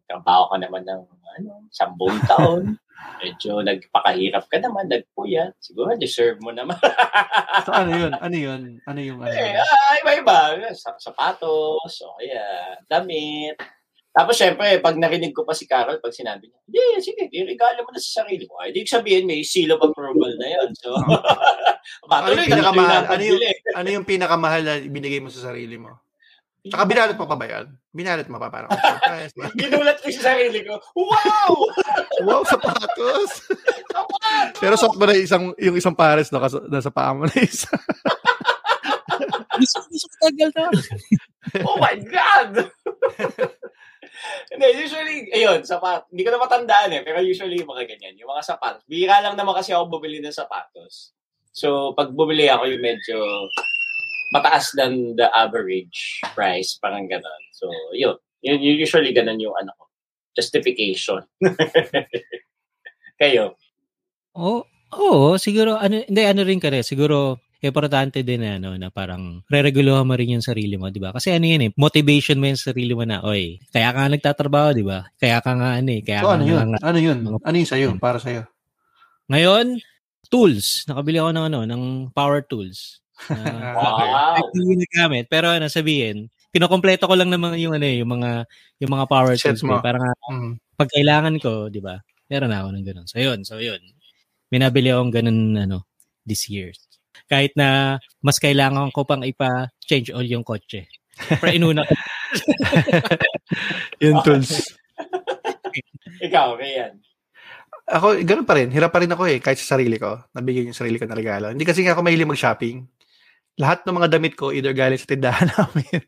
trabaho 0.07 0.55
ka 0.55 0.57
naman 0.63 0.87
ng 0.87 1.03
ano, 1.11 1.51
sambung 1.75 2.15
taon. 2.27 2.79
Medyo 3.21 3.61
nagpakahirap 3.61 4.45
ka 4.49 4.57
naman, 4.57 4.89
nagpuyat. 4.89 5.53
Siguro 5.61 5.93
deserve 5.97 6.41
mo 6.41 6.51
naman. 6.51 6.77
So 7.67 7.77
ano 7.77 7.93
yun? 7.93 8.13
Ano 8.17 8.37
yun? 8.37 8.63
Ano 8.89 9.01
yung 9.03 9.21
ano? 9.21 9.29
eh, 9.29 9.53
yun? 9.53 9.61
ah, 9.61 9.95
iba-iba. 10.01 10.39
Sa- 10.73 10.97
Sapatos, 10.97 11.93
o 12.01 12.17
kaya 12.17 12.41
damit. 12.89 13.59
Tapos 14.11 14.35
syempre, 14.35 14.81
pag 14.83 14.97
narinig 14.97 15.31
ko 15.31 15.45
pa 15.45 15.55
si 15.55 15.69
Carol, 15.71 16.01
pag 16.01 16.11
sinabi 16.15 16.51
niya, 16.51 16.59
hindi, 16.67 16.81
sige, 16.99 17.23
i-regalo 17.31 17.85
mo 17.85 17.91
na 17.93 18.01
sa 18.01 18.23
sarili 18.25 18.49
mo. 18.49 18.59
Ay, 18.59 18.75
di 18.75 18.83
sabihin, 18.83 19.29
may 19.29 19.45
seal 19.47 19.71
of 19.71 19.83
approval 19.85 20.35
na 20.35 20.49
yun. 20.51 20.71
So, 20.75 20.97
Ano 22.11 22.35
yung 22.35 22.49
na 22.49 22.49
pinakamahal? 22.49 23.03
Ano 23.07 23.23
yung- 23.23 23.39
pagbili. 23.39 23.77
Ano 23.77 23.89
yung 23.91 24.07
pinakamahal 24.09 24.63
na 24.67 24.75
binigay 24.83 25.21
mo 25.23 25.31
sa 25.31 25.53
sarili 25.53 25.79
mo? 25.79 25.95
Tsaka 26.61 26.85
binalot 26.85 27.17
mo 27.17 27.25
pa 27.25 27.37
ba 27.41 27.47
yan? 27.49 27.67
Binalot 27.89 28.29
mo 28.29 28.37
pa 28.37 28.53
parang 28.53 28.69
surprise. 28.69 29.33
Ginulat 29.61 29.97
ko 30.05 30.09
sa 30.13 30.23
sarili 30.37 30.61
ko, 30.61 30.77
wow! 30.93 31.53
wow, 32.29 32.43
sapatos. 32.45 33.49
Pero 34.61 34.77
suot 34.77 35.01
mo 35.01 35.09
na 35.09 35.17
isang, 35.17 35.57
yung 35.57 35.81
isang 35.81 35.97
pares 35.97 36.29
na 36.29 36.45
kas- 36.45 36.69
nasa 36.69 36.93
paa 36.93 37.17
mo 37.17 37.25
na 37.25 37.37
isa. 37.41 37.73
Gusto 39.61 40.07
ko 40.09 40.17
tagal 40.29 40.51
na. 40.53 40.69
oh 41.65 41.77
my 41.81 41.97
God! 42.05 42.53
Hindi, 44.53 44.67
usually, 44.77 45.33
ayun, 45.33 45.65
sapat. 45.65 46.05
Hindi 46.13 46.23
ko 46.29 46.31
na 46.37 46.45
matandaan 46.45 46.93
eh, 46.93 47.01
pero 47.01 47.25
usually 47.25 47.61
yung 47.61 47.73
mga 47.73 47.89
ganyan, 47.89 48.21
yung 48.21 48.29
mga 48.33 48.45
sapatos. 48.45 48.85
Bira 48.85 49.25
lang 49.25 49.37
naman 49.37 49.57
kasi 49.57 49.73
ako 49.73 49.97
bumili 49.97 50.21
ng 50.21 50.33
sapatos. 50.33 51.17
So, 51.51 51.97
pag 51.97 52.13
bumili 52.13 52.47
ako 52.53 52.69
yung 52.69 52.85
medyo 52.85 53.17
mataas 54.31 54.73
than 54.75 55.15
the 55.15 55.27
average 55.31 56.23
price, 56.33 56.79
parang 56.79 57.07
gano'n. 57.07 57.43
So, 57.53 57.67
yun. 57.93 58.17
Yun, 58.41 58.59
yun 58.59 58.77
usually 58.81 59.13
ganun 59.13 59.39
yung 59.39 59.53
ano 59.55 59.75
ko. 59.77 59.85
Justification. 60.33 61.21
Kayo. 63.21 63.59
Oo, 64.33 64.65
oh, 64.97 65.35
siguro 65.37 65.77
ano 65.77 66.01
hindi 66.01 66.23
ano 66.25 66.41
rin 66.47 66.63
kare, 66.63 66.81
siguro 66.87 67.43
importante 67.61 68.25
din 68.25 68.41
na 68.41 68.57
ano 68.57 68.73
na 68.81 68.89
parang 68.89 69.45
rereguluhan 69.53 70.09
mo 70.09 70.17
rin 70.17 70.39
yung 70.39 70.47
sarili 70.47 70.81
mo, 70.81 70.89
'di 70.89 71.03
ba? 71.03 71.13
Kasi 71.13 71.35
ano 71.37 71.45
yun 71.45 71.69
eh, 71.69 71.71
motivation 71.77 72.41
mo 72.41 72.49
yung 72.49 72.57
sarili 72.57 72.97
mo 72.97 73.05
na, 73.05 73.21
oy, 73.21 73.61
kaya 73.69 73.93
ka 73.93 73.99
nga 74.01 74.09
nagtatrabaho, 74.09 74.69
'di 74.73 74.85
ba? 74.87 75.05
Kaya 75.21 75.43
ka 75.45 75.53
nga 75.59 75.77
ano 75.77 75.91
eh, 75.93 76.01
kaya 76.01 76.21
So, 76.25 76.29
ka 76.31 76.35
ano 76.39 76.45
nga- 76.47 76.53
yun? 76.55 76.67
Ano 76.81 76.99
yun? 76.99 77.19
Mga- 77.27 77.45
Ano 77.45 77.57
yun 77.61 77.69
sa'yo? 77.69 77.89
Para 78.01 78.17
sa'yo? 78.17 78.43
Ngayon, 79.29 79.67
tools. 80.33 80.87
Nakabili 80.89 81.19
ako 81.21 81.31
ng 81.37 81.45
ano, 81.53 81.61
ng 81.69 81.83
power 82.17 82.41
tools. 82.47 83.00
Ah, 83.29 83.45
Na- 83.45 83.75
Wow. 84.41 84.49
hindi 84.57 84.81
nagamit, 84.87 85.25
pero 85.29 85.53
ano 85.53 85.69
sabihin, 85.69 86.31
kinokompleto 86.51 87.05
ko 87.05 87.13
lang 87.15 87.29
naman 87.29 87.55
yung 87.61 87.77
ano 87.77 87.85
eh, 87.85 88.01
yung 88.01 88.09
mga 88.11 88.49
yung 88.81 88.91
mga 88.91 89.05
power 89.07 89.35
Sets 89.37 89.61
tools 89.61 89.69
mo. 89.69 89.77
ko. 89.77 89.79
eh. 89.79 89.83
Parang 89.85 90.03
ah, 90.09 90.17
Mm. 90.33 90.53
pag 90.75 90.89
kailangan 90.89 91.35
ko, 91.39 91.51
'di 91.69 91.79
ba? 91.81 92.01
Meron 92.27 92.49
na 92.51 92.59
ako 92.65 92.69
ng 92.73 92.85
ganun. 92.87 93.07
So 93.07 93.19
yun, 93.19 93.39
so 93.45 93.59
yun. 93.59 93.79
May 94.49 94.59
nabili 94.59 94.89
akong 94.91 95.13
ganun 95.13 95.55
ano 95.55 95.85
this 96.25 96.49
year. 96.49 96.73
Kahit 97.27 97.53
na 97.55 97.99
mas 98.19 98.39
kailangan 98.39 98.91
ko 98.91 99.05
pang 99.05 99.21
ipa-change 99.23 100.11
oil 100.11 100.27
yung 100.27 100.43
kotse. 100.43 100.87
Pero 101.37 101.51
inuna 101.53 101.85
ko. 101.85 101.93
Yung 104.01 104.23
tools. 104.23 104.63
Ikaw, 106.27 106.57
Rian. 106.57 106.97
Ako, 107.91 108.23
ganun 108.23 108.47
pa 108.47 108.55
rin. 108.55 108.71
Hirap 108.71 108.95
pa 108.95 109.03
rin 109.03 109.11
ako 109.11 109.27
eh, 109.27 109.43
kahit 109.43 109.59
sa 109.59 109.75
sarili 109.77 109.99
ko. 109.99 110.17
Nabigyan 110.33 110.71
yung 110.71 110.79
sarili 110.79 110.97
ko 110.97 111.05
ng 111.05 111.19
regalo. 111.19 111.51
Hindi 111.51 111.67
kasi 111.67 111.83
nga 111.83 111.93
ako 111.93 112.07
mahilig 112.07 112.29
mag-shopping. 112.29 112.87
Lahat 113.59 113.83
ng 113.83 113.97
mga 113.97 114.09
damit 114.13 114.35
ko, 114.39 114.55
either 114.55 114.77
galing 114.77 115.01
sa 115.01 115.11
tindahan 115.11 115.49
namin 115.57 116.03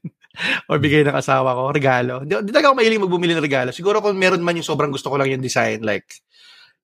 or 0.70 0.78
bigay 0.78 1.04
ng 1.04 1.16
asawa 1.16 1.56
ko, 1.56 1.62
regalo. 1.74 2.14
Hindi, 2.22 2.52
talaga 2.52 2.72
ako 2.72 2.74
mahilig 2.78 3.02
magbumili 3.02 3.32
ng 3.36 3.44
regalo. 3.44 3.70
Siguro 3.74 3.98
kung 3.98 4.16
meron 4.16 4.40
man 4.44 4.56
yung 4.56 4.66
sobrang 4.66 4.92
gusto 4.92 5.10
ko 5.12 5.20
lang 5.20 5.28
yung 5.28 5.44
design, 5.44 5.82
like, 5.82 6.08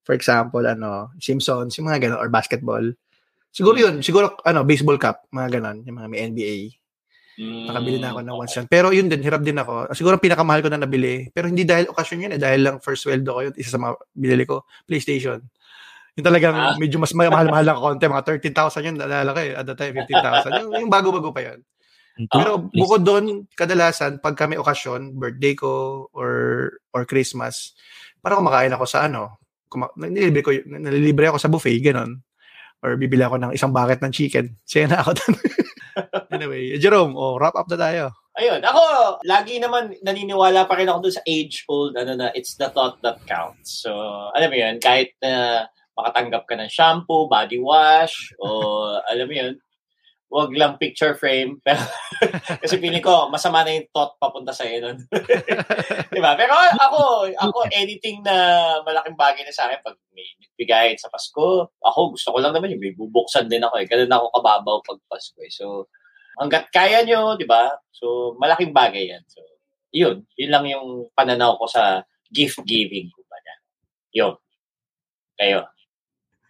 for 0.04 0.12
example, 0.16 0.64
ano, 0.64 1.12
Simpsons, 1.20 1.76
yung 1.78 1.88
mga 1.88 2.08
ganun, 2.08 2.20
or 2.20 2.28
basketball. 2.28 2.84
Siguro 3.52 3.76
yun, 3.78 4.00
siguro, 4.04 4.36
ano, 4.44 4.64
baseball 4.64 5.00
cap, 5.00 5.24
mga 5.32 5.60
ganun, 5.60 5.84
yung 5.88 5.96
mga 5.96 6.08
may 6.08 6.20
NBA. 6.28 6.56
Nakabili 7.38 8.02
na 8.02 8.10
ako 8.10 8.20
ng 8.26 8.34
once 8.34 8.54
yan. 8.58 8.66
Pero 8.66 8.90
yun 8.90 9.06
din, 9.06 9.22
hirap 9.22 9.46
din 9.46 9.54
ako. 9.54 9.94
Siguro 9.94 10.18
pinakamahal 10.18 10.58
ko 10.58 10.74
na 10.74 10.82
nabili. 10.82 11.30
Pero 11.30 11.46
hindi 11.46 11.62
dahil 11.62 11.86
okasyon 11.86 12.26
yun 12.26 12.32
eh. 12.34 12.40
Dahil 12.42 12.60
lang 12.66 12.76
first 12.82 13.06
sweldo 13.06 13.30
ko 13.30 13.40
yun. 13.46 13.54
Isa 13.54 13.78
sa 13.78 13.80
mga 13.80 13.94
binili 14.10 14.42
ko, 14.42 14.66
PlayStation. 14.90 15.38
Yung 16.18 16.26
talagang 16.26 16.57
Ah. 16.59 16.74
medyo 16.74 16.98
mas 16.98 17.14
mahal-mahal 17.14 17.62
lang 17.62 17.78
konti. 17.78 18.11
Mga 18.11 18.26
13,000 18.26 18.83
yun. 18.90 18.96
Nalala 18.98 19.31
ko 19.31 19.38
eh. 19.38 19.54
At 19.54 19.64
the 19.64 19.78
time, 19.78 19.94
15,000. 19.94 20.50
yung, 20.66 20.70
yung 20.74 20.90
bago-bago 20.90 21.31
pa 21.31 21.46
yun. 21.46 21.62
Pero 22.26 22.66
bukod 22.74 23.07
doon, 23.07 23.46
kadalasan, 23.54 24.18
pag 24.18 24.35
kami 24.35 24.59
okasyon, 24.59 25.14
birthday 25.14 25.54
ko, 25.54 26.02
or 26.11 26.31
or 26.90 27.07
Christmas, 27.07 27.78
parang 28.18 28.42
kumakain 28.42 28.74
ako 28.74 28.90
sa 28.90 29.07
ano, 29.07 29.38
kuma- 29.70 29.94
nililibre 29.94 30.42
ko, 30.42 30.50
nalilibre 30.66 31.31
ako 31.31 31.38
sa 31.38 31.46
buffet, 31.46 31.78
ganun. 31.78 32.18
Or 32.83 32.98
bibili 32.98 33.22
ako 33.22 33.38
ng 33.38 33.54
isang 33.54 33.70
bucket 33.70 34.02
ng 34.02 34.11
chicken. 34.11 34.59
Saya 34.66 34.90
na 34.90 34.98
ako 34.98 35.14
doon. 35.14 35.35
anyway, 36.35 36.74
Jerome, 36.83 37.14
oh, 37.14 37.38
wrap 37.38 37.54
up 37.54 37.70
na 37.70 37.78
tayo. 37.78 38.04
Ayun, 38.35 38.62
ako, 38.62 38.83
lagi 39.22 39.59
naman 39.62 39.94
naniniwala 40.02 40.66
pa 40.66 40.74
rin 40.74 40.90
ako 40.90 40.98
dun 41.07 41.14
sa 41.14 41.26
age-old, 41.26 41.94
ano 41.94 42.18
na, 42.18 42.31
it's 42.35 42.54
the 42.54 42.70
thought 42.70 42.98
that 43.02 43.18
counts. 43.26 43.83
So, 43.83 43.90
alam 44.31 44.50
mo 44.50 44.57
yun, 44.59 44.78
kahit 44.78 45.14
na 45.22 45.66
makatanggap 45.98 46.46
ka 46.46 46.54
ng 46.54 46.70
shampoo, 46.70 47.26
body 47.26 47.58
wash, 47.58 48.30
o 48.38 48.46
alam 49.11 49.26
mo 49.26 49.34
yun, 49.34 49.52
wag 50.28 50.52
lang 50.52 50.76
picture 50.76 51.16
frame. 51.16 51.56
Pero, 51.64 51.80
kasi 52.61 52.76
feeling 52.76 53.02
ko, 53.02 53.32
masama 53.32 53.64
na 53.64 53.74
yung 53.74 53.88
thought 53.90 54.20
papunta 54.20 54.52
sa 54.52 54.68
iyo 54.68 54.84
nun. 54.84 54.98
diba? 56.14 56.32
Pero 56.37 56.52
ako, 56.54 57.32
ako, 57.32 57.58
anything 57.72 58.20
na 58.20 58.37
malaking 58.84 59.16
bagay 59.16 59.42
na 59.42 59.56
sa 59.56 59.66
akin, 59.66 59.80
pag 59.80 59.96
may 60.12 60.28
bigay 60.61 60.94
sa 61.00 61.08
Pasko, 61.08 61.72
ako, 61.80 62.14
gusto 62.14 62.28
ko 62.30 62.38
lang 62.44 62.52
naman 62.52 62.76
yung 62.76 62.82
may 62.84 62.92
bubuksan 62.92 63.48
din 63.48 63.64
ako 63.64 63.80
eh. 63.80 63.88
Ganun 63.88 64.12
ako 64.12 64.26
kababaw 64.37 64.76
pag 64.84 65.00
Pasko 65.08 65.40
eh. 65.40 65.52
So, 65.52 65.88
hanggat 66.37 66.68
kaya 66.70 67.02
nyo, 67.08 67.34
di 67.40 67.48
ba? 67.48 67.72
So, 67.90 68.37
malaking 68.37 68.76
bagay 68.76 69.08
yan. 69.08 69.24
So, 69.32 69.40
yun. 69.96 70.28
Yun 70.37 70.52
lang 70.52 70.64
yung 70.68 71.08
pananaw 71.16 71.56
ko 71.56 71.64
sa 71.64 72.04
gift 72.28 72.61
giving. 72.68 73.08
Kumbaga. 73.08 73.52
Yun. 74.12 74.37
Kayo. 75.40 75.64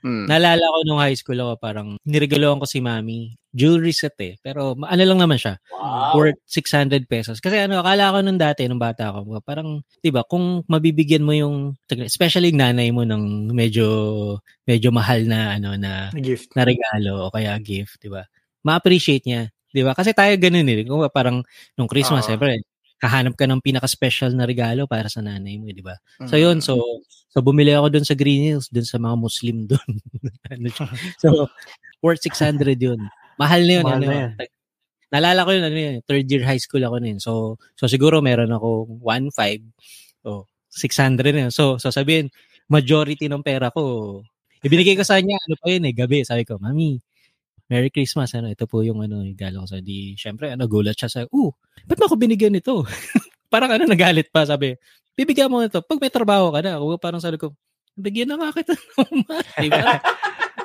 Hmm. 0.03 0.31
Naalala 0.31 0.63
ko 0.63 0.79
nung 0.87 1.03
high 1.03 1.19
school 1.19 1.39
ako, 1.43 1.53
parang 1.59 1.89
niregaloan 2.07 2.63
ko 2.63 2.67
si 2.71 2.79
mami. 2.79 3.35
Jewelry 3.51 3.91
set 3.91 4.15
eh. 4.23 4.39
Pero 4.45 4.79
ano 4.79 5.03
lang 5.03 5.19
naman 5.19 5.41
siya. 5.41 5.59
Wow. 5.75 6.15
Worth 6.15 6.39
600 6.47 7.09
pesos. 7.11 7.43
Kasi 7.43 7.59
ano, 7.59 7.83
akala 7.83 8.15
ko 8.15 8.19
nung 8.23 8.39
dati, 8.39 8.69
nung 8.71 8.79
bata 8.79 9.11
ako, 9.11 9.43
parang, 9.43 9.83
di 9.99 10.11
ba, 10.15 10.23
kung 10.23 10.63
mabibigyan 10.71 11.27
mo 11.27 11.35
yung, 11.35 11.75
especially 12.07 12.55
yung 12.55 12.63
nanay 12.63 12.95
mo 12.95 13.03
ng 13.03 13.51
medyo, 13.51 13.87
medyo 14.69 14.95
mahal 14.95 15.27
na, 15.27 15.59
ano, 15.59 15.75
na, 15.75 16.13
Gift. 16.15 16.55
na 16.55 16.63
regalo 16.63 17.27
o 17.27 17.33
kaya 17.35 17.59
gift, 17.59 17.99
di 17.99 18.13
ba? 18.13 18.23
Ma-appreciate 18.63 19.25
niya. 19.27 19.51
Di 19.75 19.83
ba? 19.83 19.93
Kasi 19.97 20.15
tayo 20.15 20.33
ganun 20.39 20.69
eh. 20.69 20.87
Kung 20.87 21.03
parang 21.11 21.43
nung 21.75 21.91
Christmas, 21.91 22.25
syempre, 22.29 22.63
kahanap 22.99 23.39
ka 23.39 23.47
ng 23.47 23.63
pinaka-special 23.63 24.35
na 24.35 24.45
regalo 24.45 24.91
para 24.91 25.07
sa 25.07 25.23
nanay 25.23 25.59
mo, 25.59 25.71
di 25.71 25.83
ba? 25.83 25.95
Hmm. 26.19 26.29
So 26.29 26.35
yun, 26.35 26.59
so 26.59 26.79
so 27.31 27.39
bumili 27.39 27.71
ako 27.71 27.95
dun 27.95 28.07
sa 28.07 28.19
Green 28.19 28.43
Hills, 28.43 28.67
dun 28.69 28.87
sa 28.87 28.99
mga 28.99 29.17
Muslim 29.19 29.57
dun. 29.71 29.91
Ano 30.51 30.69
so 31.23 31.29
worth 32.03 32.23
600 32.27 32.75
yun. 32.79 32.99
Mahal 33.39 33.63
na 33.65 33.73
yun. 33.81 33.85
Mahal 33.87 34.03
ano, 34.03 34.07
na 34.07 34.17
yan. 34.27 34.33
Nalala 35.09 35.41
ko 35.47 35.51
yun, 35.57 35.65
ano 35.65 35.79
yun, 35.79 35.97
third 36.05 36.27
year 36.29 36.45
high 36.45 36.61
school 36.61 36.85
ako 36.85 37.01
nun. 37.01 37.19
So, 37.23 37.57
so 37.79 37.89
siguro 37.89 38.21
meron 38.21 38.53
ako 38.53 39.01
1.5 39.01 39.65
o 40.29 40.45
600 40.69 41.33
na 41.33 41.41
yun. 41.49 41.53
So, 41.55 41.81
so 41.81 41.89
sabihin, 41.89 42.29
majority 42.69 43.31
ng 43.31 43.41
pera 43.41 43.73
ko, 43.73 44.21
ibinigay 44.61 44.99
ko 44.99 45.07
sa 45.07 45.17
kanya, 45.17 45.41
ano 45.41 45.55
pa 45.57 45.73
yun 45.73 45.89
eh, 45.89 45.95
gabi. 45.97 46.27
Sabi 46.27 46.45
ko, 46.45 46.61
Mami, 46.61 47.01
Merry 47.69 47.93
Christmas, 47.93 48.33
ano, 48.33 48.49
ito 48.49 48.65
po 48.65 48.81
yung 48.81 49.05
ano, 49.05 49.21
regalo 49.21 49.65
ko 49.65 49.69
sa 49.69 49.79
di, 49.85 50.17
syempre, 50.17 50.57
ano, 50.57 50.65
gulat 50.65 50.97
siya 50.97 51.13
sa, 51.13 51.21
uh, 51.29 51.53
ba't 51.85 52.01
ako 52.01 52.17
binigyan 52.17 52.57
nito? 52.57 52.81
parang 53.53 53.77
ano, 53.77 53.85
nagalit 53.85 54.33
pa, 54.33 54.49
sabi, 54.49 54.73
bibigyan 55.13 55.53
mo 55.53 55.61
nito, 55.61 55.85
pag 55.85 56.01
may 56.01 56.09
trabaho 56.09 56.49
ka 56.49 56.65
na, 56.65 56.81
o 56.81 56.97
parang 56.97 57.21
sabi 57.21 57.37
ko, 57.37 57.53
bigyan 57.93 58.33
na 58.33 58.41
nga 58.41 58.57
kita 58.57 58.73
naman. 58.73 59.43
diba? 59.61 59.95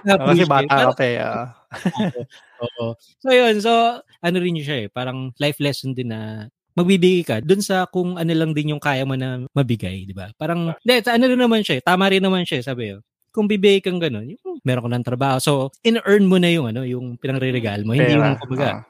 Oh, 0.04 0.20
kasi 0.32 0.44
bata 0.44 0.76
ka 0.92 0.96
pa 1.00 1.06
eh. 1.08 1.18
ah. 1.20 1.48
Oo. 2.64 2.96
So 3.24 3.32
yun, 3.32 3.56
so 3.64 3.72
ano 4.04 4.36
rin 4.40 4.60
yun 4.60 4.68
siya 4.68 4.78
eh, 4.84 4.88
parang 4.92 5.32
life 5.40 5.64
lesson 5.64 5.96
din 5.96 6.12
na 6.12 6.52
magbibigay 6.76 7.24
ka 7.24 7.36
dun 7.40 7.64
sa 7.64 7.88
kung 7.88 8.20
ano 8.20 8.32
lang 8.36 8.52
din 8.52 8.76
yung 8.76 8.84
kaya 8.84 9.08
mo 9.08 9.16
na 9.16 9.44
mabigay, 9.56 10.04
di 10.04 10.16
ba? 10.16 10.32
Parang, 10.36 10.76
hindi, 10.76 10.94
ano 11.04 11.24
rin 11.28 11.40
naman 11.40 11.64
siya 11.64 11.80
eh, 11.80 11.84
tama 11.84 12.08
rin 12.12 12.24
naman 12.24 12.44
siya 12.44 12.60
eh, 12.60 12.66
sabi 12.66 12.84
yun. 12.96 13.02
Kung 13.34 13.50
bibigay 13.50 13.82
kang 13.82 13.98
gano'n, 13.98 14.38
yung 14.38 14.62
meron 14.62 14.86
ka 14.86 14.90
ng 14.94 15.08
trabaho. 15.10 15.38
So, 15.42 15.74
in-earn 15.82 16.30
mo 16.30 16.38
na 16.38 16.54
yung 16.54 16.70
ano, 16.70 16.86
yung 16.86 17.18
pinangre-regalo 17.18 17.82
mo. 17.82 17.98
Hindi 17.98 18.14
Pera. 18.14 18.30
yung 18.30 18.38
kumbaga, 18.38 18.68
Ah. 18.70 18.82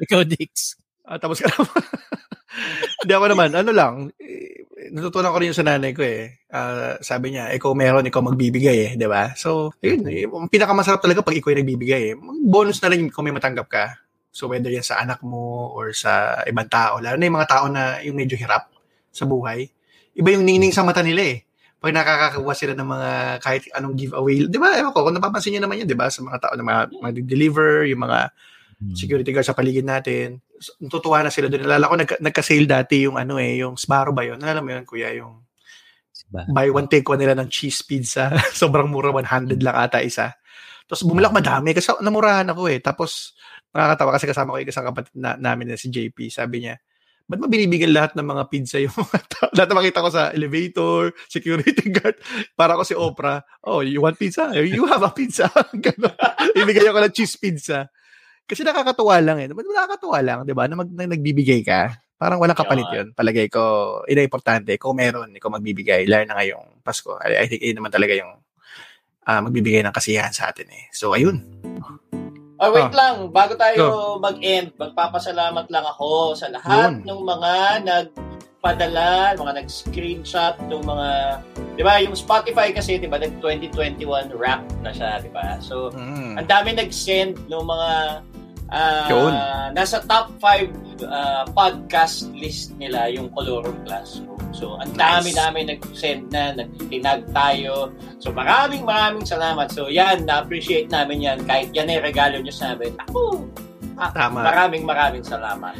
ikaw, 0.04 0.24
Dix. 0.24 0.76
Ah, 1.04 1.20
tapos 1.20 1.38
ka 1.38 1.52
naman. 1.52 1.70
Hindi 3.04 3.12
ako 3.12 3.26
naman, 3.30 3.50
ano 3.52 3.70
lang, 3.70 3.94
eh, 4.18 4.64
natutunan 4.90 5.30
ko 5.30 5.38
rin 5.38 5.52
yung 5.52 5.60
sa 5.60 5.68
nanay 5.68 5.92
ko 5.92 6.02
eh. 6.02 6.42
Ah, 6.50 6.96
sabi 6.98 7.36
niya, 7.36 7.52
ikaw 7.54 7.76
meron, 7.76 8.08
ikaw 8.08 8.24
magbibigay 8.24 8.76
eh, 8.82 8.90
di 8.98 9.06
ba? 9.06 9.30
So, 9.36 9.70
yun, 9.78 10.02
eh, 10.08 10.24
ang 10.26 10.48
pinakamasarap 10.50 10.98
talaga 10.98 11.20
pag 11.22 11.36
ikaw 11.36 11.52
yung 11.52 11.60
nagbibigay 11.62 12.02
eh. 12.10 12.14
Bonus 12.42 12.80
na 12.82 12.90
rin 12.90 13.06
kung 13.12 13.28
may 13.28 13.36
matanggap 13.36 13.68
ka. 13.70 13.84
So, 14.32 14.50
whether 14.50 14.68
yan 14.68 14.82
sa 14.82 14.98
anak 14.98 15.22
mo 15.22 15.70
or 15.70 15.94
sa 15.94 16.42
ibang 16.48 16.66
tao, 16.66 16.98
lalo 16.98 17.14
na 17.14 17.24
yung 17.28 17.36
mga 17.38 17.50
tao 17.52 17.64
na 17.70 18.02
yung 18.02 18.16
medyo 18.18 18.34
hirap 18.34 18.68
sa 19.12 19.22
buhay, 19.24 19.68
iba 20.16 20.28
yung 20.34 20.42
ningning 20.44 20.74
sa 20.74 20.82
mata 20.82 21.04
nila 21.04 21.22
eh. 21.22 21.45
Pag 21.86 21.94
nakakakuha 21.94 22.54
sila 22.58 22.74
ng 22.74 22.88
mga 22.90 23.10
kahit 23.38 23.62
anong 23.78 23.94
giveaway, 23.94 24.42
di 24.50 24.58
ba? 24.58 24.74
Ewan 24.74 24.90
ko, 24.90 25.06
kung 25.06 25.14
napapansin 25.14 25.54
niyo 25.54 25.62
naman 25.62 25.78
yan, 25.78 25.86
di 25.86 25.94
ba? 25.94 26.10
Sa 26.10 26.26
mga 26.26 26.42
tao 26.42 26.52
na 26.58 26.66
mga, 26.66 26.82
mga 26.98 27.12
deliver 27.22 27.86
yung 27.86 28.02
mga 28.02 28.34
Hmm. 28.76 28.92
security 28.92 29.32
guard 29.32 29.48
sa 29.48 29.56
paligid 29.56 29.88
natin. 29.88 30.36
So, 30.60 30.76
Natutuwa 30.76 31.24
na 31.24 31.32
sila 31.32 31.48
doon. 31.48 31.64
Nalala 31.64 31.88
ko, 31.88 31.96
nagka, 31.96 32.16
nagka-sale 32.20 32.68
dati 32.68 33.08
yung 33.08 33.16
ano 33.16 33.40
eh, 33.40 33.56
yung 33.64 33.72
Sbarro 33.80 34.12
ba 34.12 34.20
yun? 34.20 34.36
Nalala 34.36 34.60
mo 34.60 34.68
yun, 34.68 34.84
kuya, 34.84 35.16
yung 35.16 35.40
Diba? 36.28 36.44
buy 36.52 36.68
one, 36.68 36.84
take 36.84 37.08
one 37.08 37.16
nila 37.16 37.32
ng 37.40 37.48
cheese 37.48 37.80
pizza. 37.80 38.28
Sobrang 38.52 38.84
mura, 38.84 39.08
100 39.16 39.64
lang 39.64 39.80
ata 39.80 40.04
isa. 40.04 40.36
Tapos 40.84 41.08
bumilak 41.08 41.32
madami 41.32 41.72
kasi 41.72 41.88
namurahan 42.04 42.52
ako 42.52 42.68
eh. 42.68 42.76
Tapos 42.84 43.32
nakakatawa 43.72 44.10
kasi 44.20 44.24
kasama 44.28 44.52
ko 44.52 44.58
yung 44.60 44.68
isang 44.68 44.86
kapatid 44.92 45.14
na, 45.16 45.40
namin 45.40 45.72
na 45.72 45.80
si 45.80 45.88
JP. 45.88 46.28
Sabi 46.28 46.68
niya, 46.68 46.76
ba't 47.26 47.42
mo 47.42 47.50
binibigyan 47.50 47.90
lahat 47.90 48.14
ng 48.14 48.22
mga 48.22 48.42
pizza 48.46 48.78
yung 48.78 48.94
mga 48.94 49.18
tao? 49.34 49.50
lahat 49.50 49.68
na 49.70 49.78
makita 49.82 50.04
ko 50.06 50.10
sa 50.14 50.22
elevator, 50.30 51.10
security 51.26 51.86
guard, 51.98 52.16
para 52.54 52.78
ko 52.78 52.82
si 52.86 52.94
Oprah, 52.94 53.42
oh, 53.66 53.82
you 53.82 53.98
want 53.98 54.14
pizza? 54.14 54.54
You 54.54 54.86
have 54.86 55.02
a 55.02 55.10
pizza. 55.10 55.50
Ganun. 55.84 56.14
Ibigay 56.54 56.86
ko 56.86 57.02
lang 57.02 57.14
cheese 57.14 57.34
pizza. 57.34 57.90
Kasi 58.46 58.62
nakakatuwa 58.62 59.18
lang 59.18 59.38
eh. 59.42 59.50
Nakakatuwa 59.50 60.18
lang, 60.22 60.38
di 60.46 60.54
ba? 60.54 60.70
Na, 60.70 60.78
mag, 60.78 60.86
na 60.86 61.10
nagbibigay 61.10 61.66
ka. 61.66 61.98
Parang 62.14 62.38
walang 62.38 62.56
kapalit 62.56 62.86
yun. 62.94 63.10
Palagay 63.10 63.50
ko, 63.50 64.00
ina 64.06 64.22
importante. 64.22 64.78
Kung 64.78 64.96
meron, 64.96 65.34
ikaw 65.34 65.50
magbibigay. 65.50 66.06
Lalo 66.06 66.30
na 66.30 66.38
ngayong 66.38 66.80
Pasko. 66.80 67.18
I, 67.20 67.42
I 67.42 67.46
think 67.50 67.60
yun 67.60 67.82
naman 67.82 67.90
talaga 67.90 68.14
yung 68.14 68.38
uh, 69.26 69.40
magbibigay 69.42 69.82
ng 69.82 69.92
kasiyahan 69.92 70.32
sa 70.32 70.54
atin 70.54 70.70
eh. 70.70 70.86
So, 70.94 71.12
ayun. 71.12 71.42
Oh, 72.56 72.72
wait 72.72 72.88
oh. 72.88 72.96
lang. 72.96 73.16
Bago 73.32 73.52
tayo 73.56 73.76
Go. 73.76 74.22
mag-end, 74.22 74.72
magpapasalamat 74.80 75.68
lang 75.68 75.84
ako 75.84 76.32
sa 76.32 76.48
lahat 76.48 77.04
Yun. 77.04 77.04
ng 77.04 77.20
mga 77.20 77.52
nagpadala, 77.84 79.36
mga 79.36 79.52
nag-screenshot 79.60 80.56
ng 80.64 80.82
mga, 80.84 81.08
di 81.76 81.82
ba, 81.84 82.00
yung 82.00 82.16
Spotify 82.16 82.72
kasi, 82.72 82.96
di 82.96 83.08
ba, 83.08 83.20
nag-2021 83.20 84.32
wrap 84.32 84.64
na 84.80 84.90
siya, 84.90 85.20
di 85.20 85.28
ba? 85.28 85.60
So, 85.60 85.92
mm. 85.92 86.40
ang 86.40 86.48
dami 86.48 86.72
nag-send 86.72 87.44
ng 87.44 87.64
mga 87.64 87.90
uh, 88.70 89.68
nasa 89.74 90.02
top 90.06 90.34
5 90.42 91.04
uh, 91.04 91.44
podcast 91.52 92.30
list 92.34 92.74
nila 92.80 93.10
yung 93.12 93.30
Colorum 93.34 93.76
Classroom. 93.84 94.38
So, 94.56 94.80
ang 94.80 94.96
dami 94.96 95.36
nice. 95.36 95.38
namin 95.38 95.64
nag-send 95.76 96.32
na, 96.32 96.56
nagtinag 96.56 97.28
tayo. 97.36 97.92
So, 98.22 98.32
maraming 98.32 98.88
maraming 98.88 99.28
salamat. 99.28 99.68
So, 99.68 99.92
yan, 99.92 100.24
na-appreciate 100.24 100.88
namin 100.88 101.20
yan. 101.20 101.38
Kahit 101.44 101.76
yan 101.76 101.92
ay 101.92 102.00
regalo 102.00 102.40
nyo 102.40 102.54
sa 102.54 102.72
amin. 102.72 102.96
Ako, 103.10 103.44
ah, 104.00 104.10
Tama. 104.16 104.40
maraming 104.40 104.84
maraming 104.88 105.24
salamat. 105.26 105.76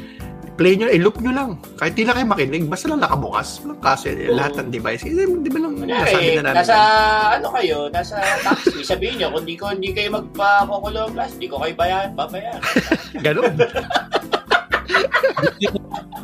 Play 0.56 0.80
nyo, 0.80 0.88
i-loop 0.88 1.20
nyo 1.20 1.32
lang. 1.36 1.50
Kahit 1.76 1.92
di 1.92 2.08
lang 2.08 2.16
kayo 2.16 2.32
makinig, 2.32 2.64
basta 2.64 2.88
lang 2.88 3.04
nakabukas. 3.04 3.60
Walang 3.60 3.80
kasi, 3.84 4.08
eh, 4.16 4.32
lahat 4.32 4.56
ng 4.56 4.72
device. 4.72 5.04
Eh, 5.04 5.12
di 5.12 5.50
ba 5.52 5.58
lang 5.60 5.72
nasabi 5.84 6.30
na 6.32 6.42
namin? 6.48 6.56
Nasa, 6.64 6.78
ano 7.36 7.48
kayo, 7.52 7.78
nasa 7.92 8.16
taxi, 8.40 8.80
sabihin 8.80 9.20
nyo, 9.20 9.36
kung 9.36 9.44
di, 9.44 9.54
ko, 9.60 9.68
hindi 9.68 9.92
kayo 9.92 10.16
magpa-kukulong 10.16 11.12
class, 11.12 11.36
di 11.36 11.44
ko 11.44 11.60
kayo 11.60 11.76
bayan, 11.76 12.16
babayan. 12.16 12.56
Ganon. 13.24 13.52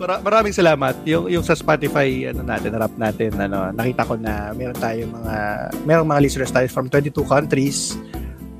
Mar- 0.03 0.23
maraming 0.25 0.51
salamat. 0.51 0.99
Yung 1.07 1.31
yung 1.31 1.45
sa 1.47 1.55
Spotify 1.55 2.27
ano 2.27 2.43
natin, 2.43 2.75
rap 2.75 2.91
natin 2.99 3.39
ano, 3.39 3.71
nakita 3.71 4.03
ko 4.03 4.19
na 4.19 4.51
meron 4.51 4.75
tayo 4.75 5.07
mga 5.07 5.37
merong 5.87 6.09
mga 6.11 6.23
listeners 6.27 6.51
tayo 6.51 6.67
from 6.67 6.91
22 6.91 7.23
countries. 7.23 7.95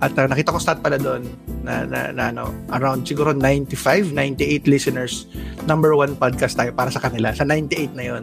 At 0.03 0.19
uh, 0.19 0.27
nakita 0.27 0.51
ko 0.51 0.59
stat 0.59 0.83
pala 0.83 0.99
doon 0.99 1.31
na, 1.63 1.87
na, 1.87 2.11
na 2.11 2.35
ano, 2.35 2.51
around 2.75 3.07
siguro 3.07 3.31
95, 3.31 4.11
98 4.11 4.67
listeners. 4.67 5.31
Number 5.71 5.95
one 5.95 6.19
podcast 6.19 6.59
tayo 6.59 6.75
para 6.75 6.91
sa 6.91 6.99
kanila. 6.99 7.31
Sa 7.31 7.47
98 7.47 7.95
na 7.95 8.05
yon 8.11 8.23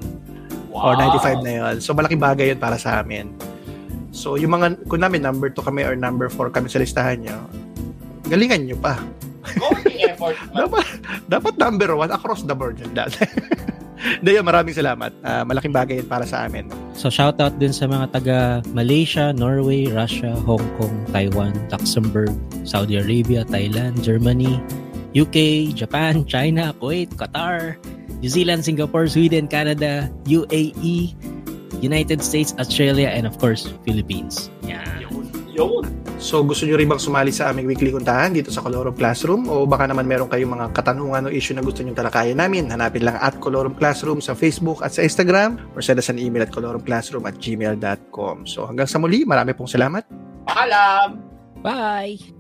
wow. 0.68 0.92
Or 0.92 0.94
95 1.00 1.48
na 1.48 1.52
yon 1.56 1.76
So 1.80 1.96
malaking 1.96 2.20
bagay 2.20 2.52
yun 2.52 2.60
para 2.60 2.76
sa 2.76 3.00
amin. 3.00 3.32
So 4.12 4.36
yung 4.36 4.60
mga, 4.60 4.92
kung 4.92 5.00
namin 5.00 5.24
number 5.24 5.48
2 5.48 5.64
kami 5.64 5.88
or 5.88 5.96
number 5.96 6.28
4 6.28 6.52
kami 6.52 6.68
sa 6.68 6.84
listahan 6.84 7.24
nyo, 7.24 7.48
galingan 8.28 8.68
nyo 8.68 8.76
pa. 8.76 9.00
Konting 9.56 10.04
effort. 10.04 10.36
dapat, 10.60 10.86
dapat 11.32 11.54
number 11.56 11.96
one 11.96 12.12
across 12.12 12.44
the 12.44 12.52
board 12.52 12.76
yun 12.76 12.92
Daya, 14.26 14.40
maraming 14.40 14.72
salamat. 14.72 15.12
Uh, 15.20 15.44
malaking 15.44 15.76
bagay 15.76 16.00
yun 16.00 16.08
para 16.08 16.24
sa 16.24 16.48
amin. 16.48 16.72
So, 16.96 17.12
shoutout 17.12 17.60
din 17.60 17.76
sa 17.76 17.88
mga 17.88 18.06
taga 18.16 18.38
Malaysia, 18.72 19.36
Norway, 19.36 19.92
Russia, 19.92 20.32
Hong 20.48 20.64
Kong, 20.80 20.96
Taiwan, 21.12 21.52
Luxembourg, 21.68 22.32
Saudi 22.64 22.96
Arabia, 22.96 23.44
Thailand, 23.44 24.00
Germany, 24.00 24.60
UK, 25.12 25.70
Japan, 25.76 26.24
China, 26.24 26.72
Kuwait, 26.80 27.12
Qatar, 27.20 27.76
New 28.24 28.32
Zealand, 28.32 28.64
Singapore, 28.64 29.08
Sweden, 29.08 29.48
Canada, 29.48 30.08
UAE, 30.28 31.16
United 31.84 32.24
States, 32.24 32.56
Australia, 32.60 33.08
and 33.08 33.28
of 33.28 33.40
course, 33.40 33.72
Philippines. 33.84 34.52
Yeah. 34.64 34.84
Yun. 35.56 35.99
So 36.20 36.44
gusto 36.44 36.68
nyo 36.68 36.76
rin 36.76 36.92
bang 36.92 37.00
sumali 37.00 37.32
sa 37.32 37.48
aming 37.48 37.64
weekly 37.72 37.96
kuntahan 37.96 38.36
dito 38.36 38.52
sa 38.52 38.60
Colorum 38.60 38.92
Classroom 38.92 39.48
o 39.48 39.64
baka 39.64 39.88
naman 39.88 40.04
meron 40.04 40.28
kayong 40.28 40.52
mga 40.52 40.76
katanungan 40.76 41.26
o 41.26 41.30
issue 41.32 41.56
na 41.56 41.64
gusto 41.64 41.80
nyo 41.80 41.96
talakayan 41.96 42.36
namin, 42.36 42.68
hanapin 42.68 43.08
lang 43.08 43.16
at 43.24 43.40
Colorum 43.40 43.72
Classroom 43.72 44.20
sa 44.20 44.36
Facebook 44.36 44.84
at 44.84 44.92
sa 44.92 45.00
Instagram 45.00 45.56
or 45.74 45.80
send 45.80 45.96
us 45.96 46.12
an 46.12 46.20
email 46.20 46.44
at 46.44 46.52
colorumclassroom 46.52 47.24
at 47.24 47.40
gmail.com. 47.40 48.44
So 48.44 48.68
hanggang 48.68 48.92
sa 48.92 49.00
muli, 49.00 49.24
marami 49.24 49.56
pong 49.56 49.72
salamat. 49.72 50.04
Paalam! 50.44 51.24
Bye! 51.64 52.39